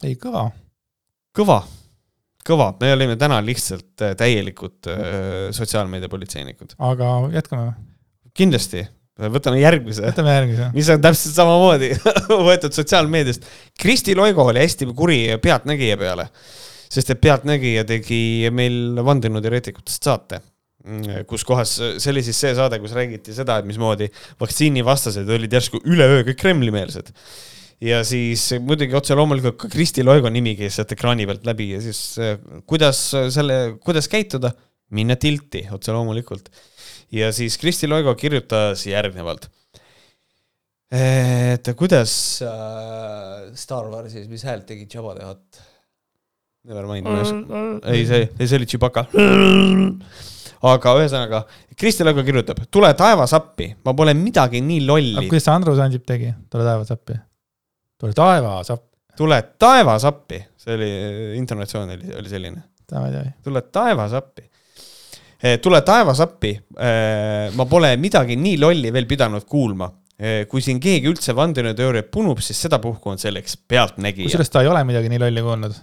[0.08, 0.48] ei, kõva.
[1.36, 1.60] kõva,
[2.48, 4.94] kõva, me olime täna lihtsalt täielikud
[5.60, 6.80] sotsiaalmeediapolitseinikud.
[6.80, 7.90] aga jätkame või?
[8.36, 10.04] kindlasti võtame järgmise.
[10.10, 10.70] võtame järgmise.
[10.76, 11.92] mis on täpselt samamoodi
[12.50, 13.48] võetud sotsiaalmeediast.
[13.80, 16.28] Kristi Loigo oli hästi kuri Pealtnägija peale,
[16.92, 20.42] sest et Pealtnägija tegi meil vandenõuteoreetikutest saate
[21.26, 24.06] kus kohas, see oli siis see saade, kus räägiti seda, et mismoodi
[24.42, 27.10] vaktsiinivastased olid järsku üleöö kõik Kremli-meelsed.
[27.82, 31.82] ja siis muidugi otse loomulikult ka Kristi Loigo nimi käis sealt ekraani pealt läbi ja
[31.82, 32.20] siis
[32.70, 33.02] kuidas
[33.34, 34.54] selle, kuidas käituda,
[34.94, 36.54] minna tilti otse loomulikult
[37.12, 39.50] ja siis Kristi Loigo kirjutas järgnevalt.
[40.96, 45.62] et kuidas äh, Star Warsis, mis häält tegi Jabba the Hutt?
[46.66, 47.92] Never mind, ma ei oska.
[47.94, 49.06] ei, see, see oli Chewbacca.
[50.66, 51.44] aga ühesõnaga,
[51.78, 55.28] Kristi Loigo kirjutab, tule taevas appi, ma pole midagi nii lolli.
[55.30, 57.18] kuidas Andrus Ansip tegi, tule taevas appi?
[58.02, 58.92] tule taevas appi.
[59.18, 60.90] tule taevas appi, see oli,
[61.40, 62.64] intonatsioon oli, oli selline.
[63.44, 64.50] tule taevas appi.
[65.46, 69.86] Eh, tule taevas appi, eh, ma pole midagi nii lolli veel pidanud kuulma
[70.18, 74.26] eh, kui siin keegi üldse vandenõuteooriat punub, siis sedapuhku on selleks pealtnägija.
[74.26, 75.76] kusjuures ta ei ole midagi nii lolli kuulnud.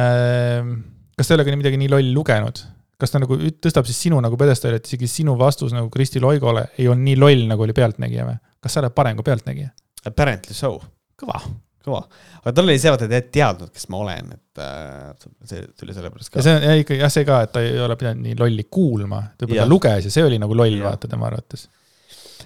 [0.00, 0.70] Ehm,
[1.18, 2.62] kas ta ei ole ka midagi nii lolli lugenud?
[3.04, 6.68] kas ta nagu tõstab siis sinu nagu pedestaali, et isegi sinu vastus nagu Kristi Loigole
[6.78, 8.38] ei olnud nii loll, nagu oli Pealtnägija või?
[8.62, 9.74] kas sa oled parem kui Pealtnägija?
[10.08, 10.78] Apparently so.
[11.20, 11.42] kõva.
[11.84, 12.00] Kõva,
[12.40, 15.96] aga tal oli see, vaata, ta ei teadnud, kes ma olen, et äh, see tuli
[15.96, 16.40] sellepärast ka.
[16.40, 18.66] ja see on ja ikka jah, see ka, et ta ei ole pidanud nii lolli
[18.72, 21.68] kuulma, ta luges ja see oli nagu loll, vaata tema arvates.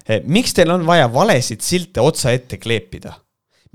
[0.09, 3.17] Eh, miks teil on vaja valesid silte otsa ette kleepida?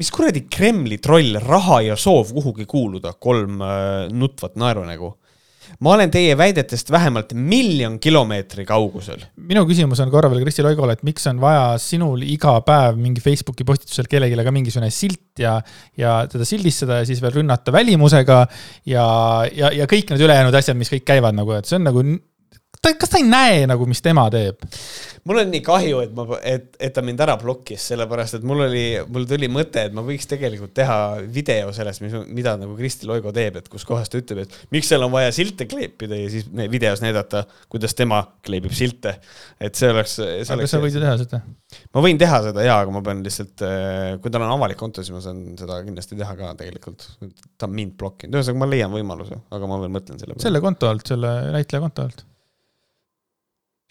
[0.01, 5.11] mis kuradi Kremli troll, raha ja soov kuhugi kuuluda, kolm äh, nutvat naerunägu
[5.79, 9.23] ma olen teie väidetest vähemalt miljon kilomeetri kaugusel.
[9.49, 13.23] minu küsimus on korra veel Kristi Loigole, et miks on vaja sinul iga päev mingi
[13.23, 15.57] Facebooki postitusel kellelegi ka mingisugune silt ja,
[15.97, 18.43] ja teda sildistada ja siis veel rünnata välimusega
[18.89, 19.07] ja,
[19.53, 22.05] ja, ja kõik need ülejäänud asjad, mis kõik käivad nagu, et see on nagu
[22.83, 24.63] ta, kas ta ei näe nagu, mis tema teeb?
[25.23, 28.65] mul on nii kahju, et ma, et, et ta mind ära blokkis, sellepärast et mul
[28.65, 30.97] oli, mul tuli mõte, et ma võiks tegelikult teha
[31.31, 34.91] video sellest, mis, mida nagu Kristi Loigo teeb, et kus kohas ta ütleb, et miks
[34.91, 39.15] seal on vaja silte kleepida ja siis videos näidata, kuidas tema kleebib silte.
[39.63, 40.17] et see oleks.
[40.19, 41.41] aga oleks, sa võid ju teha seda?
[41.95, 45.05] ma võin teha seda jaa, aga ma pean lihtsalt, äh, kui tal on avalik konto,
[45.05, 47.07] siis ma saan seda kindlasti teha ka tegelikult.
[47.55, 50.47] ta on mind blokkinud, ühesõnaga ma leian võimaluse, aga ma veel mõtlen selle peale.
[50.49, 52.27] selle konto alt, selle näitleja konto alt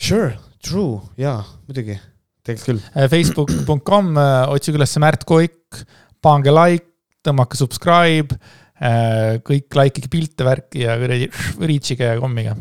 [0.03, 1.95] Sure, true, jaa, muidugi,
[2.43, 2.81] tegelikult küll.
[2.99, 5.79] Äh, Facebook.com, äh, otsige üles Märt Koik,
[6.19, 6.89] pange like,
[7.23, 8.35] tõmmake subscribe,
[8.83, 11.31] äh, kõik likeige pilte, värki ja kuradi
[11.71, 12.57] reach'ige ja kommiga.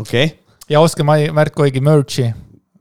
[0.00, 0.32] okei okay..
[0.72, 2.32] ja ostke Märt Koigi merch'i.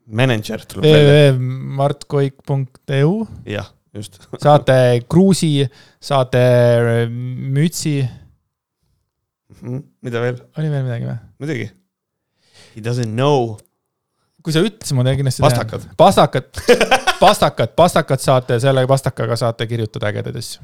[0.08, 1.32] Manager tuleb välja.
[1.36, 3.14] www.martkoik.eu.
[3.52, 5.68] jah, just saate kruusi,
[6.00, 6.40] saate
[7.12, 8.00] mütsi.
[9.60, 10.46] Mhm, mida veel?
[10.56, 11.24] oli veel midagi või?
[11.44, 11.74] muidugi
[12.76, 13.56] He doesn't know.
[14.46, 15.42] kui sa ütlesid, ma teen kindlasti.
[15.42, 15.86] pastakad.
[15.98, 16.50] pastakad,
[17.24, 20.62] pastakad, pastakad saate, selle pastakaga saate kirjutada ägedaid asju.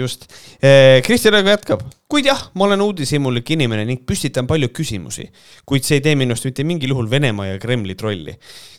[0.00, 0.24] just.
[0.62, 1.84] Eh, Kristjan Rõigo jätkab.
[2.08, 5.28] kuid jah, ma olen uudishimulik inimene ning püstitan palju küsimusi,
[5.68, 8.36] kuid see ei tee minust mitte mingil juhul Venemaa ja Kremli trolli.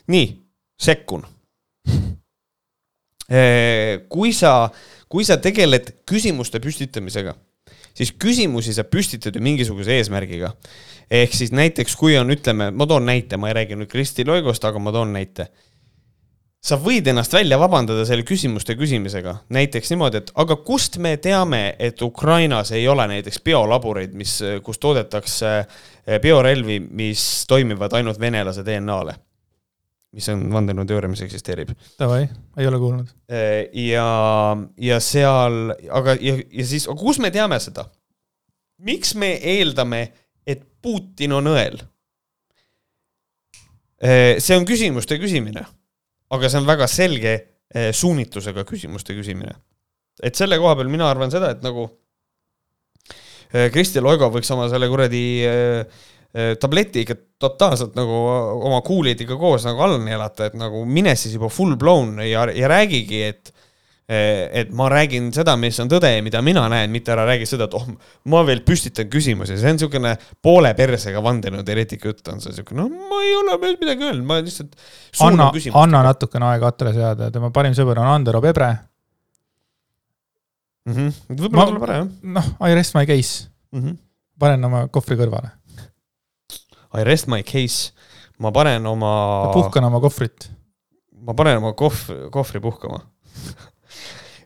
[0.08, 0.28] nii,
[0.80, 1.26] sekkun.
[3.28, 4.70] Eh, kui sa,
[5.04, 7.34] kui sa tegeled küsimuste püstitamisega,
[7.98, 10.52] siis küsimusi sa püstitad ju mingisuguse eesmärgiga.
[11.10, 14.64] Ehk siis näiteks, kui on, ütleme, ma toon näite, ma ei räägi nüüd Kristi Loigost,
[14.68, 15.48] aga ma toon näite.
[16.68, 21.76] sa võid ennast välja vabandada selle küsimuste küsimisega, näiteks niimoodi, et aga kust me teame,
[21.78, 24.34] et Ukrainas ei ole näiteks biolaboreid, mis,
[24.66, 29.14] kus toodetakse eh, biorelvi, mis toimivad ainult venelase DNA-le
[30.18, 31.70] mis on vandenõuteooria, mis eksisteerib.
[32.00, 32.24] Davai,
[32.58, 33.10] ei ole kuulnud.
[33.30, 34.08] Eh, ja,
[34.82, 37.86] ja seal, aga, ja, ja siis, aga kus me teame seda?
[38.86, 40.04] miks me eeldame,
[40.46, 41.80] et Putin on õel?
[43.98, 45.64] Eh, see on küsimuste küsimine,
[46.34, 49.56] aga see on väga selge eh, suunitlusega küsimuste küsimine.
[50.22, 51.88] et selle koha peal mina arvan seda, et nagu
[53.48, 56.17] Kristi Loigo võiks oma selle kuradi tableti
[57.02, 58.18] ikka totaalselt nagu
[58.68, 62.70] oma kuulidiga koos nagu alla neelata, et nagu mine siis juba full blown ja, ja
[62.70, 63.54] räägigi, et
[64.08, 67.44] Eh, et ma räägin seda, mis on tõde ja mida mina näen, mitte ära räägi
[67.44, 67.82] seda, et oh,
[68.32, 73.10] ma veel püstitan küsimusi, see on niisugune poole persega vandenõuteoreetiku jutt on see niisugune, no
[73.10, 74.72] ma ei ole veel midagi öelnud, ma lihtsalt
[75.28, 75.50] anna,
[75.82, 78.70] anna natukene aega Atle seada, tema parim sõber on Andero Pebre
[80.88, 81.20] mm -hmm..
[81.28, 82.10] võib-olla tuleb ära, jah.
[82.38, 83.44] noh, I rest my case
[83.76, 83.82] mm.
[83.82, 83.98] -hmm.
[84.40, 85.52] panen oma kohvri kõrvale.
[86.98, 87.92] I rest my case,
[88.38, 89.50] ma panen oma.
[89.54, 90.50] puhkan oma kohvrit.
[91.22, 93.02] ma panen oma kohv, kohvri puhkama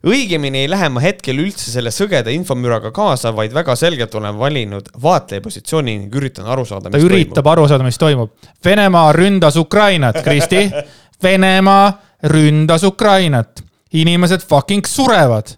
[0.03, 4.91] õigemini ei lähe ma hetkel üldse selle sõgeda infomüraga kaasa, vaid väga selgelt olen valinud
[5.03, 6.91] vaatleja positsiooni ning üritan aru saada.
[6.91, 7.53] ta üritab toimub.
[7.55, 8.33] aru saada, mis toimub.
[8.65, 10.67] Venemaa ründas Ukrainat, Kristi.
[11.23, 11.93] Venemaa
[12.35, 13.63] ründas Ukrainat.
[13.93, 15.55] inimesed fucking surevad.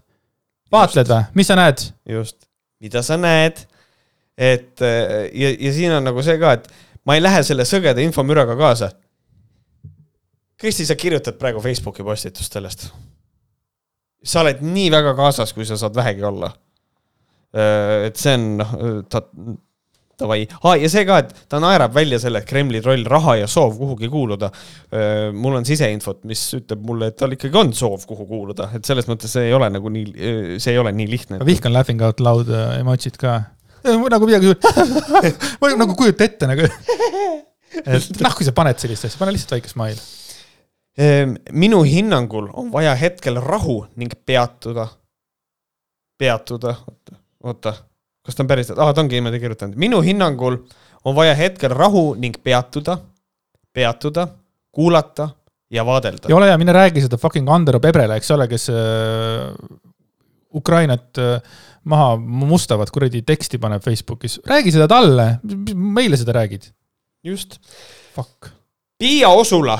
[0.72, 1.86] vaatled või, mis sa näed?
[2.08, 2.36] just,
[2.80, 3.64] mida sa näed?
[4.34, 6.68] Et ja, ja siin on nagu see ka, et
[7.06, 8.90] ma ei lähe selle sõgeda infomüraga kaasa.
[10.58, 12.88] Kristi, sa kirjutad praegu Facebooki postitust sellest
[14.24, 16.50] sa oled nii väga kaasas, kui sa saad vähegi olla.
[17.54, 18.74] Äh, et see on, noh,
[19.10, 19.20] ta,
[20.18, 23.48] davai ah,, ja see ka, et ta naerab välja selle, et Kremli troll, raha ja
[23.50, 24.50] soov kuhugi kuuluda.
[24.94, 28.88] Äh, mul on siseinfot, mis ütleb mulle, et tal ikkagi on soov kuhu kuuluda, et
[28.88, 31.42] selles mõttes see ei ole nagu nii, see ei ole nii lihtne.
[31.42, 33.42] ma vihkan laughing out loud äh, emotsid ka.
[34.14, 34.54] nagu midagi,
[35.60, 36.68] ma nagu kujuta ette nagu.
[37.84, 40.00] et noh, kui sa paned sellist asja, pane lihtsalt väike smile.
[40.94, 44.88] Ehm, minu hinnangul on vaja hetkel rahu ning peatuda.
[46.18, 47.72] peatuda, oota, oota,
[48.22, 50.60] kas ta on päris, aa, ta ongi niimoodi kirjutanud, minu hinnangul
[51.04, 52.94] on vaja hetkel rahu ning peatuda,
[53.74, 54.28] peatuda,
[54.70, 55.28] kuulata
[55.74, 56.36] ja vaadelda ja.
[56.36, 59.50] ole hea, mine räägi seda fucking Andero Pebrele, eks ole, kes äh,
[60.54, 61.38] Ukrainat äh,
[61.90, 65.38] maha mustavad kuradi teksti paneb Facebookis, räägi seda talle,
[65.74, 66.70] meile seda räägid,
[67.24, 67.58] just.
[68.14, 68.52] fuck.
[68.98, 69.76] Piia Osula,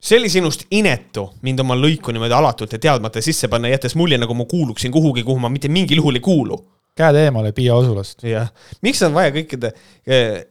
[0.00, 4.18] see oli sinust inetu mind oma lõiku niimoodi alatult ja teadmata sisse panna, jättes mulje,
[4.20, 6.60] nagu ma kuuluksin kuhugi, kuhu ma mitte mingil juhul ei kuulu
[6.94, 8.22] käed eemale Piia Osulast.
[8.22, 8.50] jah,
[8.82, 9.72] miks on vaja kõikide
[10.06, 10.44] eh,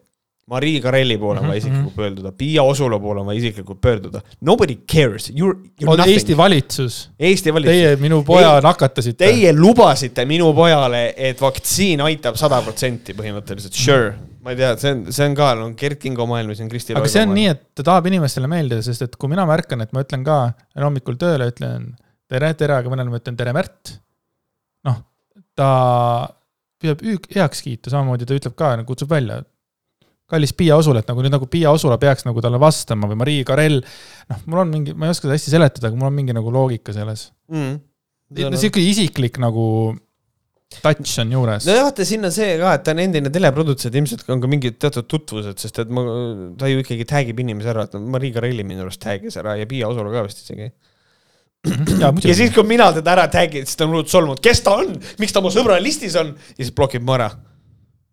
[0.52, 4.20] Marii Karelli poole on vaja Mhm, isiklikult pöörduda, Piia Osula poole on vaja isiklikult pöörduda.
[4.42, 6.38] Nobody cares, you are, on are Eesti nothing.
[6.38, 7.72] valitsus, Eesti valitsus.
[7.78, 9.24] teie minu poja Ei, nakatasite.
[9.26, 14.18] Teie lubasite minu pojale, et vaktsiin aitab sada protsenti põhimõtteliselt, sure.
[14.44, 16.92] ma ei tea, see on, see on ka, no Gerd Kingo maailm ja on Kristi
[17.00, 19.94] aga see on nii, et ta tahab inimestele meeldida, sest et kui mina märkan, et
[19.96, 20.42] ma ütlen ka,
[20.76, 21.94] hommikul tööle, ütlen
[22.28, 23.96] tere, tere, aga mõnele ma ütlen tere, Märt.
[24.84, 25.00] noh,
[25.56, 25.72] ta
[26.84, 27.00] püüab
[27.32, 29.40] heakskiitu, samamoodi ta ütleb ka, kutsub välja.
[30.34, 33.44] Kallis Piia Osul, et nagu nüüd nagu Piia Osula peaks nagu talle vastama või Marii
[33.48, 33.82] Karell.
[34.32, 36.54] noh, mul on mingi, ma ei oska seda hästi seletada, aga mul on mingi nagu
[36.54, 37.30] loogika selles.
[37.54, 37.78] mm..
[38.58, 39.66] sihuke isiklik nagu
[40.82, 41.76] touch on juures no.
[41.76, 44.80] ja vaata, siin on see ka, et ta on endine teleprodutsent, ilmselt on ka mingid
[44.82, 46.04] teatud tutvused, sest et ma,
[46.60, 49.92] ta ju ikkagi tagib inimesi ära, et Marii Karelli minu arust tag'is ära ja Piia
[49.92, 50.72] Osula ka vist isegi.
[52.02, 54.78] ja ja siis, kui mina teda ära tag'in, siis ta on hullult solvunud, kes ta
[54.82, 57.30] on, miks ta mu sõbra listis on ja siis blokib mu ära.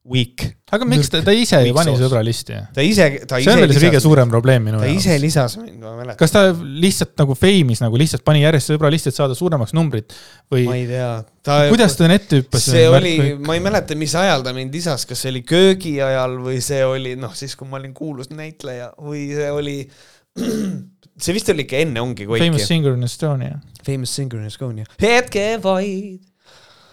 [0.09, 0.47] Weak.
[0.73, 2.61] aga miks ta, ta ise ju pani Miks sõbra listi ju.
[2.73, 5.21] ta ise, ta see ise on veel see kõige suurem probleem minu ta ise jaoks.
[5.21, 6.17] lisas mind, ma mäletan.
[6.23, 10.17] kas ta lihtsalt nagu fame'is nagu lihtsalt pani järjest sõbra listi, et saada suuremaks numbrit
[10.49, 11.11] või ma ei tea.
[11.45, 12.71] ta, kuidas ta ette hüppas?
[12.73, 13.13] see oli,
[13.45, 16.81] ma ei mäleta, mis ajal ta mind lisas, kas see oli köögi ajal või see
[16.89, 19.77] oli noh, siis kui ma olin kuulus näitleja või see oli,
[21.27, 22.65] see vist oli ikka enne ongi Famous.
[22.73, 23.61] Singer in Estonia.
[23.85, 24.89] Famous Singer in Estonia.
[24.97, 26.25] hetke vaid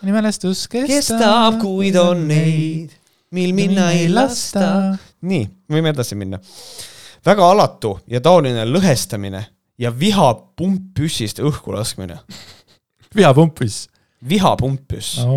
[0.02, 2.94] mõni mälestus kestab, kuid on neid,
[3.36, 4.96] mil minna ei lasta.
[5.22, 6.40] nii, võime edasi minna.
[7.26, 9.44] väga alatu ja taoline lõhestamine
[9.78, 12.20] ja viha pumppüssist õhku laskmine.
[13.16, 13.88] vihapumpis
[14.30, 15.36] vihapumppüss no..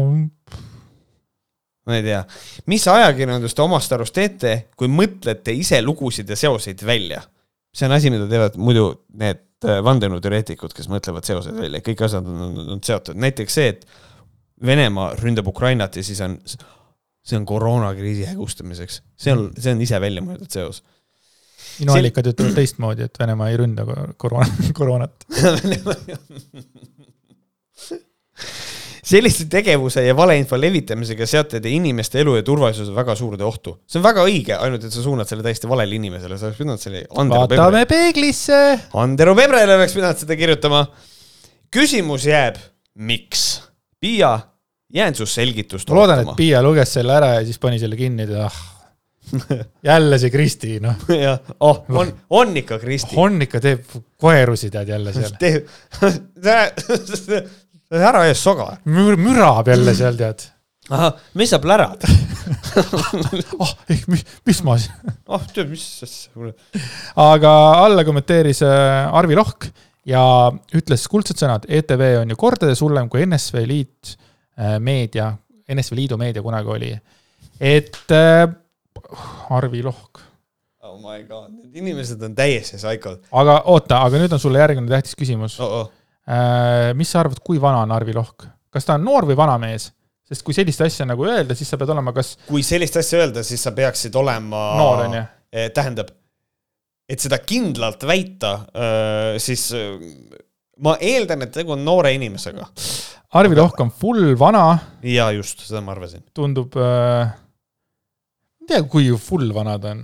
[1.87, 2.23] ma ei tea,
[2.70, 7.23] mis ajakirjandust te omast arust teete, kui mõtlete ise lugusid ja seoseid välja?
[7.77, 8.87] see on asi, mida teevad muidu
[9.20, 13.74] need äh, vandenõuteoreetikud, kes mõtlevad seoseid välja, kõik asjad on, on, on seotud, näiteks see,
[13.77, 13.85] et
[14.66, 16.35] Venemaa ründab Ukrainat ja siis on,
[17.24, 20.82] see on koroonakriisi hägustamiseks, see on, see on ise välja mõeldud seos.
[21.81, 25.24] minu See- allikad ütlevad teistmoodi, et Venemaa ei ründa kor- koroona, koroonat.
[29.11, 33.73] sellise tegevuse ja valeinfo levitamisega seate te inimeste elu ja turvalisuse väga suurde ohtu.
[33.89, 36.82] see on väga õige, ainult et sa suunad selle täiesti valele inimesele, sa oleks pidanud
[36.82, 38.61] selle vaatame peeglisse.
[39.01, 40.85] Andero Pebrele oleks pidanud seda kirjutama.
[41.74, 42.61] küsimus jääb,
[42.95, 43.49] miks?
[44.01, 44.39] Piia,
[44.94, 48.24] jään su selgitust ma loodan, et Piia luges selle ära ja siis pani selle kinni,
[48.24, 48.60] et ah,
[49.85, 51.02] jälle see Kristi, noh.
[51.27, 53.18] jah, oh, on, on ikka Kristi.
[53.20, 55.36] on ikka, teeb koerusi tead jälle seal.
[55.43, 55.68] teeb,
[58.10, 58.72] ära ees soga.
[58.89, 60.47] mür-, mürab jälle seal tead.
[60.90, 62.09] ahah, mis sa plärad?
[63.60, 63.77] ah,
[64.09, 65.14] mis, mis ma siin.
[65.28, 66.51] oh, tead, mis asja.
[67.28, 67.55] aga
[67.85, 69.68] alla kommenteeris äh, Arvi Lohk
[70.09, 70.22] ja
[70.77, 75.31] ütles kuldsed sõnad, ETV on ju kordades hullem kui NSV Liit äh, meedia,
[75.70, 76.90] NSV Liidu meedia kunagi oli.
[77.60, 78.48] et äh,
[79.51, 80.22] Arvi Lohk,
[80.86, 84.90] oh my god, need inimesed on täiesti saikod aga oota, aga nüüd on sulle järgmine
[84.90, 85.81] tähtis küsimus oh.
[85.81, 85.93] -oh.
[86.28, 86.94] äh,.
[86.94, 89.90] mis sa arvad, kui vana on Arvi Lohk, kas ta on noor või vana mees?
[90.31, 93.43] sest kui sellist asja nagu öelda, siis sa pead olema kas kui sellist asja öelda,
[93.43, 95.24] siis sa peaksid olema noor, on ju.
[95.74, 96.12] tähendab,
[97.11, 98.53] et seda kindlalt väita,
[99.43, 99.65] siis
[100.85, 102.66] ma eeldan, et tegu on noore inimesega.
[103.39, 104.65] Arvi Lohk on full vana,
[105.07, 106.24] ja just, seda ma arvasin.
[106.35, 107.31] tundub äh,,
[108.62, 110.01] ei tea, kui full vana ta on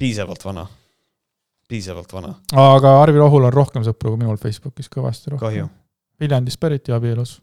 [0.00, 0.64] piisavalt vana,
[1.68, 5.68] piisavalt vana, aga Arvi Lohul on rohkem sõpru kui minul Facebookis, kõvasti rohkem.
[6.20, 7.38] Viljandist pärit ja abielus.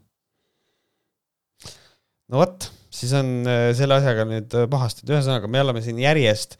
[2.28, 3.46] no vot, siis on
[3.78, 6.58] selle asjaga nüüd pahasti, et ühesõnaga me oleme siin järjest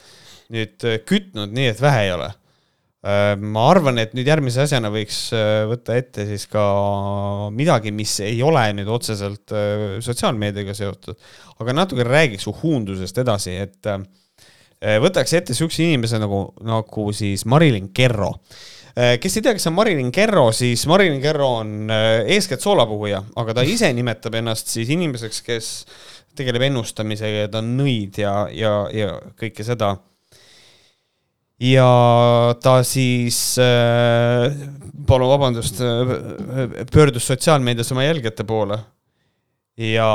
[0.53, 2.31] nüüd öö, kütnud nii, et vähe ei ole.
[3.39, 6.63] ma arvan, et nüüd järgmise asjana võiks öö, võtta ette siis ka
[7.55, 9.55] midagi, mis ei ole nüüd otseselt
[10.05, 11.21] sotsiaalmeediaga seotud,
[11.63, 13.93] aga natuke räägiks uhuundusest edasi, et
[15.05, 18.33] võtaks ette siukse inimese nagu, nagu siis Marilyn Kerro.
[18.95, 21.95] kes ei tea, kes on Marilyn Kerro, siis Marilyn Kerro on
[22.27, 25.71] eeskätt soolapuhuja, aga ta ise nimetab ennast siis inimeseks, kes
[26.39, 29.97] tegeleb ennustamisega ja ta on nõid ja, ja, ja kõike seda.
[31.59, 34.55] Ja ta siis äh,,
[35.07, 38.79] palun vabandust äh,, pöördus sotsiaalmeedias oma jälgijate poole.
[39.79, 40.09] ja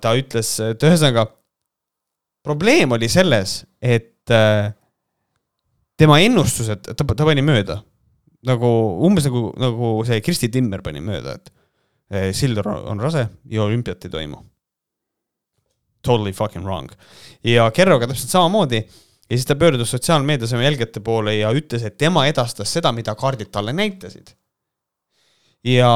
[0.00, 1.26] ta ütles, et ühesõnaga
[2.44, 4.72] probleem oli selles, et äh,
[6.00, 7.82] tema ennustused, ta, ta pani mööda.
[8.40, 8.68] nagu
[9.04, 11.50] umbes nagu, nagu see Kristi Timmer pani mööda, et
[12.12, 14.40] äh, Silver on rase ja olümpiat ei toimu.
[16.00, 16.92] Totally fucking wrong.
[17.44, 18.84] ja Kerroga täpselt samamoodi
[19.30, 23.14] ja siis ta pöördus sotsiaalmeedias oma jälgijate poole ja ütles, et tema edastas seda, mida
[23.14, 24.34] kaardid talle näitasid.
[25.64, 25.90] Ja,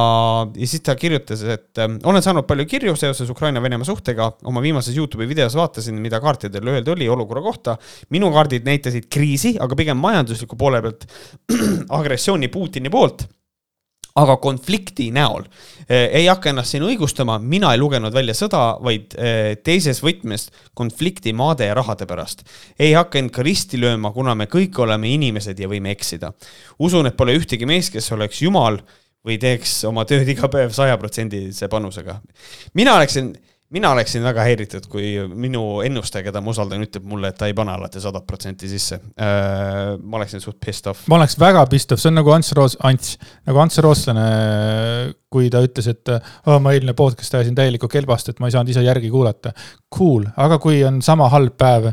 [0.55, 4.97] ja siis ta kirjutas, et äh, olen saanud palju kirju seoses Ukraina-Venemaa suhtega, oma viimases
[4.97, 7.79] Youtube'i videos vaatasin, mida kaartidel öelda oli olukorra kohta.
[8.13, 11.09] minu kaardid näitasid kriisi, aga pigem majandusliku poole pealt
[11.99, 13.25] agressiooni Putini poolt
[14.15, 15.43] aga konflikti näol
[15.89, 16.11] eh,.
[16.21, 21.33] ei hakka ennast siin õigustama, mina ei lugenud välja sõda, vaid eh, teises võtmes konflikti
[21.35, 22.45] maade ja rahade pärast.
[22.79, 26.33] ei hakka end ka risti lööma, kuna me kõik oleme inimesed ja võime eksida.
[26.79, 28.79] usun, et pole ühtegi meest, kes oleks jumal
[29.25, 32.21] või teeks oma tööd iga päev sajaprotsendilise panusega.
[32.75, 33.35] mina oleksin,
[33.73, 37.57] mina oleksin väga häiritud, kui minu ennustaja, keda ma usaldan, ütleb mulle, et ta ei
[37.57, 39.95] pane alati sadat protsenti sisse äh,.
[40.01, 41.07] ma oleksin suht pissed off.
[41.09, 43.17] ma oleks väga pissed off, see on nagu Ants Roos, Ants,
[43.49, 44.27] nagu Ants Rootslane,
[45.35, 48.71] kui ta ütles, et oh, ma eilne podcast ajasin täielikku kelbast, et ma ei saanud
[48.71, 49.55] ise järgi kuulata.
[49.95, 51.91] Cool, aga kui on sama halb päev,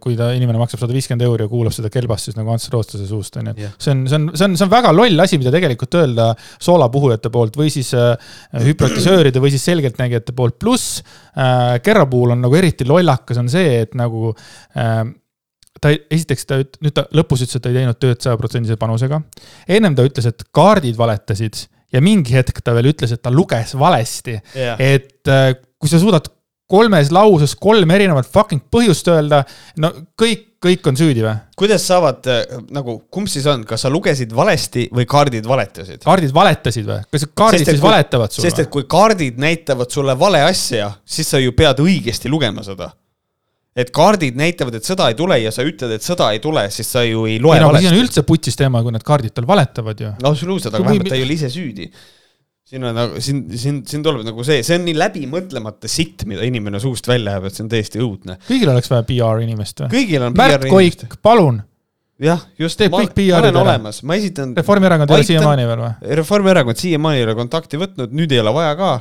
[0.00, 3.08] kui ta, inimene maksab sada viiskümmend euri ja kuulab seda kelbast, siis nagu Ants Rootslase
[3.08, 3.74] suust on ju yeah..
[3.78, 6.30] see on, see on, see on, see on väga loll asi, mida tegelikult öelda
[6.62, 8.14] soolapuhujate poolt või siis äh,
[8.64, 11.02] hüprotisööride või siis selgeltnägijate poolt, pluss
[11.36, 14.32] äh, Kerro puhul on nagu eriti lollakas on see, et nagu
[14.78, 15.04] äh,
[15.84, 19.20] ta esiteks ta, nüüd ta lõpus ütles, et ta ei teinud tööd sajaprotsendilise panusega.
[19.68, 23.76] ennem ta ütles, et kaardid valetasid ja mingi hetk ta veel ütles, et ta luges
[23.78, 24.78] valesti yeah..
[24.78, 26.30] et äh, kui sa suudad
[26.70, 29.42] kolmes lauses kolm erinevat fucking põhjust öelda,
[29.82, 29.90] no
[30.20, 31.34] kõik, kõik on süüdi või?
[31.60, 32.42] kuidas saavad äh,
[32.74, 36.02] nagu, kumb siis on, kas sa lugesid valesti või kaardid valetasid?
[36.06, 37.00] kaardid valetasid või?
[37.12, 38.48] kas kaardid sest, siis kui, valetavad sulle?
[38.48, 42.90] sest et kui kaardid näitavad sulle vale asja, siis sa ju pead õigesti lugema seda
[43.74, 46.92] et kaardid näitavad, et sõda ei tule ja sa ütled, et sõda ei tule, siis
[46.94, 47.88] sa ju ei loe ei, no, valesti.
[47.88, 50.12] siin on üldse putsis teema, kui need kaardid tal valetavad ju.
[50.22, 51.90] no absoluutselt, aga vähemalt ta ei ole ise süüdi.
[52.70, 56.46] siin on nagu, siin, siin, siin tuleb nagu see, see on nii läbimõtlemata sitt, mida
[56.46, 58.38] inimene suust välja jääb, et see on täiesti õudne.
[58.46, 59.94] kõigil oleks vaja PR inimest või?
[59.98, 61.64] kõigil on Märt Koik, palun
[62.22, 62.78] jah, just.
[62.78, 63.78] teeb kõik PR-id ära.
[63.82, 64.54] ma esitan.
[64.54, 65.94] Reformierakond ei ole siiamaani veel või?
[66.22, 68.96] Reformierakond siiamaani ei ole kontakti võtnud, nüüd ei ole vaja ka,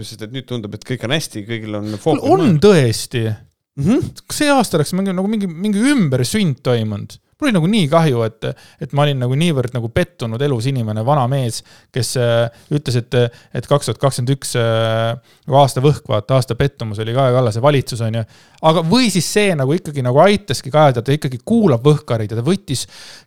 [0.00, 3.28] sest et nüüd tundub, et kõik on hästi, kõigil on on tõesti
[3.76, 3.84] mm.
[3.84, 4.24] -hmm.
[4.32, 7.18] see aasta oleks mingi nagu mingi, mingi ümbersünd toimunud.
[7.34, 8.46] mul oli nagu nii kahju, et,
[8.80, 11.58] et ma olin nagu niivõrd nagu pettunud elus inimene, vana mees,
[11.92, 13.16] kes äh, ütles, et,
[13.58, 15.10] et kaks tuhat kakskümmend üks äh,
[15.48, 18.22] nagu aasta võhk, vaata, aasta pettumus oli Kaja Kallase valitsus, on ju.
[18.70, 22.46] aga, või siis see nagu ikkagi nagu aitaski Kaja, ta ikkagi kuulab võhkareid ja ta
[22.46, 22.86] võttis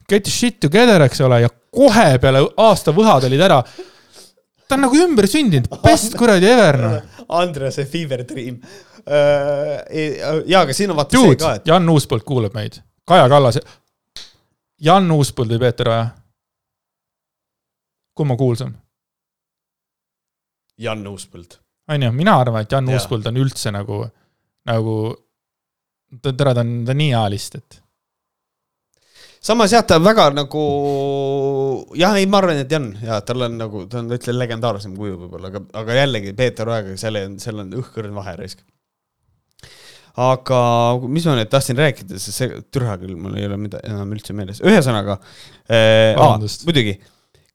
[0.09, 3.61] get shit together, eks ole, ja kohe peale aasta võhad olid ära
[4.67, 6.97] ta on nagu ümber sündinud, best kuradi ever noh.
[7.37, 8.59] Andrese fever dream
[9.07, 11.67] Äh, jaa, aga siin on vaata see ka, et.
[11.69, 13.61] Jan Uuspõld kuulab meid, Kaja Kallas.
[14.83, 16.07] Jan Uuspõld või Peeter Oja?
[18.17, 18.75] kumb on kuulsam?
[20.77, 21.59] Jan Uuspõld.
[21.87, 22.97] on ju, mina arvan, et Jan ja.
[22.97, 24.03] Uuspõld on üldse nagu,
[24.67, 24.95] nagu,
[26.21, 27.79] tere, ta on, ta on nii hea list, et
[29.47, 30.63] samas jah, ta on väga nagu,
[31.95, 35.21] jah, ei, ma arvan, et Jan, ja tal on nagu, ta on, ütleme, legendaarsem kuju
[35.23, 38.65] võib-olla, aga, aga jällegi Peeter Ojaga, seal on, seal on õhkõrn vahe raisk
[40.17, 40.59] aga
[41.05, 44.33] mis ma nüüd tahtsin rääkida, sest see, türa küll, mul ei ole mida enam üldse
[44.37, 45.19] meeles, ühesõnaga
[45.69, 46.17] äh,.
[46.65, 46.95] muidugi,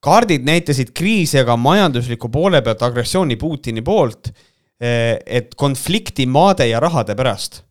[0.03, 6.81] kaardid näitasid kriisi, aga majandusliku poole pealt agressiooni Putini poolt äh,, et konflikti maade ja
[6.83, 7.65] rahade pärast.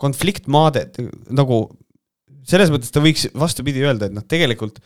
[0.00, 0.88] konflikt maade,
[1.32, 1.66] nagu
[2.46, 4.80] selles mõttes ta võiks vastupidi öelda, et noh, tegelikult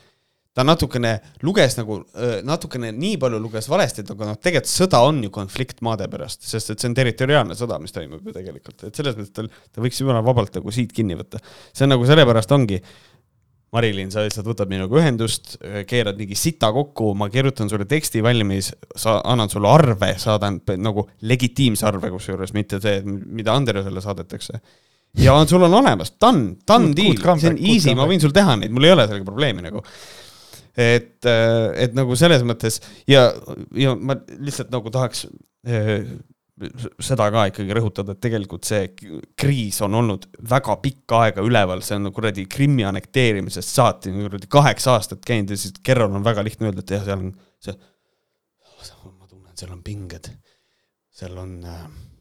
[0.56, 1.12] ta natukene
[1.46, 2.00] luges nagu,
[2.46, 6.42] natukene nii palju luges valesti, et aga noh, tegelikult sõda on ju konflikt maade pärast,
[6.46, 9.84] sest et see on territoriaalne sõda, mis toimub ju tegelikult, et selles mõttes tal, ta
[9.84, 11.38] võiks jumala vabalt nagu siit kinni võtta.
[11.70, 12.80] see on nagu sellepärast ongi,
[13.70, 15.52] Marilyn, sa lihtsalt võtad minuga ühendust,
[15.86, 21.04] keerad mingi sita kokku, ma kirjutan sulle teksti valmis, sa, annan sulle arve, saadan nagu
[21.30, 24.58] legitiimse arve kusjuures, mitte see, mida Andresele saadetakse.
[25.22, 28.58] Ja on, sul on olemas, done, done deal, see on easy, ma võin sul teha
[28.58, 29.84] neid, mul ei ole sellega probleemi nagu
[30.80, 32.80] et, äh, et nagu selles mõttes
[33.10, 33.28] ja,
[33.76, 35.26] ja ma lihtsalt nagu tahaks
[35.68, 36.10] äh,
[37.00, 38.90] seda ka ikkagi rõhutada, et tegelikult see
[39.38, 44.98] kriis on olnud väga pikka aega üleval, see on kuradi Krimmi annekteerimisest saati kuradi kaheksa
[44.98, 47.32] aastat käinud ja siis Kerrol on väga lihtne öelda, et jah, seal on
[47.64, 47.76] see,
[49.08, 50.30] ma tunnen, seal on pinged.
[51.20, 51.56] seal on,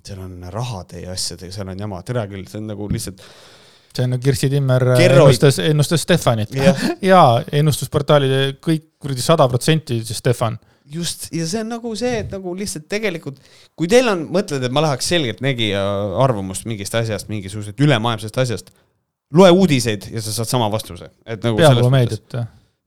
[0.03, 3.23] seal on rahade ja asjadega, seal on jama, tere küll, see on nagu lihtsalt
[3.95, 6.53] see on Kirsti Timmer Kerro- ennustas, ennustas Stefanit.
[6.55, 10.59] jah, jaa, ennustusportaalide kõik kuradi sada protsenti Stefan.
[10.89, 13.41] just ja see on nagu see, et nagu lihtsalt tegelikult,
[13.77, 15.83] kui teil on, mõtled, et ma läheks selgeltnägija
[16.23, 18.73] arvamust mingist asjast, mingisugusest ülemaailmsest asjast,
[19.33, 21.59] loe uudiseid ja sa saad sama vastuse, et nagu.
[21.61, 22.39] peavoolumeediat.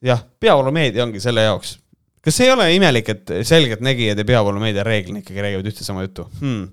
[0.02, 1.78] jah, peavoolumeedia ongi selle jaoks.
[2.22, 6.68] kas ei ole imelik, et selgeltnägijad ja peavoolumeedia reeglina ikkagi räägivad ühte sama juttu hmm.?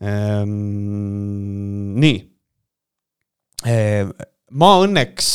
[0.00, 0.50] Ehm,
[2.00, 2.16] nii.
[3.66, 5.30] Ma õnneks,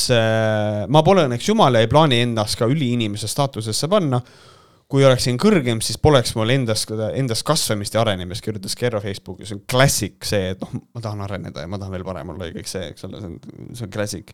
[0.91, 4.22] ma pole õnneks jumal ja ei plaani ennast ka üliinimese staatusesse panna.
[4.91, 6.82] kui oleksin kõrgem, siis poleks mul endas,
[7.16, 11.22] endas kasvamist ja arenemist, kirjutas Kerro Facebookis, see on klassik see, et noh, ma tahan
[11.24, 13.38] areneda ja ma tahan veel parem olla ja kõik see, eks ole, see on,
[13.72, 14.34] see on klassik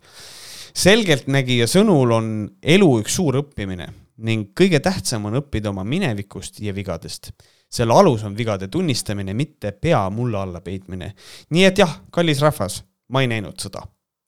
[0.77, 3.87] selgeltnägija sõnul on elu üks suur õppimine
[4.27, 7.31] ning kõige tähtsam on õppida oma minevikust ja vigadest.
[7.69, 11.13] selle alus on vigade tunnistamine, mitte pea mulla alla peitmine.
[11.49, 12.83] nii et jah, kallis rahvas,
[13.13, 13.85] ma ei näinud sõda.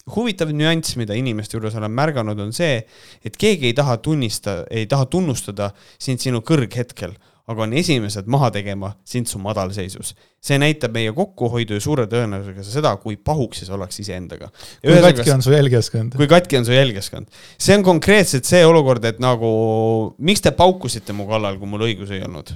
[0.09, 2.79] huvitav nüanss, mida inimeste juures olen märganud, on see,
[3.21, 5.67] et keegi ei taha tunnista, ei taha tunnustada
[6.01, 7.13] sind sinu kõrghetkel,
[7.49, 10.15] aga on esimesed maha tegema sind su madalseisus.
[10.41, 14.49] see näitab meie kokkuhoidu ja suure tõenäosusega seda, kui pahuksis ollakse iseendaga.
[14.81, 16.17] kui katki on su jälgijaskond.
[16.17, 17.27] kui katki on su jälgijaskond.
[17.57, 22.13] see on konkreetselt see olukord, et nagu, miks te paukusite mu kallal, kui mul õigus
[22.13, 22.55] ei olnud?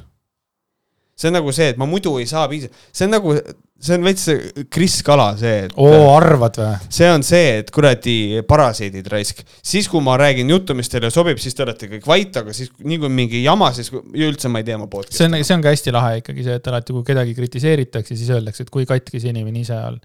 [1.18, 3.36] see on nagu see, et ma muidu ei saa piisavalt, see on nagu,
[3.84, 4.28] see on veits
[4.72, 6.92] Kris Kala see, et oo, arvad või?
[6.94, 8.16] see on see, et kuradi
[8.48, 9.44] parasiidid raisk.
[9.60, 12.72] siis, kui ma räägin juttu, mis teile sobib, siis te olete kõik vait, aga siis
[12.80, 15.20] nii kui mingi jama, siis üldse ma ei tea oma podcast'i.
[15.20, 18.32] see on, see on ka hästi lahe ikkagi see, et alati, kui kedagi kritiseeritakse, siis
[18.36, 20.00] öeldakse, et kui katki see inimene ise on.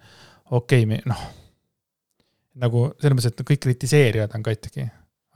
[0.58, 1.26] okei okay,, noh.
[2.64, 4.88] nagu selles mõttes, et kõik kritiseerijad on katki,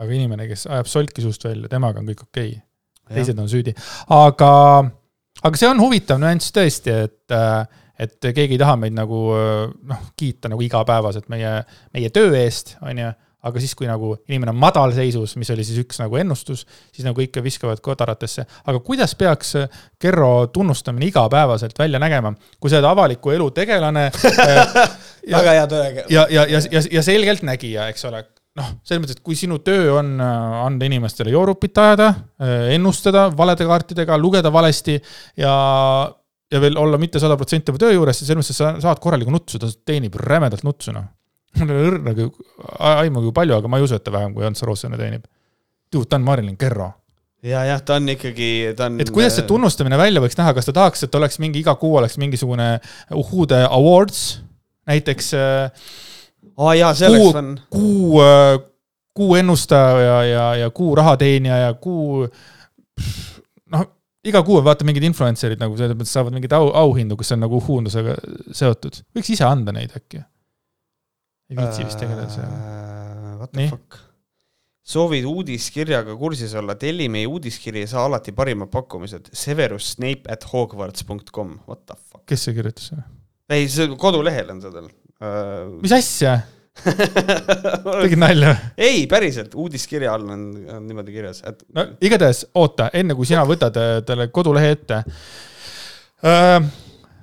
[0.03, 3.21] aga inimene, kes ajab solki suust välja, temaga on kõik okei okay..
[3.21, 3.77] teised on süüdi,
[4.19, 4.51] aga,
[5.43, 7.39] aga see on huvitav nüanss tõesti, et,
[8.03, 11.61] et keegi ei taha meid nagu noh, kiita nagu igapäevaselt meie,
[11.95, 13.13] meie töö eest, on ju
[13.43, 16.63] aga siis, kui nagu inimene on madalseisus, mis oli siis üks nagu ennustus,
[16.95, 18.45] siis nagu ikka viskavad kodaratesse.
[18.67, 19.57] aga kuidas peaks
[19.99, 24.05] Kerro tunnustamine igapäevaselt välja nägema, kui sa oled avaliku elu tegelane
[25.31, 26.07] ja, väga hea tõega.
[26.09, 28.23] ja, ja, ja, ja, ja selgeltnägija, eks ole.
[28.59, 32.13] noh, selles mõttes, et kui sinu töö on äh, anda inimestele joorupit ajada,
[32.71, 35.01] ennustada valede kaartidega, lugeda valesti
[35.41, 35.55] ja,
[36.53, 39.33] ja veel olla mitte sada protsenti oma töö juures, siis selles mõttes, sa saad korralikku
[39.33, 41.09] nutsu, ta teenib rämedalt nutsu, noh.
[41.61, 42.27] mul ei ole õrnagi
[42.93, 45.25] aimu kui palju, aga ma ei usu, et ta vähem kui Ants Roosena teenib.
[45.93, 46.93] Dude, ta on Marilyn Kerro.
[47.45, 49.01] ja, jah, ta on ikkagi, ta on.
[49.03, 51.97] et kuidas see tunnustamine välja võiks näha, kas ta tahaks, et oleks mingi iga kuu
[52.01, 52.69] oleks mingisugune
[53.19, 54.43] Uhude Awards,
[54.89, 55.89] näiteks äh,
[56.59, 57.51] aa jaa, see kuu oleks fun.
[57.73, 58.23] kuu,
[59.17, 62.27] kuu ennustaja ja, ja, ja kuu rahateenija ja kuu
[63.75, 63.89] noh,
[64.29, 67.43] iga kuu on vaata mingid influencer'id nagu selles mõttes saavad mingeid au, auhindu, kes on
[67.43, 68.17] nagu uhundusega
[68.55, 69.03] seotud.
[69.17, 70.23] võiks ise anda neid äkki.
[71.51, 72.49] ei viitsi vist tegeleda seal.
[72.49, 72.83] Äh,
[73.43, 73.71] What the Nii.
[73.75, 73.99] fuck?
[74.93, 79.31] soovid uudiskirjaga kursis olla, telli meie uudiskiri ja saa alati parimad pakkumised.
[79.35, 82.25] Severus Snape at hogwarts.com, what the fuck.
[82.27, 83.07] kes see kirjutas selle?
[83.53, 85.79] ei, see kodulehel on seda uh,.
[85.83, 86.39] mis asja?
[88.03, 88.73] tegid nalja või?
[88.89, 90.45] ei, päriselt, uudiskirja all on,
[90.77, 95.03] on niimoodi kirjas, et no igatahes oota, enne kui sina võtad äh, talle kodulehe ette
[96.25, 96.57] äh,.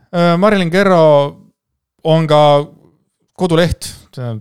[0.09, 1.01] Äh, Marilyn Kerro
[2.09, 2.41] on ka
[3.37, 3.85] koduleht,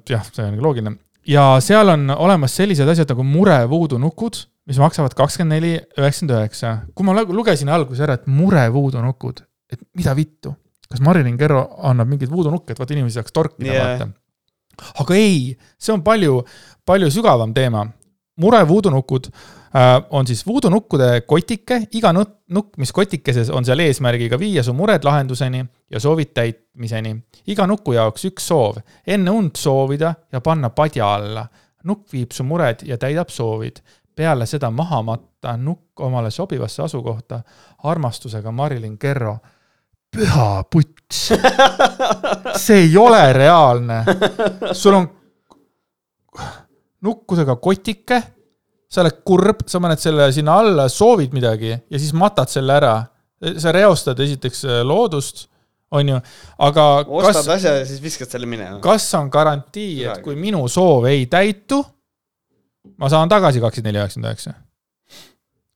[0.09, 0.95] jah, see on loogiline
[1.29, 6.73] ja seal on olemas sellised asjad nagu murevuudunukud, mis maksavad kakskümmend neli üheksakümmend üheksa.
[6.95, 10.55] kui ma lu- lugesin alguses ära, et murevuudunukud, et mida vittu,
[10.89, 13.87] kas Marilyn Kerro annab mingeid vuudunukke, et vaata inimesi saaks torkida yeah.
[13.87, 14.09] vaata.
[15.01, 16.43] Aga ei, see on palju,
[16.87, 17.87] palju sügavam teema.
[18.39, 24.73] murevuudunukud äh, on siis vuudunukkude kotike, iga nukk, mis kotikeses on seal eesmärgiga viia su
[24.73, 27.17] mured lahenduseni ja soovid täitmiseni.
[27.47, 31.47] iga nuku jaoks üks soov, enne und soovida ja panna padja alla.
[31.85, 33.83] nukk viib su mured ja täidab soovid.
[34.15, 37.43] peale seda maha matta nukk omale sobivasse asukohta
[37.83, 39.39] armastusega Marilyn Kerro.
[40.17, 40.98] püha puts,
[42.65, 44.03] see ei ole reaalne.
[44.73, 45.07] sul on
[47.05, 48.19] nukkusega kotike,
[48.89, 52.97] sa oled kurb, sa paned selle sinna alla, soovid midagi ja siis matad selle ära.
[53.39, 55.47] sa reostad esiteks äh, loodust,
[55.95, 56.17] on ju,
[56.67, 58.81] aga ostad kas, asja ja siis viskad selle minema.
[58.83, 61.79] kas on garantii, et kui minu soov ei täitu,
[62.99, 64.57] ma saan tagasi kakskümmend neli üheksakümmend üheksa?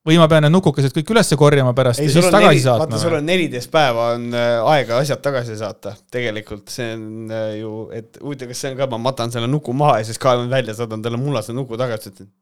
[0.07, 2.99] Või ma pean need nukukesed kõik üles korjama pärast ei, ja siis tagasi neli, vaata,
[2.99, 3.19] sul saatma?
[3.21, 5.95] on neliteist päeva on äh, aega asjad tagasi saata.
[6.13, 9.75] tegelikult see on äh, ju, et huvitav, kas see on ka, ma matan selle nuku
[9.77, 12.33] maha ja siis kaevan välja, saadan talle mullase nuku tagasi, ütlen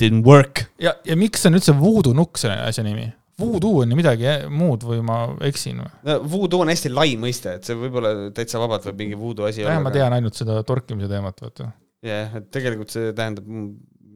[0.00, 0.64] didn't work.
[0.80, 3.10] ja, ja miks on üldse voodoo nukk selle asja nimi?
[3.42, 5.92] Voodoo on ju midagi muud või ma eksin või?
[6.08, 9.64] no voodoo on hästi lai mõiste, et see võib-olla täitsa vabalt võib mingi voodoo asi
[9.64, 9.92] jah, ma.
[9.94, 11.72] tean ainult seda torkimise teemat, vaata.
[12.06, 13.72] jah, et tegelikult see tähendab mm,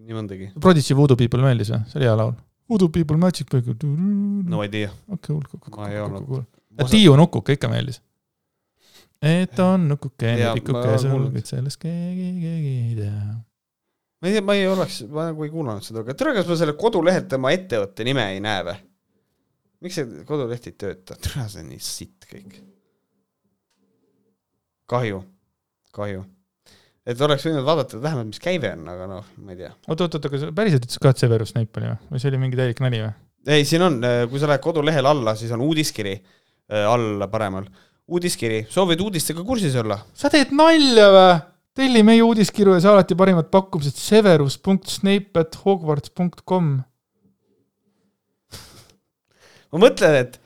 [0.06, 0.50] nii mõndagi.
[0.62, 1.82] Prodigy Voodoo People meeldis või?
[1.90, 2.36] see oli hea laul.
[2.68, 3.74] Voodoo People Magic People.
[4.50, 4.90] no idea.
[5.08, 5.36] okei,
[5.90, 6.42] ei olnud- hull.
[6.78, 8.00] ja Tiiu Nukuke ikka meeldis.
[9.22, 13.22] et on nukukene Jaa,, tikuke ma sul kuulnud., kuid sellest keegi, keegi ei tea.
[14.20, 16.56] ma ei tea, ma ei oleks, ma nagu ei kuulanud seda, aga tere, kas ma
[16.60, 18.76] selle kodulehelt tema ettevõtte nime ei näe või?
[19.86, 21.16] miks see koduleht ei tööta?
[21.22, 22.58] tere, see on nii sitt kõik.
[24.90, 25.22] kahju,
[25.96, 26.24] kahju.
[27.06, 29.72] Et oleks võinud vaadata vähemalt, mis käive on, aga noh, ma ei tea.
[29.86, 31.98] oot, oot, oot, aga sa päriselt ütlesid ka, et Severus Snape oli või?
[32.12, 33.12] või see oli mingi täielik nali või?
[33.56, 34.00] ei, siin on,
[34.30, 37.68] kui sa lähed kodulehel alla, siis on uudiskiri äh, alla paremal.
[38.10, 40.00] uudiskiri, soovid uudistega kursis olla?
[40.14, 41.28] sa teed nalja või?
[41.76, 46.74] telli meie uudiskirju ja saa alati parimad pakkumised severus.snape at hogwarts.com.
[49.70, 50.38] ma mõtlen, et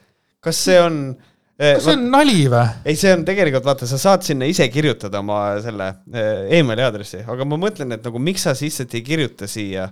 [0.44, 1.29] kas see on äh,
[1.60, 2.62] kas see on nali või?
[2.88, 7.20] ei, see on tegelikult, vaata, sa saad sinna ise kirjutada oma selle äh, emaili aadressi,
[7.28, 9.90] aga ma mõtlen, et nagu miks sa siis lihtsalt ei kirjuta siia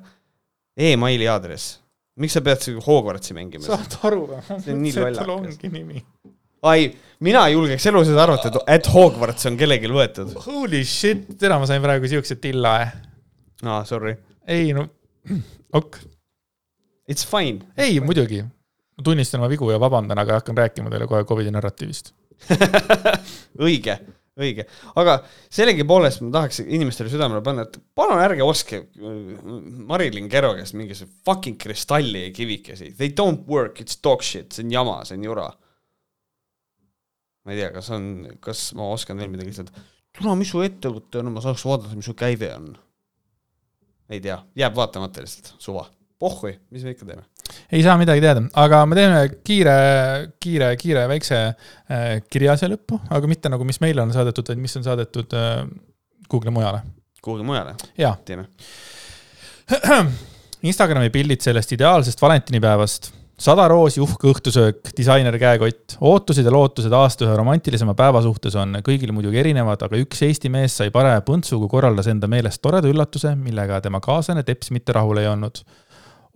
[0.88, 1.78] emaili aadress.
[2.18, 3.66] miks sa pead siin Hogwartsi mängima?
[3.66, 4.40] saad aru või?
[4.64, 5.34] See on nii lollakas.
[5.36, 6.04] ongi nimi.
[6.72, 6.88] ai,
[7.24, 10.36] mina ei julgeks elu sees arvata, et, et Hogwarts on kellelgi võetud.
[10.48, 12.78] Holy shit, täna ma sain praegu siukse tilla.
[13.66, 14.16] aa, sorry.
[14.48, 14.88] ei no,
[15.80, 16.00] ok.
[17.08, 17.64] It's fine.
[17.76, 18.42] ei, muidugi.
[18.98, 22.10] Ma tunnistan oma vigu ja vabandan, aga hakkan rääkima teile kohe Covidi narratiivist.
[23.66, 23.94] õige,
[24.38, 24.64] õige,
[24.98, 25.16] aga
[25.54, 29.20] sellegipoolest ma tahaks inimestele südamele panna, et palun ärge ostke äh,
[29.90, 32.92] Marilyn Kero käest mingisuguse fucking kristalli ja kivikesi.
[32.98, 35.48] They don't work, it's dog shit, see on jama, see on jura.
[37.46, 38.08] ma ei tea, kas on,
[38.44, 39.86] kas ma oskan veel midagi ütelda.
[40.18, 42.72] tule, mis su ettevõte on, ma saaks vaadata, mis su käive on.
[44.10, 45.86] ei tea, jääb vaatamata lihtsalt, suva.
[46.18, 47.26] pohhui, mis me ikka teeme.
[47.72, 49.76] Ei saa midagi teada, aga me teeme kiire,
[50.40, 54.76] kiire, kiire väikse äh, kirjase lõppu, aga mitte nagu, mis meile on saadetud, vaid mis
[54.80, 55.62] on saadetud äh,
[56.28, 56.82] kuhugile mujale.
[57.22, 57.74] kuhugi mujale
[58.24, 58.48] teeme.
[60.68, 63.12] Instagrami pildid sellest ideaalsest valentinipäevast.
[63.38, 68.80] sada roosi, uhke õhtusöök, disainer käekott, ootused ja lootused aasta ühe romantilisema päeva suhtes on
[68.82, 72.90] kõigil muidugi erinevad, aga üks Eesti mees sai parema põntsu, kui korraldas enda meelest toreda
[72.90, 75.62] üllatuse, millega tema kaaslane teps mitte rahul ei olnud.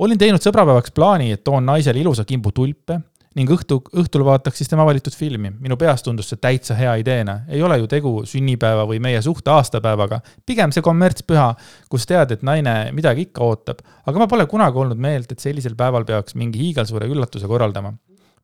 [0.03, 2.99] Olin teinud sõbrapäevaks plaani, et toon naisele ilusa kimbu tulpe
[3.39, 5.55] ning õhtu, õhtul vaataks siis tema valitud filmi.
[5.61, 7.41] minu peas tundus see täitsa hea ideena.
[7.49, 11.55] ei ole ju tegu sünnipäeva või meie suhte aastapäevaga, pigem see kommertspüha,
[11.89, 13.81] kus tead, et naine midagi ikka ootab.
[14.07, 17.95] aga ma pole kunagi olnud meelt, et sellisel päeval peaks mingi hiigelsuure üllatuse korraldama.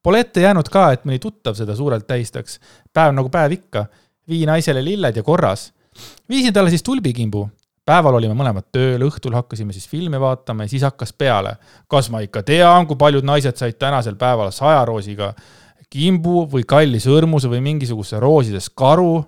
[0.03, 2.61] Pole ette jäänud ka, et mõni tuttav seda suurelt tähistaks.
[2.93, 3.87] päev nagu päev ikka.
[4.29, 5.73] vii naisele lilled ja korras.
[6.29, 7.49] viisin talle siis tulbikimbu
[7.89, 11.57] päeval olime mõlemad tööl, õhtul hakkasime siis filmi vaatama ja siis hakkas peale.
[11.89, 15.33] kas ma ikka tean, kui paljud naised said tänasel päeval sajaroosiga
[15.91, 19.23] kimbu või kalli sõrmuse või mingisuguse roosidest karu,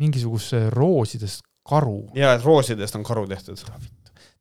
[0.00, 2.08] mingisuguse roosidest karu.
[2.14, 3.60] ja, et roosidest on karu tehtud.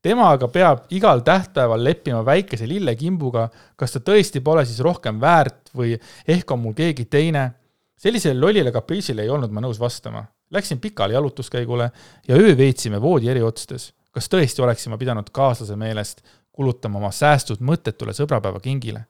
[0.01, 5.73] tema aga peab igal tähtpäeval leppima väikese lillekimbuga, kas ta tõesti pole siis rohkem väärt
[5.75, 7.51] või ehk on mul keegi teine.
[7.97, 10.23] sellisele lollile kapriisile ei olnud ma nõus vastama.
[10.51, 11.91] Läksin pikale jalutuskäigule
[12.27, 13.93] ja öö veetsime voodi eri otstes.
[14.11, 19.05] kas tõesti oleksin ma pidanud kaaslase meelest kulutama oma säästud mõttetule sõbrapäevakingile?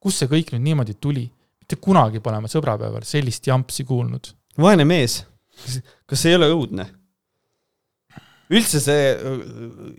[0.00, 1.30] kust see kõik nüüd niimoodi tuli?
[1.62, 4.34] mitte kunagi pole ma sõbrapäeval sellist jampsi kuulnud.
[4.58, 5.22] vaene mees,
[6.06, 6.86] kas see ei ole õudne?
[8.52, 9.04] üldse see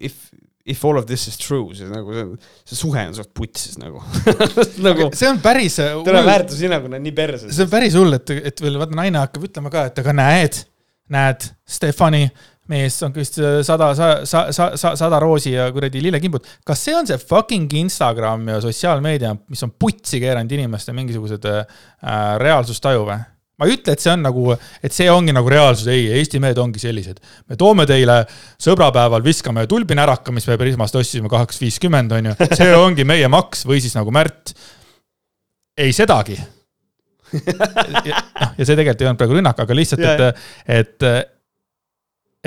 [0.06, 0.30] if,
[0.66, 2.28] if all of this is true, siis nagu see,
[2.70, 4.04] see suhe on suht putsis nagu
[4.88, 7.56] nagu see on päris tere, väärtushinnangud on nii perses.
[7.56, 10.62] see on päris hull, et, et veel vaata naine hakkab ütlema ka, et aga näed,
[11.12, 12.28] näed, Stefani
[12.72, 16.48] mees on vist sada, sa-, sa-, sa-, sa-, sada roosi ja kuradi lillekimbud.
[16.66, 21.66] kas see on see fucking Instagram ja sotsiaalmeedia, mis on putsi keeranud inimeste mingisugused äh,
[22.40, 23.20] reaalsustaju või?
[23.60, 26.58] ma ei ütle, et see on nagu, et see ongi nagu reaalsus, ei, Eesti mehed
[26.58, 27.20] ongi sellised.
[27.52, 28.24] me toome teile
[28.64, 33.68] sõbrapäeval, viskame tulbinäraka, mis me Prismast ostsime kaheksa viiskümmend, on ju, see ongi meie maks
[33.70, 34.56] või siis nagu Märt.
[35.78, 36.40] ei sedagi
[38.10, 40.46] ja, noh, ja see tegelikult ei olnud praegu rünnak, aga lihtsalt, et,
[40.80, 41.08] et,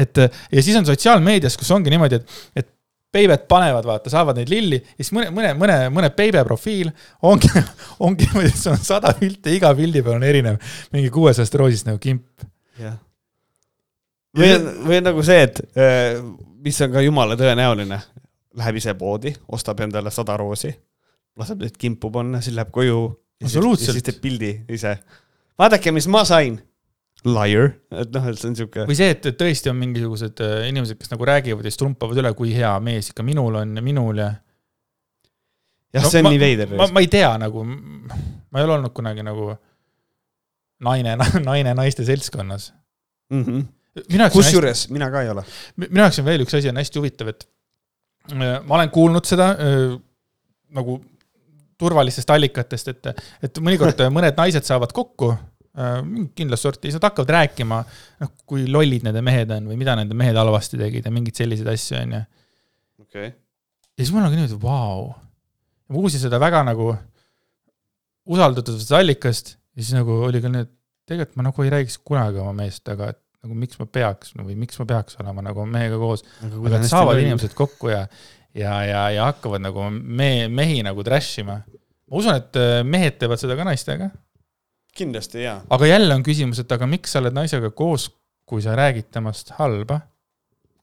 [0.05, 2.73] et ja siis on sotsiaalmeedias, kus ongi niimoodi, et, et
[3.17, 6.91] peibed panevad, vaata, saavad neid lilli ja siis mõne, mõne, mõne, mõne peibe profiil
[7.25, 7.51] ongi,
[8.07, 11.89] ongi niimoodi, et sul on sada pilti, iga pildi peal on erinev mingi kuuesajast roosist
[11.89, 12.47] nagu kimp.
[14.37, 16.19] või on, või on nagu see, et äh,
[16.67, 18.01] mis on ka jumala tõenäoline,
[18.57, 20.73] läheb ise poodi, ostab endale sada roosi,
[21.39, 23.07] laseb neid kimpu panna, siis läheb koju.
[23.45, 23.89] Absoluutselt.
[23.89, 24.97] ja siis teeb pildi ise.
[25.59, 26.61] vaadake, mis ma sain.
[27.27, 28.85] Liar, et noh, et see on siuke.
[28.87, 32.31] või see, et tõesti on mingisugused äh, inimesed, kes nagu räägivad ja siis trumpavad üle,
[32.39, 34.29] kui hea mees ikka minul on ja minul ja.
[35.97, 36.75] jah No see on ma- nii veider.
[36.79, 39.49] ma, ma ei tea nagu, ma ei ole olnud kunagi nagu
[40.87, 41.17] naine,
[41.49, 42.69] naine naiste seltskonnas.
[43.33, 43.67] Mm -hmm.
[44.05, 45.43] on hästi, kusjuures mina ka ei ole.
[45.83, 47.49] minu jaoks on veel üks asi on hästi huvitav, et
[48.33, 49.99] äh, ma olen kuulnud seda äh,
[50.71, 51.01] nagu
[51.81, 55.99] turvalistest allikatest, et, et mõnikord mõned naised saavad kokku äh,
[56.39, 57.83] kindlat sorti, siis nad hakkavad rääkima,
[58.23, 61.69] noh, kui lollid nende mehed on või mida nende mehed halvasti tegid ja mingeid selliseid
[61.75, 62.23] asju, onju.
[63.05, 63.37] okei okay..
[63.97, 65.13] ja siis mul on ka niimoodi, vau.
[65.87, 66.95] ma kuulsin seda väga nagu
[68.27, 70.73] usaldatud allikast ja siis nagu oli ka nii, et
[71.07, 74.57] tegelikult ma nagu ei räägiks kunagi oma meest, aga et nagu miks ma peaks või
[74.59, 76.25] miks ma peaks olema nagu mehega koos.
[76.43, 78.07] aga et saavad inimesed kokku ja,
[78.57, 81.61] ja, ja, ja hakkavad nagu me, mehi nagu trash ima.
[82.07, 84.11] ma usun, et äh, mehed teevad seda ka naistega,
[84.97, 85.61] kindlasti jaa.
[85.71, 88.09] aga jälle on küsimus, et aga miks sa oled naisega koos,
[88.49, 90.01] kui sa räägid temast halba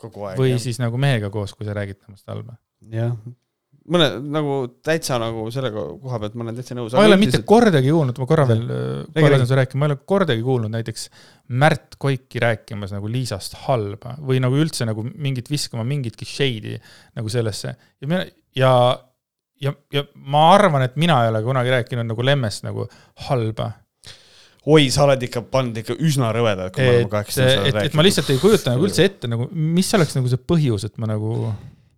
[0.04, 2.58] või siis nagu mehega koos, kui sa räägid temast halba.
[2.92, 3.16] jah.
[3.92, 6.94] Mõne nagu täitsa nagu selle ko- koha pealt ma olen täitsa nõus.
[6.96, 9.90] ma ei ole mitte kordagi kuulnud, ma korra veel, Räägi, korra lasen sulle rääkima, ma
[9.90, 11.10] ei ole kordagi kuulnud näiteks
[11.60, 16.78] Märt Koiki rääkimas nagu Liisast halba või nagu üldse nagu mingit viskama mingitki shade'i
[17.18, 18.24] nagu sellesse ja mina
[18.56, 18.72] ja,
[19.62, 22.88] ja, ja ma arvan, et mina ei ole kunagi rääkinud nagu Lemmest nagu
[23.28, 23.72] halba.
[24.64, 28.00] oi, sa oled ikka pannud ikka üsna rõvedalt, kui me oleme et, kaheksateist et, et
[28.00, 31.12] ma lihtsalt ei kujuta nagu üldse ette nagu, mis oleks nagu see põhjus, et ma
[31.12, 31.52] nagu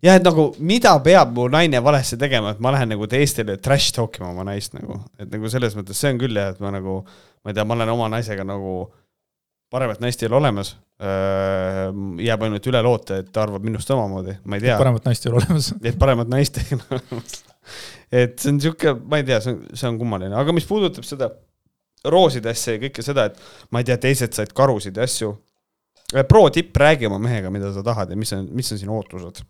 [0.04, 3.94] jah, et nagu mida peab mu naine valesti tegema, et ma lähen nagu teistele trash
[3.96, 6.72] talk ima oma naist nagu, et nagu selles mõttes see on küll jah, et ma
[6.74, 7.00] nagu,
[7.42, 8.76] ma ei tea, ma olen oma naisega nagu,
[9.72, 10.76] paremat naist ei ole olemas.
[10.96, 15.32] jääb ainult üle loota, et ta arvab minust samamoodi, ma ei tea, paremat naist ei
[15.32, 15.72] ole olemas.
[15.90, 17.42] et paremat naist ei ole olemas.
[18.22, 21.04] et see on sihuke, ma ei tea, see on, see on kummaline, aga mis puudutab
[21.08, 21.28] seda
[22.06, 25.34] rooside asja ja kõike seda, et ma ei tea, teised said karusid ja asju.
[26.28, 29.42] pro tipp, räägi oma mehega, mida sa tahad ja mis on, mis on sinu ootused.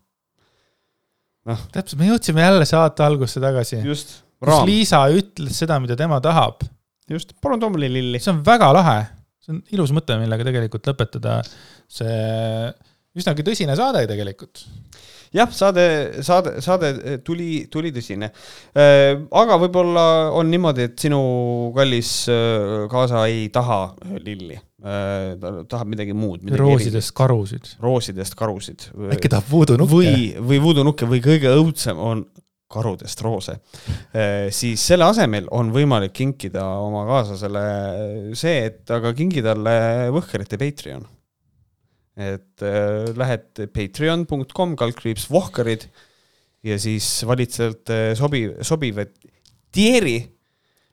[1.73, 6.65] täpselt, me jõudsime jälle saate algusse tagasi, just, kus Liisa ütles seda, mida tema tahab
[7.11, 8.19] just, palun too mulle lilli.
[8.19, 8.99] see on väga lahe,
[9.43, 11.39] see on ilus mõte, millega tegelikult lõpetada
[11.87, 12.71] see
[13.17, 14.65] üsnagi tõsine saade tegelikult.
[15.35, 15.85] jah, saade,
[16.25, 18.31] saade, saade tuli, tuli tõsine.
[19.41, 20.05] aga võib-olla
[20.37, 21.21] on niimoodi, et sinu
[21.75, 23.81] kallis äh, kaasa ei taha
[24.23, 24.59] lilli.
[24.77, 26.43] Ta tahab midagi muud.
[26.53, 27.71] roosidest karusid.
[27.81, 28.89] roosidest karusid.
[29.15, 29.93] äkki tahab voodoo-nukke?
[29.93, 32.27] või, või vuudunukke või kõige õudsem on
[32.67, 33.55] karudest roose,
[34.51, 37.61] siis selle asemel on võimalik kinkida oma kaaslasele
[38.35, 39.75] see, et aga kingi talle
[40.11, 41.05] Võhkerite Patreon.
[42.17, 45.85] et äh, lähed patreon.com kaldkriips Vohkarid
[46.65, 49.05] ja siis valid sealt äh, sobiv, sobiva
[49.71, 50.17] tier'i.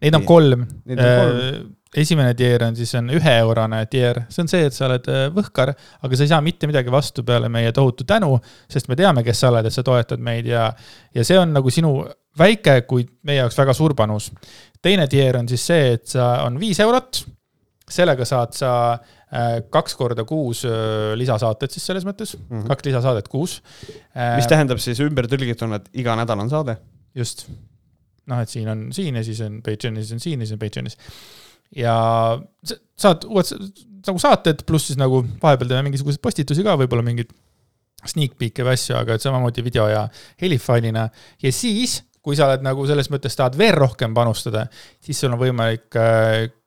[0.04, 0.66] Neid on kolm.
[0.84, 1.72] Neid on kolm.
[2.00, 5.74] Esimene tier on siis on üheeurone tier, see on see, et sa oled äh, võhkar,
[6.02, 8.36] aga sa ei saa mitte midagi vastu peale meie tohutu tänu,
[8.70, 10.68] sest me teame, kes sa oled, et sa toetad meid ja,
[11.14, 11.96] ja see on nagu sinu
[12.38, 14.30] väike, kuid meie jaoks väga suur panus.
[14.82, 17.24] teine tier on siis see, et sa, on viis eurot,
[17.90, 22.66] sellega saad sa äh, kaks korda kuus äh, lisasaated siis selles mõttes, Mhm.
[22.70, 23.60] kaks lisasaadet kuus.
[24.36, 26.76] mis tähendab siis ümbertõlgituna, et iga nädal on saade.
[27.14, 27.46] just.
[28.26, 30.96] noh, et siin on siin ja siis on Patreonis on siin ja siis on Patreonis.
[31.76, 31.96] Ja
[32.64, 33.52] sa- saad uued
[34.04, 37.30] nagu saated, pluss siis nagu vahepeal teeme mingisuguseid postitusi ka, võib-olla mingeid
[38.04, 40.02] sneak peek'e või asju, aga et samamoodi video ja
[40.42, 41.08] helifailina.
[41.42, 44.66] ja siis, kui sa oled nagu selles mõttes tahad veel rohkem panustada,
[45.00, 45.96] siis sul on võimalik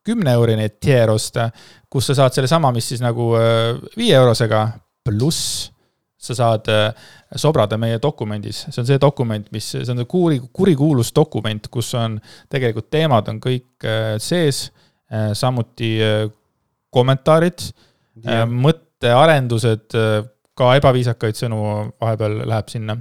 [0.07, 1.49] kümne eurine tier osta,
[1.89, 4.63] kus sa saad sellesama, mis siis nagu äh, viie eurosega,
[5.07, 5.67] pluss
[6.17, 6.87] sa saad äh,
[7.37, 12.17] sobrada meie dokumendis, see on see dokument, mis, see on kuri, kurikuulus dokument, kus on
[12.51, 14.67] tegelikult teemad on kõik äh, sees,
[15.37, 16.23] samuti äh,
[16.93, 17.61] kommentaarid,
[18.49, 19.93] mõttearendused,
[20.57, 21.59] ka ebaviisakaid sõnu
[22.01, 22.95] vahepeal läheb sinna.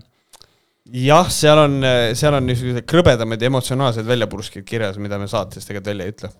[0.93, 1.79] jah, seal on,
[2.19, 6.31] seal on niisugused krõbedamad ja emotsionaalsed väljapurskid kirjas, mida me saates tegelikult välja ei ütle.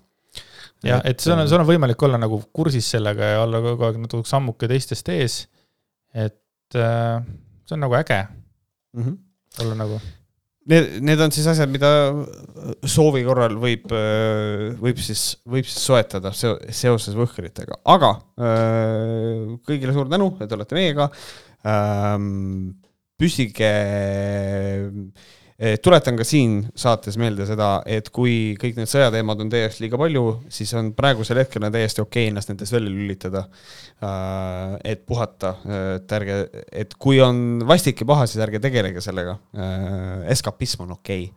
[0.85, 3.97] jah, et sul on, sul on võimalik olla nagu kursis sellega ja olla kogu aeg
[4.03, 5.39] natuke sammuke teistest ees.
[6.13, 7.17] et äh,
[7.67, 8.21] see on nagu äge
[8.93, 9.03] mm.
[9.03, 9.17] -hmm.
[9.65, 9.99] olla nagu,
[10.67, 11.89] Need, need on siis asjad, mida
[12.91, 13.85] soovi korral võib,
[14.83, 20.75] võib siis, võib siis soetada seo- seoses võhkritega, aga öö, kõigile suur tänu, et olete
[20.75, 21.07] meiega.
[23.17, 23.71] püsige,
[25.57, 29.97] tuletan ka siin saates meelde seda, et kui kõik need sõjateemad on teie jaoks liiga
[29.97, 30.23] palju,
[30.53, 33.47] siis on praegusel hetkel on täiesti okei ennast nendest välja lülitada.
[34.83, 35.55] et puhata,
[35.95, 36.35] et ärge,
[36.71, 39.37] et kui on vastik ja paha, siis ärge tegelege sellega.
[40.29, 41.31] eskapism on okei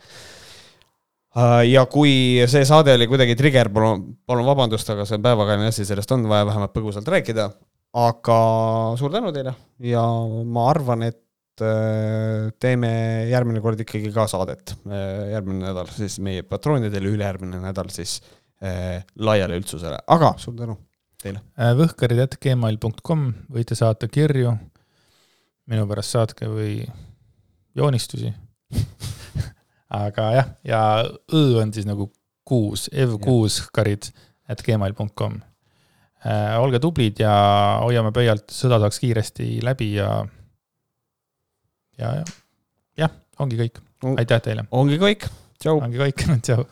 [1.33, 1.71] okay..
[1.71, 5.89] ja kui see saade oli kuidagi trigger, palun, palun vabandust, aga see on päevakajaline asi,
[5.89, 7.51] sellest on vaja vähemalt põgusalt rääkida.
[7.97, 8.39] aga
[9.01, 10.05] suur tänu teile ja
[10.45, 11.25] ma arvan, et
[11.65, 12.91] äh, teeme
[13.31, 14.75] järgmine kord ikkagi ka saadet.
[14.85, 18.21] järgmine nädal siis meie patroonidele, ülejärgmine nädal siis
[18.61, 20.75] laiale üldsusele, aga suur tänu
[21.23, 21.41] teile.
[21.79, 24.53] võhkarid.gmail.com võite saata kirju,
[25.73, 26.75] minu pärast saatke või
[27.79, 28.35] joonistusi
[30.05, 32.11] aga jah, ja õ on siis nagu
[32.47, 34.11] kuus, ev6 karid
[34.51, 35.39] at gmail.com.
[36.21, 37.33] Äh, olge tublid ja
[37.81, 40.21] hoiame pöialt, sõda saaks kiiresti läbi ja,
[42.01, 42.27] ja, ja
[43.05, 43.81] jah, ongi kõik.
[44.17, 44.67] aitäh teile.
[44.71, 45.29] ongi kõik,
[45.61, 45.79] tšau.
[45.85, 46.67] ongi kõik, tšau